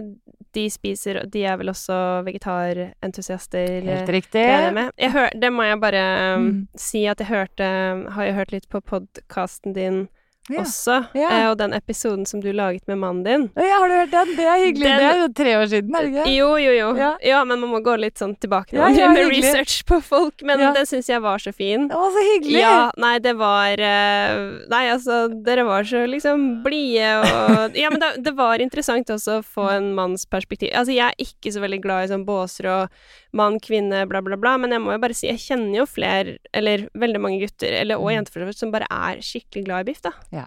de 0.57 0.63
spiser 0.73 1.19
De 1.29 1.43
er 1.45 1.59
vel 1.61 1.69
også 1.69 2.25
vegetarentusiaster? 2.25 3.83
Helt 3.85 4.09
eh, 4.09 4.13
riktig. 4.13 4.33
Det, 4.43 4.61
jeg 4.65 4.75
med. 4.75 4.93
Jeg 4.99 5.13
hør, 5.13 5.29
det 5.41 5.51
må 5.53 5.67
jeg 5.69 5.81
bare 5.83 6.05
um, 6.37 6.47
Mm. 6.49 6.67
si 6.81 7.05
at 7.07 7.19
jeg 7.21 7.29
hørte 7.29 7.69
Har 8.15 8.25
jo 8.27 8.33
hørt 8.39 8.53
litt 8.53 8.69
på 8.73 8.81
podkasten 8.81 9.75
din 9.77 10.09
Ja. 10.51 10.61
også, 10.63 11.09
Ja. 11.15 11.29
eh, 11.31 11.51
og 11.51 11.59
den 11.59 11.73
episoden 11.73 12.27
som 12.27 12.41
du 12.41 12.53
laget 12.53 12.87
med 12.89 12.99
mannen 12.99 13.25
din. 13.25 13.51
Ja, 13.57 13.79
har 13.79 13.89
du 13.89 13.95
hørt 13.95 14.11
den? 14.11 14.37
Det 14.37 14.45
er 14.47 14.59
hyggelig. 14.65 14.83
Den- 14.85 14.99
Det 14.99 15.09
er 15.15 15.19
jo 15.21 15.29
tre 15.33 15.53
år 15.57 15.67
siden, 15.69 15.95
er 15.97 16.03
det 16.03 16.13
ikke? 16.15 16.37
Jo, 16.37 16.57
jo, 16.57 16.73
jo. 16.73 16.97
Ja. 16.97 17.17
Ja. 17.23 17.45
men 17.45 17.61
man 17.61 17.71
må 17.71 17.81
gå 17.85 17.99
litt 17.99 18.15
sånn 18.19 18.37
tilbake 18.39 18.73
nå 18.73 18.81
Ja, 18.97 19.09
med 19.13 19.17
hyggelig. 19.27 19.43
research 19.45 19.85
på 19.87 20.03
folk. 20.03 20.43
Men 20.43 20.59
den 20.59 20.87
syns 20.87 21.07
jeg 21.09 21.21
var 21.21 21.39
så 21.39 21.53
fin. 21.55 21.89
Var 21.89 22.11
så 22.11 22.23
hyggelig! 22.35 22.61
Ja, 22.61 22.91
nei, 22.97 23.19
det 23.19 23.37
var 23.37 23.73
eh, 23.79 24.59
Nei, 24.69 24.85
altså, 24.91 25.29
dere 25.45 25.65
var 25.65 25.83
så 25.85 26.07
liksom 26.09 26.63
blide 26.65 27.21
og 27.23 27.75
Ja, 27.77 27.91
men 27.91 28.01
det, 28.01 28.23
det 28.25 28.35
var 28.37 28.59
interessant 28.59 29.07
også 29.09 29.39
å 29.41 29.45
få 29.45 29.71
en 29.77 29.95
manns 29.95 30.25
perspektiv. 30.27 30.73
Altså, 30.75 30.93
jeg 30.95 31.07
er 31.13 31.15
ikke 31.19 31.53
så 31.53 31.61
veldig 31.61 31.81
glad 31.83 32.05
i 32.09 32.13
sånn 32.15 32.25
båser 32.27 32.67
og 32.67 32.89
mann, 33.33 33.59
kvinne, 33.61 34.07
bla, 34.09 34.21
bla, 34.25 34.37
bla, 34.37 34.57
men 34.57 34.71
jeg 34.71 34.81
må 34.81 34.93
jo 34.93 34.99
bare 34.99 35.15
si, 35.15 35.27
jeg 35.29 35.37
kjenner 35.39 35.77
jo 35.83 35.85
flere, 35.87 36.39
eller 36.55 36.89
veldig 36.97 37.21
mange 37.21 37.41
gutter, 37.43 37.73
eller 37.83 37.97
og 37.99 38.09
Mm. 38.09 38.15
jenter 38.17 38.33
for 38.33 38.41
så 38.41 38.47
vidt, 38.47 38.57
som 38.59 38.71
bare 38.73 38.87
er 38.91 39.17
skikkelig 39.21 39.65
glad 39.67 39.81
i 39.81 39.93
biff, 39.93 40.01
da. 40.03 40.13
Ja. 40.33 40.38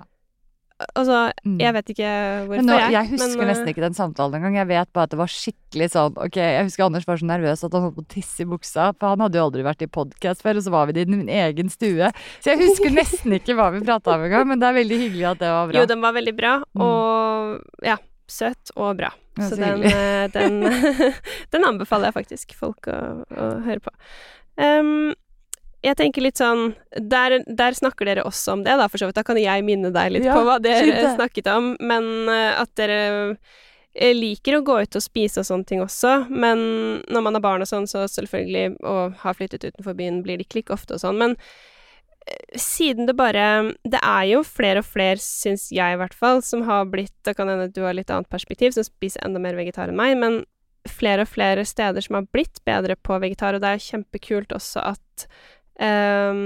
Altså, 0.96 1.32
Mm. 1.46 1.58
jeg 1.60 1.74
vet 1.74 1.88
ikke 1.94 2.10
hvorfor, 2.48 2.65
nå, 2.67 2.78
jeg. 2.80 2.91
jeg 2.91 3.10
husker 3.12 3.38
men, 3.38 3.48
eh, 3.48 3.52
nesten 3.54 3.67
ikke 3.72 3.82
den 3.86 3.94
samtalen 3.98 4.36
engang. 4.39 4.56
Jeg 4.62 4.67
vet 4.67 4.94
bare 4.94 5.04
at 5.04 5.10
det 5.13 5.20
var 5.20 5.28
skikkelig 5.32 5.88
sånn 5.94 6.17
Ok, 6.17 6.36
jeg 6.41 6.63
husker 6.67 6.86
Anders 6.86 7.06
var 7.08 7.17
så 7.17 7.26
nervøs 7.30 7.63
at 7.63 7.72
han 7.74 7.82
holdt 7.88 7.96
på 7.98 8.04
å 8.06 8.08
tisse 8.08 8.41
i 8.41 8.46
buksa, 8.46 8.91
for 8.98 9.10
han 9.15 9.20
hadde 9.26 9.39
jo 9.39 9.46
aldri 9.50 9.63
vært 9.63 9.82
i 9.86 9.88
podkast 9.88 10.41
før, 10.41 10.58
og 10.58 10.63
så 10.65 10.72
var 10.72 10.88
vi 10.91 11.02
i 11.02 11.06
min 11.06 11.28
egen 11.30 11.70
stue. 11.70 12.12
Så 12.41 12.54
jeg 12.54 12.60
husker 12.65 12.89
nesten 12.94 13.34
ikke 13.38 13.56
hva 13.56 13.72
vi 13.74 13.82
prata 13.86 14.15
om 14.15 14.24
engang, 14.28 14.48
men 14.48 14.60
det 14.60 14.67
er 14.70 14.78
veldig 14.80 15.00
hyggelig 15.06 15.26
at 15.32 15.39
det 15.39 15.50
var 15.52 15.67
bra. 15.72 15.80
Jo, 15.80 15.86
den 15.86 16.02
var 16.02 16.13
veldig 16.13 16.36
bra, 16.38 16.54
Mm. 16.76 16.82
og 16.82 17.62
ja, 17.84 17.98
søt 18.28 18.72
og 18.76 18.98
bra. 18.98 19.12
Ja, 19.38 19.48
så 19.48 19.56
så 19.56 19.63
den, 19.63 19.84
eh, 19.84 20.28
den, 20.28 20.62
den 21.54 21.63
anbefaler 21.63 22.12
jeg 22.12 22.17
faktisk 22.26 22.54
folk 22.58 22.88
å, 22.92 23.23
å 23.32 23.63
høre 23.63 23.79
på. 23.79 23.92
Um, 24.58 25.13
jeg 25.82 25.98
tenker 25.98 26.21
litt 26.21 26.38
sånn 26.38 26.75
der, 26.94 27.40
der 27.48 27.73
snakker 27.73 28.06
dere 28.06 28.23
også 28.27 28.54
om 28.54 28.63
det, 28.65 28.75
da, 28.77 28.86
for 28.92 29.02
så 29.02 29.08
vidt. 29.10 29.17
Da 29.17 29.23
kan 29.25 29.40
jeg 29.42 29.63
minne 29.65 29.90
deg 29.96 30.12
litt 30.13 30.27
Ja, 30.27 30.36
på 30.38 30.44
hva 30.46 30.60
dere 30.62 30.86
det. 30.86 31.15
snakket 31.15 31.48
om. 31.50 31.71
Men 31.82 32.29
eh, 32.29 32.60
at 32.62 32.69
dere 32.77 33.38
Jeg 33.92 34.15
liker 34.15 34.56
å 34.56 34.62
gå 34.63 34.77
ut 34.86 34.96
og 34.96 35.04
spise 35.04 35.42
og 35.42 35.46
sånne 35.50 35.67
ting 35.67 35.82
også, 35.84 36.29
men 36.32 36.62
når 37.12 37.21
man 37.25 37.36
har 37.36 37.42
barn 37.44 37.65
og 37.65 37.67
sånn, 37.67 37.90
så 37.92 38.06
selvfølgelig, 38.08 38.77
og 38.88 39.17
har 39.19 39.36
flyttet 39.36 39.65
utenfor 39.67 39.98
byen, 39.98 40.21
blir 40.23 40.38
det 40.40 40.46
ikke 40.48 40.62
like 40.62 40.71
ofte 40.77 40.96
og 40.96 41.02
sånn. 41.04 41.17
Men 41.19 41.34
eh, 42.29 42.56
siden 42.56 43.10
det 43.10 43.17
bare 43.19 43.73
Det 43.84 44.00
er 44.00 44.29
jo 44.32 44.44
flere 44.48 44.79
og 44.79 44.88
flere, 44.88 45.17
syns 45.19 45.67
jeg 45.75 45.98
i 45.98 46.00
hvert 46.00 46.13
fall, 46.15 46.40
som 46.46 46.63
har 46.69 46.86
blitt 46.88 47.12
Det 47.25 47.36
kan 47.36 47.50
hende 47.52 47.67
du 47.73 47.82
har 47.84 47.98
litt 47.98 48.10
annet 48.13 48.29
perspektiv, 48.32 48.71
som 48.77 48.86
spiser 48.88 49.25
enda 49.25 49.42
mer 49.44 49.58
vegetar 49.60 49.90
enn 49.92 49.98
meg, 50.00 50.15
men 50.21 50.44
flere 50.90 51.27
og 51.27 51.29
flere 51.29 51.62
steder 51.67 52.02
som 52.02 52.15
har 52.17 52.23
blitt 52.34 52.63
bedre 52.65 52.96
på 52.98 53.19
vegetar, 53.21 53.54
og 53.54 53.62
det 53.62 53.69
er 53.75 53.84
kjempekult 53.92 54.56
også 54.56 54.82
at 54.96 55.27
um, 55.82 56.44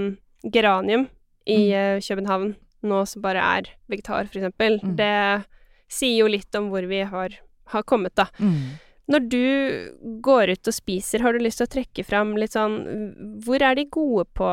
Geranium 0.54 1.08
i 1.46 1.60
uh, 1.76 2.00
København 2.02 2.56
nå 2.86 3.02
som 3.10 3.22
bare 3.24 3.42
er 3.42 3.70
vegetar, 3.90 4.28
for 4.30 4.38
eksempel, 4.40 4.80
Mm. 4.84 4.96
det 5.00 5.46
sier 5.90 6.20
jo 6.20 6.28
litt 6.30 6.54
om 6.58 6.68
hvor 6.70 6.86
vi 6.90 7.00
har, 7.04 7.34
har 7.74 7.84
kommet, 7.84 8.14
da. 8.16 8.28
Mm. 8.40 8.78
Når 9.10 9.26
du 9.30 10.20
går 10.22 10.50
ut 10.54 10.68
og 10.70 10.74
spiser, 10.74 11.22
har 11.22 11.34
du 11.34 11.40
lyst 11.42 11.58
til 11.62 11.68
å 11.68 11.74
trekke 11.76 12.06
fram 12.06 12.32
litt 12.42 12.56
sånn 12.56 12.78
Hvor 13.46 13.62
er 13.62 13.76
de 13.78 13.84
gode 13.86 14.26
på 14.34 14.48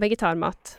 vegetarmat? 0.00 0.72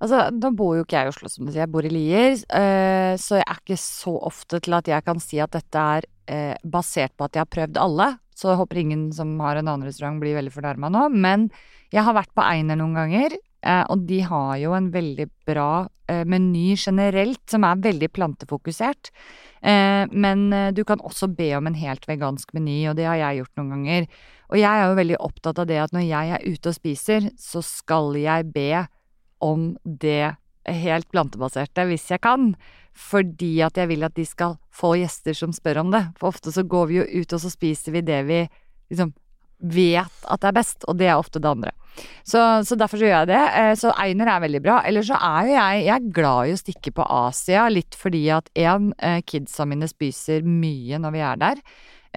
Altså, 0.00 0.28
da 0.30 0.50
bor 0.54 0.76
jo 0.78 0.84
ikke 0.86 0.94
jeg 1.00 1.08
i 1.08 1.12
Oslo, 1.12 1.28
som 1.28 1.44
du 1.44 1.50
sier, 1.52 1.64
jeg 1.64 1.72
bor 1.74 1.84
i 1.84 1.90
Lier, 1.90 2.36
eh, 2.54 3.14
så 3.18 3.40
jeg 3.40 3.46
er 3.50 3.58
ikke 3.64 3.78
så 3.82 4.14
ofte 4.30 4.60
til 4.62 4.76
at 4.78 4.86
jeg 4.86 5.04
kan 5.08 5.18
si 5.20 5.40
at 5.42 5.50
dette 5.56 5.84
er 5.98 6.06
eh, 6.30 6.54
basert 6.64 7.16
på 7.18 7.26
at 7.26 7.34
jeg 7.34 7.42
har 7.42 7.50
prøvd 7.56 7.80
alle. 7.82 8.06
Så 8.38 8.52
jeg 8.52 8.60
håper 8.60 8.78
ingen 8.84 9.08
som 9.14 9.34
har 9.42 9.58
en 9.58 9.66
annen 9.66 9.88
restaurant 9.88 10.20
blir 10.22 10.36
veldig 10.38 10.54
fornærma 10.54 10.90
nå. 10.94 11.08
Men 11.10 11.48
jeg 11.90 12.04
har 12.06 12.14
vært 12.14 12.34
på 12.36 12.44
Einer 12.44 12.78
noen 12.78 12.94
ganger, 12.94 13.34
eh, 13.66 13.84
og 13.90 14.06
de 14.06 14.20
har 14.28 14.56
jo 14.62 14.74
en 14.76 14.90
veldig 14.94 15.26
bra 15.48 15.88
eh, 16.06 16.22
meny 16.28 16.76
generelt, 16.78 17.42
som 17.50 17.66
er 17.66 17.82
veldig 17.82 18.10
plantefokusert. 18.14 19.10
Eh, 19.58 20.04
men 20.12 20.48
du 20.76 20.84
kan 20.86 21.02
også 21.02 21.30
be 21.34 21.50
om 21.58 21.66
en 21.66 21.78
helt 21.78 22.06
vegansk 22.06 22.54
meny, 22.54 22.84
og 22.90 22.98
det 23.00 23.08
har 23.10 23.18
jeg 23.24 23.42
gjort 23.42 23.58
noen 23.58 23.72
ganger. 23.74 24.10
Og 24.52 24.60
jeg 24.60 24.70
er 24.70 24.86
jo 24.86 25.00
veldig 25.02 25.22
opptatt 25.26 25.58
av 25.64 25.68
det 25.68 25.80
at 25.82 25.96
når 25.96 26.06
jeg 26.06 26.36
er 26.36 26.46
ute 26.46 26.70
og 26.70 26.78
spiser, 26.78 27.32
så 27.40 27.64
skal 27.64 28.14
jeg 28.20 28.52
be 28.54 28.84
om 29.44 29.72
det 29.82 30.36
helt 30.68 31.08
plantebaserte, 31.10 31.88
hvis 31.88 32.06
jeg 32.12 32.22
kan. 32.22 32.52
Fordi 32.98 33.52
at 33.62 33.78
jeg 33.78 33.88
vil 33.92 34.04
at 34.06 34.16
de 34.18 34.24
skal 34.26 34.56
få 34.74 34.96
gjester 34.98 35.36
som 35.36 35.54
spør 35.54 35.84
om 35.84 35.94
det. 35.94 36.02
For 36.18 36.32
ofte 36.32 36.52
så 36.54 36.64
går 36.66 36.90
vi 36.90 37.00
jo 37.00 37.06
ut, 37.22 37.32
og 37.36 37.42
så 37.44 37.50
spiser 37.52 37.94
vi 37.94 38.02
det 38.06 38.22
vi 38.28 38.42
liksom 38.90 39.12
vet 39.58 40.26
at 40.30 40.40
det 40.42 40.48
er 40.52 40.54
best, 40.54 40.84
og 40.86 40.98
det 41.00 41.08
er 41.10 41.18
ofte 41.18 41.40
det 41.42 41.50
andre. 41.50 41.72
Så, 42.22 42.38
så 42.62 42.76
derfor 42.78 43.00
så 43.00 43.08
gjør 43.08 43.16
jeg 43.24 43.30
det. 43.32 43.42
Eh, 43.58 43.72
Så 43.78 43.90
Einer 43.98 44.30
er 44.30 44.42
veldig 44.44 44.60
bra. 44.62 44.76
Eller 44.86 45.02
så 45.06 45.18
er 45.18 45.48
jo 45.48 45.54
jeg, 45.56 45.84
jeg 45.88 45.94
er 45.96 46.10
glad 46.14 46.48
i 46.48 46.54
å 46.54 46.60
stikke 46.60 46.92
på 46.94 47.06
Asia, 47.10 47.66
litt 47.72 47.98
fordi 47.98 48.24
at 48.34 48.50
en, 48.54 48.92
eh, 49.02 49.20
kidsa 49.26 49.66
mine 49.66 49.88
spiser 49.90 50.46
mye 50.46 51.00
når 51.02 51.16
vi 51.16 51.24
er 51.26 51.40
der. 51.42 51.62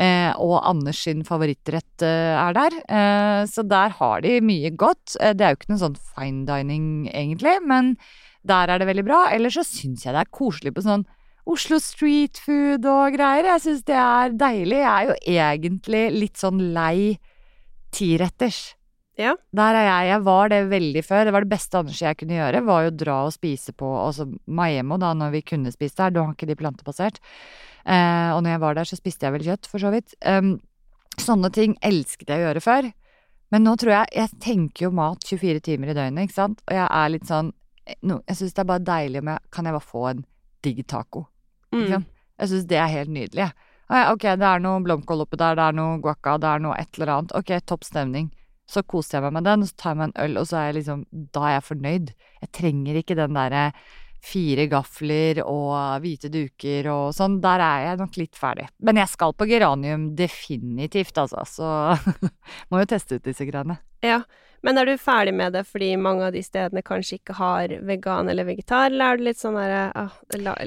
Eh, 0.02 0.30
og 0.38 0.60
Anders 0.70 1.02
sin 1.02 1.26
favorittrett 1.28 2.06
er 2.06 2.54
der. 2.58 2.78
Så 3.50 3.66
der 3.68 3.98
har 3.98 4.22
de 4.24 4.38
mye 4.46 4.72
godt. 4.78 5.18
Det 5.18 5.42
er 5.42 5.54
jo 5.56 5.60
ikke 5.60 5.74
noe 5.74 5.82
sånn 5.82 5.98
fine 6.16 6.46
dining, 6.48 6.86
egentlig, 7.10 7.58
men 7.68 7.96
der 8.48 8.74
er 8.74 8.82
det 8.82 8.90
veldig 8.90 9.06
bra. 9.08 9.24
Ellers 9.34 9.58
så 9.60 9.66
syns 9.68 10.06
jeg 10.06 10.16
det 10.16 10.24
er 10.24 10.32
koselig 10.34 10.74
på 10.76 10.86
sånn 10.86 11.08
Oslo 11.52 11.80
street 11.82 12.38
food 12.38 12.86
og 12.86 13.16
greier. 13.16 13.48
Jeg 13.56 13.64
syns 13.64 13.82
det 13.88 13.98
er 13.98 14.36
deilig. 14.38 14.78
Jeg 14.78 14.92
er 14.92 15.08
jo 15.10 15.16
egentlig 15.34 16.04
litt 16.14 16.38
sånn 16.38 16.62
lei 16.76 17.18
tiretters. 17.96 18.76
Ja. 19.20 19.34
Der 19.54 19.78
er 19.78 19.88
jeg. 19.88 20.12
Jeg 20.12 20.24
var 20.28 20.52
det 20.54 20.62
veldig 20.72 21.04
før. 21.06 21.26
Det 21.26 21.34
var 21.36 21.46
det 21.46 21.52
beste 21.52 21.82
Anders 21.82 22.02
jeg 22.02 22.20
kunne 22.20 22.38
gjøre, 22.38 22.64
var 22.68 22.86
jo 22.86 22.94
å 22.94 22.98
dra 23.02 23.18
og 23.26 23.34
spise 23.36 23.74
på 23.78 23.90
altså 23.90 24.28
Maemo, 24.48 24.98
da, 25.02 25.12
når 25.18 25.36
vi 25.36 25.44
kunne 25.54 25.74
spise 25.74 25.98
der. 26.00 26.16
Da 26.16 26.26
har 26.26 26.38
ikke 26.38 26.50
de 26.50 26.58
plantebasert. 26.60 27.20
Eh, 27.84 28.30
og 28.36 28.42
når 28.44 28.56
jeg 28.56 28.64
var 28.64 28.78
der, 28.78 28.90
så 28.90 29.00
spiste 29.00 29.28
jeg 29.28 29.36
vel 29.36 29.48
kjøtt, 29.50 29.70
for 29.70 29.84
så 29.84 29.92
vidt. 29.94 30.16
Um, 30.22 30.56
sånne 31.20 31.52
ting 31.54 31.76
elsket 31.86 32.30
jeg 32.30 32.42
å 32.42 32.48
gjøre 32.48 32.64
før. 32.64 32.92
Men 33.52 33.66
nå 33.68 33.74
tror 33.76 33.92
jeg 33.92 34.16
Jeg 34.16 34.40
tenker 34.40 34.86
jo 34.86 34.94
mat 34.96 35.26
24 35.28 35.60
timer 35.66 35.92
i 35.92 35.98
døgnet, 35.98 36.30
ikke 36.30 36.38
sant. 36.38 36.62
Og 36.70 36.78
jeg 36.78 36.88
er 36.88 37.12
litt 37.12 37.28
sånn 37.28 37.52
no, 38.02 38.22
Jeg 38.28 38.40
syns 38.40 38.56
det 38.56 38.64
er 38.64 38.70
bare 38.72 38.86
deilig 38.86 39.22
om 39.22 39.32
jeg 39.34 39.52
Kan 39.52 39.68
jeg 39.68 39.76
bare 39.78 39.90
få 39.92 40.06
en 40.12 40.26
digg 40.66 40.82
taco? 40.88 41.26
Mm. 41.74 42.04
Jeg 42.42 42.52
syns 42.52 42.68
det 42.70 42.78
er 42.78 42.92
helt 42.92 43.10
nydelig. 43.14 43.48
Ah, 43.92 44.04
ja, 44.04 44.12
ok, 44.14 44.26
det 44.40 44.48
er 44.48 44.62
noe 44.64 44.82
blomkål 44.86 45.26
oppi 45.26 45.40
der, 45.40 45.58
det 45.58 45.64
er 45.68 45.76
noe 45.76 45.98
guacca, 46.04 46.38
det 46.40 46.48
er 46.48 46.62
noe 46.64 46.78
et 46.80 47.00
eller 47.00 47.12
annet. 47.16 47.34
Ok, 47.36 47.52
topp 47.68 47.84
stemning. 47.88 48.30
Så 48.72 48.84
koser 48.88 49.18
jeg 49.18 49.26
meg 49.26 49.34
med 49.36 49.48
den, 49.50 49.66
og 49.66 49.72
så 49.72 49.78
tar 49.82 49.92
jeg 49.92 50.00
meg 50.00 50.12
en 50.12 50.22
øl, 50.24 50.38
og 50.40 50.48
så 50.48 50.60
er 50.60 50.70
jeg 50.70 50.78
liksom 50.78 51.02
Da 51.36 51.44
er 51.48 51.56
jeg 51.58 51.66
fornøyd. 51.68 52.14
Jeg 52.44 52.52
trenger 52.56 53.00
ikke 53.02 53.18
den 53.20 53.36
derre 53.36 53.66
fire 54.22 54.68
gafler 54.70 55.42
og 55.44 56.04
hvite 56.04 56.30
duker 56.32 56.88
og 56.94 57.08
sånn. 57.18 57.40
Der 57.44 57.64
er 57.66 57.88
jeg 57.88 58.00
nok 58.04 58.20
litt 58.22 58.38
ferdig. 58.38 58.68
Men 58.80 59.02
jeg 59.02 59.12
skal 59.12 59.34
på 59.36 59.48
geranium 59.50 60.12
definitivt, 60.18 61.18
altså. 61.18 61.44
Så 61.50 62.30
må 62.70 62.84
jo 62.84 62.90
teste 62.94 63.18
ut 63.18 63.28
disse 63.28 63.48
greiene. 63.50 63.80
Ja. 64.06 64.22
Men 64.62 64.78
er 64.78 64.86
du 64.86 64.94
ferdig 65.02 65.34
med 65.34 65.56
det 65.58 65.64
fordi 65.66 65.96
mange 65.98 66.28
av 66.28 66.36
de 66.36 66.44
stedene 66.46 66.84
kanskje 66.86 67.18
ikke 67.18 67.36
har 67.40 67.74
vegan 67.88 68.30
eller 68.30 68.46
vegetar, 68.46 68.92
eller 68.92 69.14
er 69.14 69.18
du 69.18 69.26
litt 69.26 69.42
sånn 69.42 69.58
derre 69.58 69.88
ah, 69.98 70.18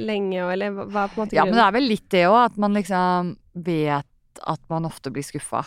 lenge 0.03 0.41
og 0.43 0.51
Eller 0.57 0.75
hva 0.75 1.07
er 1.07 1.13
på 1.13 1.21
en 1.21 1.23
måte 1.23 1.31
grunnen? 1.31 1.39
Ja, 1.39 1.47
men 1.47 1.61
det 1.61 1.67
er 1.67 1.77
vel 1.79 1.91
litt 1.93 2.09
det 2.11 2.25
òg, 2.27 2.39
at 2.43 2.61
man 2.65 2.79
liksom 2.79 3.35
vet 3.55 4.43
at 4.51 4.63
man 4.73 4.89
ofte 4.89 5.13
blir 5.15 5.27
skuffa. 5.27 5.63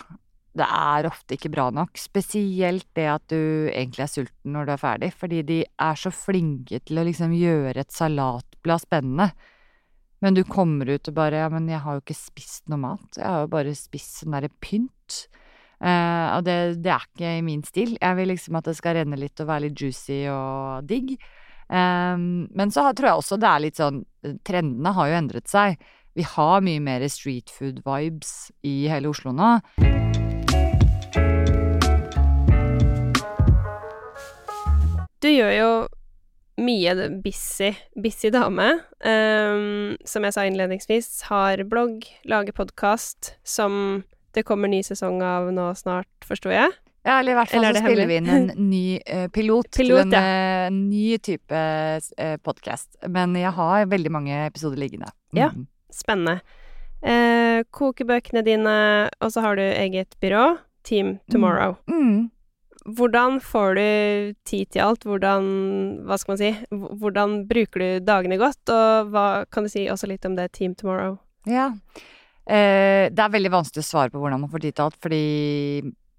Det 0.58 0.66
er 0.66 1.08
ofte 1.08 1.38
ikke 1.38 1.52
bra 1.54 1.68
nok. 1.72 2.00
Spesielt 2.00 2.88
det 2.98 3.06
at 3.12 3.24
du 3.32 3.70
egentlig 3.70 4.04
er 4.08 4.12
sulten 4.12 4.56
når 4.56 4.68
du 4.68 4.74
er 4.74 4.82
ferdig, 4.82 5.12
fordi 5.16 5.44
de 5.48 5.60
er 5.64 6.00
så 6.00 6.12
flinke 6.14 6.82
til 6.84 7.00
å 7.00 7.06
liksom 7.08 7.36
gjøre 7.38 7.84
et 7.84 7.94
salatblad 7.94 8.84
spennende. 8.84 9.32
Men 10.24 10.34
du 10.34 10.42
kommer 10.50 10.90
ut 10.90 11.08
og 11.12 11.18
bare 11.18 11.44
Ja, 11.44 11.50
men 11.54 11.70
jeg 11.70 11.84
har 11.84 11.98
jo 11.98 12.02
ikke 12.02 12.18
spist 12.18 12.66
noe 12.72 12.82
mat. 12.82 13.20
Jeg 13.20 13.28
har 13.28 13.46
jo 13.46 13.52
bare 13.54 13.76
spist 13.78 14.24
sånn 14.24 14.34
derre 14.34 14.50
pynt. 14.64 15.28
Eh, 15.78 16.28
og 16.34 16.46
det, 16.48 16.58
det 16.82 16.94
er 16.94 17.06
ikke 17.06 17.34
i 17.38 17.44
min 17.46 17.64
stil. 17.66 17.98
Jeg 18.02 18.18
vil 18.18 18.32
liksom 18.34 18.58
at 18.58 18.70
det 18.70 18.78
skal 18.80 18.98
renne 18.98 19.20
litt 19.20 19.44
og 19.44 19.50
være 19.50 19.68
litt 19.68 19.82
juicy 19.82 20.24
og 20.32 20.88
digg. 20.90 21.18
Um, 21.68 22.48
men 22.56 22.72
så 22.72 22.86
tror 22.96 23.10
jeg 23.10 23.20
også 23.20 23.38
det 23.44 23.48
er 23.52 23.60
litt 23.60 23.76
sånn 23.76 23.98
Trendene 24.48 24.94
har 24.96 25.10
jo 25.10 25.18
endret 25.18 25.52
seg. 25.52 25.76
Vi 26.16 26.24
har 26.24 26.64
mye 26.64 26.80
mer 26.80 27.04
street 27.12 27.52
food 27.52 27.82
vibes 27.84 28.54
i 28.66 28.88
hele 28.88 29.12
Oslo 29.12 29.34
nå. 29.36 29.58
Du 35.22 35.28
gjør 35.28 35.54
jo 35.58 35.72
mye 36.58 37.10
busy, 37.22 37.74
busy 38.02 38.32
dame. 38.34 38.70
Um, 39.04 39.98
som 40.08 40.26
jeg 40.26 40.34
sa 40.34 40.46
innledningsvis, 40.48 41.10
har 41.30 41.62
blogg, 41.70 42.08
lager 42.26 42.56
podkast, 42.58 43.36
som 43.46 44.04
det 44.38 44.46
kommer 44.46 44.70
ny 44.70 44.84
sesong 44.86 45.24
av 45.26 45.50
nå 45.54 45.72
snart, 45.78 46.10
forsto 46.26 46.52
jeg. 46.54 46.70
Ja, 47.08 47.20
eller 47.22 47.34
i 47.34 47.38
hvert 47.38 47.52
fall 47.54 47.64
så 47.64 47.72
spiller 47.72 47.88
spiller 47.88 48.10
vi 48.10 48.20
inn 48.20 48.30
en 48.30 48.48
ny 48.74 48.86
uh, 49.00 49.26
pilot, 49.32 49.70
Pilot, 49.72 49.74
til 49.78 49.94
en 49.96 50.16
eh, 50.20 50.68
ny 50.76 51.18
type 51.24 51.64
uh, 51.64 52.38
podkast. 52.44 53.00
Men 53.08 53.36
jeg 53.40 53.54
har 53.56 53.88
veldig 53.88 54.12
mange 54.14 54.40
episoder 54.46 54.80
liggende. 54.82 55.10
Ja. 55.36 55.50
Mm. 55.56 55.70
Spennende. 55.94 56.42
Uh, 57.02 57.64
kokebøkene 57.72 58.44
dine, 58.44 58.74
og 59.24 59.32
så 59.34 59.46
har 59.46 59.56
du 59.58 59.64
eget 59.64 60.18
byrå, 60.22 60.58
Team 60.88 61.18
Tomorrow. 61.32 61.78
Mm. 61.88 62.28
Hvordan 62.98 63.40
får 63.44 63.74
du 63.76 63.88
tid 64.48 64.70
til 64.76 64.84
alt? 64.84 65.08
Hvordan, 65.08 65.48
hva 66.08 66.20
skal 66.20 66.34
man 66.36 66.40
si, 66.40 66.52
hvordan 66.72 67.40
bruker 67.48 67.84
du 67.84 68.06
dagene 68.08 68.38
godt? 68.40 68.62
Og 68.72 69.10
hva 69.12 69.26
kan 69.52 69.68
du 69.68 69.72
si 69.72 69.88
også 69.92 70.08
litt 70.12 70.28
om 70.28 70.38
det 70.38 70.54
Team 70.56 70.76
Tomorrow? 70.76 71.18
Ja. 71.48 71.72
Eh, 71.72 72.17
det 72.48 73.20
er 73.20 73.32
veldig 73.34 73.52
vanskelig 73.52 73.84
å 73.84 73.88
svare 73.88 74.12
på 74.14 74.22
hvordan 74.22 74.40
man 74.40 74.52
får 74.52 74.62
tid 74.64 74.76
til 74.78 74.86
alt, 74.86 75.00
fordi 75.04 75.24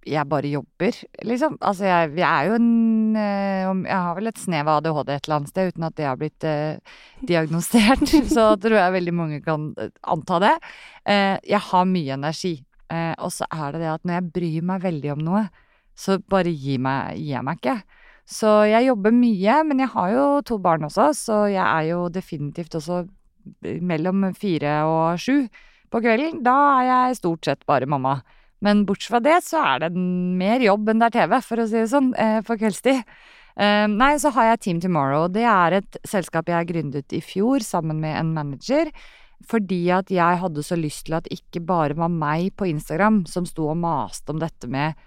jeg 0.08 0.28
bare 0.28 0.50
jobber, 0.50 0.96
liksom. 1.26 1.56
Altså, 1.60 1.86
jeg, 1.88 2.12
jeg 2.18 2.28
er 2.28 2.48
jo 2.48 2.56
en 2.58 3.16
eh, 3.18 3.88
Jeg 3.88 3.98
har 4.06 4.16
vel 4.16 4.30
et 4.30 4.40
snev 4.40 4.70
av 4.70 4.80
ADHD 4.80 5.12
et 5.14 5.26
eller 5.26 5.36
annet 5.38 5.52
sted, 5.52 5.72
uten 5.72 5.86
at 5.88 5.96
det 5.98 6.06
har 6.06 6.18
blitt 6.20 6.46
eh, 6.48 6.96
diagnosert. 7.28 8.06
så 8.34 8.50
tror 8.60 8.78
jeg 8.78 8.96
veldig 8.96 9.14
mange 9.16 9.42
kan 9.44 9.70
eh, 9.80 9.92
anta 10.14 10.40
det. 10.44 10.54
Eh, 11.04 11.36
jeg 11.52 11.62
har 11.70 11.88
mye 11.90 12.18
energi. 12.18 12.54
Eh, 12.88 13.14
og 13.18 13.32
så 13.34 13.48
er 13.52 13.74
det 13.74 13.84
det 13.84 13.92
at 13.92 14.08
når 14.08 14.18
jeg 14.18 14.32
bryr 14.38 14.68
meg 14.72 14.84
veldig 14.86 15.14
om 15.16 15.24
noe, 15.30 15.46
så 15.98 16.18
bare 16.30 16.52
gir, 16.54 16.80
meg, 16.82 17.18
gir 17.18 17.36
jeg 17.36 17.46
meg 17.46 17.60
ikke. 17.60 17.78
Så 18.28 18.50
jeg 18.68 18.88
jobber 18.90 19.14
mye, 19.16 19.62
men 19.64 19.80
jeg 19.82 19.92
har 19.94 20.12
jo 20.12 20.26
to 20.46 20.58
barn 20.62 20.84
også, 20.86 21.10
så 21.16 21.38
jeg 21.48 21.64
er 21.64 21.88
jo 21.94 22.02
definitivt 22.12 22.76
også 22.76 23.06
mellom 23.64 24.28
fire 24.36 24.82
og 24.84 25.20
sju 25.22 25.46
på 25.90 26.02
kvelden. 26.04 26.42
Da 26.46 26.56
er 26.78 26.88
jeg 26.88 27.18
stort 27.20 27.48
sett 27.48 27.66
bare 27.68 27.88
mamma. 27.90 28.20
Men 28.64 28.84
bortsett 28.86 29.12
fra 29.12 29.20
det, 29.22 29.38
så 29.46 29.60
er 29.62 29.84
det 29.84 29.92
mer 29.94 30.62
jobb 30.64 30.90
enn 30.90 31.02
det 31.02 31.10
er 31.12 31.16
TV, 31.20 31.36
for 31.46 31.62
å 31.62 31.66
si 31.68 31.78
det 31.78 31.90
sånn, 31.92 32.10
eh, 32.18 32.40
på 32.46 32.58
kveldstid. 32.58 33.04
Eh, 33.58 33.86
nei, 33.90 34.12
så 34.22 34.30
har 34.34 34.52
jeg 34.52 34.60
Team 34.64 34.80
Tomorrow. 34.82 35.28
Det 35.30 35.46
er 35.46 35.80
et 35.80 35.98
selskap 36.06 36.50
jeg 36.50 36.70
gründet 36.70 37.14
i 37.14 37.22
fjor 37.22 37.62
sammen 37.66 38.00
med 38.02 38.18
en 38.18 38.34
manager. 38.34 38.90
Fordi 39.46 39.84
at 39.94 40.10
jeg 40.10 40.40
hadde 40.42 40.64
så 40.66 40.78
lyst 40.78 41.06
til 41.06 41.14
at 41.18 41.28
ikke 41.30 41.62
bare 41.66 41.94
var 41.94 42.10
meg 42.10 42.56
på 42.58 42.66
Instagram 42.66 43.24
som 43.30 43.46
sto 43.46 43.68
og 43.70 43.78
maste 43.78 44.34
om 44.34 44.40
dette 44.42 44.66
med 44.66 44.98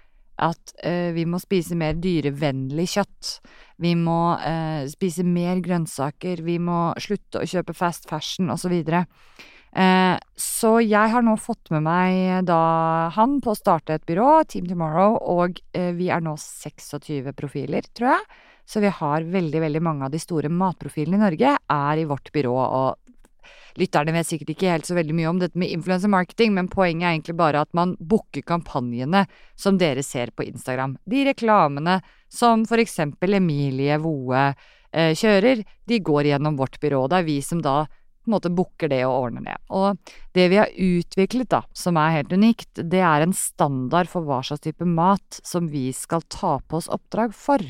at 0.42 0.72
uh, 0.86 1.12
vi 1.12 1.26
må 1.28 1.38
spise 1.38 1.76
mer 1.78 1.98
dyrevennlig 2.00 2.86
kjøtt. 2.94 3.34
Vi 3.84 3.92
må 3.98 4.34
uh, 4.40 4.88
spise 4.90 5.24
mer 5.28 5.60
grønnsaker. 5.62 6.40
Vi 6.42 6.56
må 6.58 6.94
slutte 7.02 7.42
å 7.42 7.48
kjøpe 7.48 7.76
fast 7.76 8.08
fashion 8.08 8.50
osv. 8.50 8.72
Og, 8.72 8.88
så 8.88 9.51
jeg 10.84 11.12
har 11.14 11.24
nå 11.24 11.32
fått 11.40 11.70
med 11.72 11.84
meg 11.86 12.46
da 12.48 12.62
han 13.14 13.38
på 13.40 13.54
å 13.54 13.58
starte 13.58 13.96
et 13.96 14.06
byrå, 14.08 14.42
Team 14.44 14.66
Tomorrow, 14.68 15.16
og 15.16 15.62
eh, 15.72 15.92
vi 15.96 16.10
er 16.12 16.20
nå 16.24 16.36
26 16.36 17.32
profiler, 17.38 17.86
tror 17.96 18.12
jeg. 18.14 18.42
Så 18.68 18.82
vi 18.84 18.92
har 18.92 19.24
veldig, 19.26 19.60
veldig 19.64 19.82
mange 19.82 20.06
av 20.06 20.12
de 20.12 20.20
store 20.22 20.50
matprofilene 20.52 21.18
i 21.18 21.22
Norge 21.24 21.54
er 21.56 22.02
i 22.02 22.04
vårt 22.08 22.28
byrå, 22.34 22.52
og 22.52 23.80
lytterne 23.80 24.12
vet 24.14 24.28
sikkert 24.28 24.52
ikke 24.54 24.74
helt 24.74 24.86
så 24.86 24.96
veldig 24.96 25.16
mye 25.16 25.30
om 25.30 25.40
dette 25.40 25.58
med 25.58 25.72
influencer 25.72 26.12
marketing, 26.12 26.52
men 26.56 26.68
poenget 26.72 27.08
er 27.08 27.16
egentlig 27.16 27.38
bare 27.40 27.64
at 27.64 27.72
man 27.76 27.96
booker 27.98 28.44
kampanjene 28.46 29.24
som 29.58 29.80
dere 29.80 30.04
ser 30.06 30.34
på 30.36 30.46
Instagram. 30.46 30.98
De 31.08 31.24
reklamene 31.26 31.98
som 32.32 32.66
for 32.68 32.82
eksempel 32.82 33.40
Emilie 33.40 33.96
eh, 33.96 35.12
kjører, 35.16 35.64
de 35.88 36.00
går 36.04 36.30
gjennom 36.30 36.60
vårt 36.60 36.78
byrå. 36.80 37.06
Det 37.08 37.22
er 37.22 37.28
vi 37.28 37.40
som 37.44 37.64
da 37.64 37.82
på 38.22 38.30
en 38.30 38.36
måte 38.36 38.52
booker 38.54 38.90
det 38.92 39.02
og 39.06 39.16
ordner 39.26 39.46
det. 39.50 39.56
Og 39.74 39.98
det 40.36 40.46
vi 40.52 40.60
har 40.60 40.70
utviklet, 40.70 41.50
da, 41.50 41.62
som 41.76 41.98
er 42.00 42.16
helt 42.18 42.32
unikt, 42.32 42.70
det 42.78 43.02
er 43.02 43.24
en 43.24 43.34
standard 43.36 44.10
for 44.10 44.26
hva 44.26 44.40
slags 44.46 44.62
type 44.64 44.86
mat 44.86 45.40
som 45.46 45.68
vi 45.72 45.88
skal 45.96 46.24
ta 46.30 46.58
på 46.62 46.78
oss 46.78 46.90
oppdrag 46.92 47.34
for. 47.34 47.64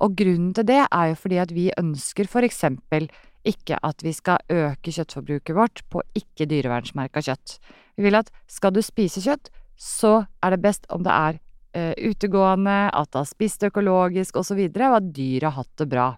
Og 0.00 0.14
grunnen 0.16 0.54
til 0.56 0.68
det 0.70 0.84
er 0.86 1.10
jo 1.10 1.18
fordi 1.18 1.40
at 1.42 1.52
vi 1.52 1.68
ønsker 1.76 2.30
eksempel 2.46 3.10
ikke 3.48 3.78
at 3.82 4.02
vi 4.04 4.12
skal 4.12 4.40
øke 4.52 4.92
kjøttforbruket 4.92 5.56
vårt 5.56 5.82
på 5.92 6.02
ikke 6.16 6.48
dyrevernsmerka 6.48 7.22
kjøtt. 7.24 7.56
Vi 7.96 8.04
vil 8.04 8.18
at 8.18 8.30
skal 8.48 8.74
du 8.74 8.82
spise 8.84 9.22
kjøtt, 9.24 9.48
så 9.80 10.26
er 10.44 10.54
det 10.54 10.64
best 10.64 10.84
om 10.92 11.04
det 11.04 11.12
er 11.12 11.38
uh, 11.76 11.94
utegående, 11.96 12.90
at 12.92 13.10
det 13.10 13.22
har 13.22 13.28
spist 13.28 13.64
økologisk 13.64 14.36
osv., 14.36 14.60
og, 14.68 14.76
og 14.76 14.98
at 15.00 15.10
dyret 15.16 15.48
har 15.48 15.56
hatt 15.62 15.72
det 15.80 15.88
bra. 15.88 16.10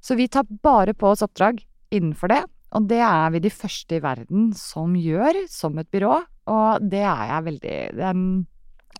Så 0.00 0.14
vi 0.18 0.28
tar 0.28 0.44
bare 0.62 0.94
på 0.94 1.08
oss 1.08 1.24
oppdrag 1.24 1.64
innenfor 1.90 2.30
det, 2.32 2.42
og 2.76 2.88
det 2.90 3.00
er 3.00 3.30
vi 3.32 3.40
de 3.44 3.52
første 3.52 3.96
i 3.96 4.02
verden 4.04 4.50
som 4.56 4.96
gjør, 4.98 5.44
som 5.48 5.78
et 5.80 5.88
byrå, 5.92 6.18
og 6.52 6.84
det 6.84 7.04
er 7.04 7.24
jeg 7.30 7.44
veldig 7.48 7.76
Det 7.96 8.04
er 8.04 8.14
en 8.14 8.46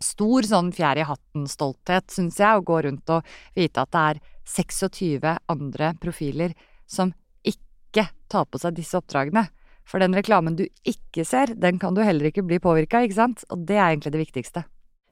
stor 0.05 0.47
sånn 0.47 0.71
fjær 0.73 1.01
i 1.01 1.07
hatten-stolthet, 1.09 2.09
syns 2.13 2.39
jeg, 2.41 2.55
å 2.55 2.65
gå 2.65 2.81
rundt 2.87 3.13
og 3.13 3.29
vite 3.57 3.83
at 3.83 3.93
det 3.93 4.05
er 4.13 4.21
26 4.49 5.33
andre 5.53 5.93
profiler 6.01 6.55
som 6.89 7.13
ikke 7.45 8.07
tar 8.31 8.47
på 8.49 8.61
seg 8.63 8.77
disse 8.79 8.97
oppdragene. 8.97 9.49
For 9.89 10.01
den 10.01 10.17
reklamen 10.17 10.57
du 10.57 10.67
ikke 10.87 11.25
ser, 11.25 11.55
den 11.57 11.81
kan 11.81 11.97
du 11.97 12.05
heller 12.05 12.29
ikke 12.29 12.45
bli 12.47 12.61
påvirka, 12.63 13.03
ikke 13.03 13.21
sant? 13.21 13.45
Og 13.53 13.65
det 13.69 13.77
er 13.77 13.89
egentlig 13.89 14.15
det 14.15 14.25
viktigste. 14.27 14.65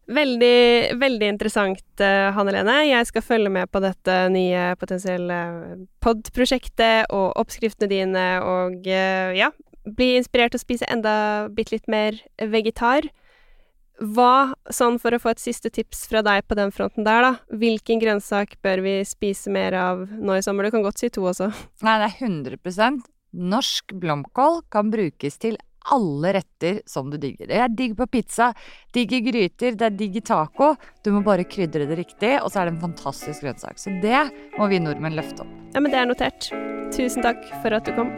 Veldig, 0.07 0.94
veldig 1.00 1.28
interessant, 1.32 1.82
uh, 1.98 2.30
Hanne 2.36 2.54
Lene. 2.54 2.76
Jeg 2.86 3.09
skal 3.09 3.24
følge 3.26 3.50
med 3.50 3.70
på 3.74 3.82
dette 3.82 4.18
nye 4.30 4.68
potensielle 4.78 5.38
pod-prosjektet 6.04 7.11
og 7.11 7.32
oppskriftene 7.42 7.90
dine, 7.90 8.26
og 8.46 8.86
uh, 8.86 9.34
ja, 9.34 9.50
bli 9.86 10.12
inspirert 10.20 10.54
til 10.54 10.62
å 10.62 10.66
spise 10.66 10.90
enda 10.90 11.14
bitte 11.50 11.74
litt 11.74 11.90
mer 11.90 12.20
vegetar. 12.38 13.11
Hva, 13.96 14.52
sånn 14.70 15.00
for 15.00 15.16
å 15.16 15.18
få 15.18 15.32
et 15.32 15.42
siste 15.42 15.72
tips 15.72 16.04
fra 16.11 16.20
deg 16.22 16.44
på 16.46 16.54
den 16.59 16.70
fronten 16.74 17.07
der, 17.07 17.24
da, 17.24 17.59
hvilken 17.59 17.98
grønnsak 18.02 18.59
bør 18.62 18.84
vi 18.84 18.96
spise 19.09 19.50
mer 19.50 19.74
av 19.80 20.04
nå 20.07 20.36
i 20.36 20.44
sommer? 20.44 20.68
Du 20.68 20.76
kan 20.76 20.84
godt 20.84 21.00
si 21.00 21.11
to 21.11 21.24
også. 21.26 21.48
Nei, 21.86 21.98
det 22.02 22.12
er 22.12 22.26
100 22.28 23.00
Norsk 23.36 23.92
blomkål 24.00 24.62
kan 24.72 24.92
brukes 24.92 25.40
til 25.42 25.59
alle 25.95 26.32
retter 26.39 26.80
som 26.87 27.11
du 27.11 27.18
digger. 27.20 27.51
Det 27.51 27.61
er 27.62 27.72
digg 27.72 27.97
på 27.99 28.09
pizza, 28.11 28.53
digg 28.95 29.12
i 29.12 29.22
gryter, 29.26 29.76
det 29.78 29.89
er 29.89 29.99
digg 29.99 30.16
i 30.20 30.24
taco. 30.24 30.74
Du 31.05 31.12
må 31.14 31.22
bare 31.26 31.47
krydre 31.49 31.87
det 31.89 32.01
riktig, 32.01 32.37
og 32.43 32.51
så 32.51 32.62
er 32.62 32.70
det 32.70 32.76
en 32.76 32.84
fantastisk 32.89 33.47
grønnsak. 33.47 33.78
Så 33.80 33.95
det 34.03 34.26
må 34.59 34.70
vi 34.72 34.82
nordmenn 34.82 35.18
løfte 35.18 35.47
opp. 35.47 35.55
Ja, 35.74 35.82
men 35.82 35.93
det 35.93 36.03
er 36.03 36.11
notert. 36.11 36.51
Tusen 36.95 37.24
takk 37.26 37.45
for 37.62 37.76
at 37.76 37.87
du 37.87 37.95
kom. 37.97 38.12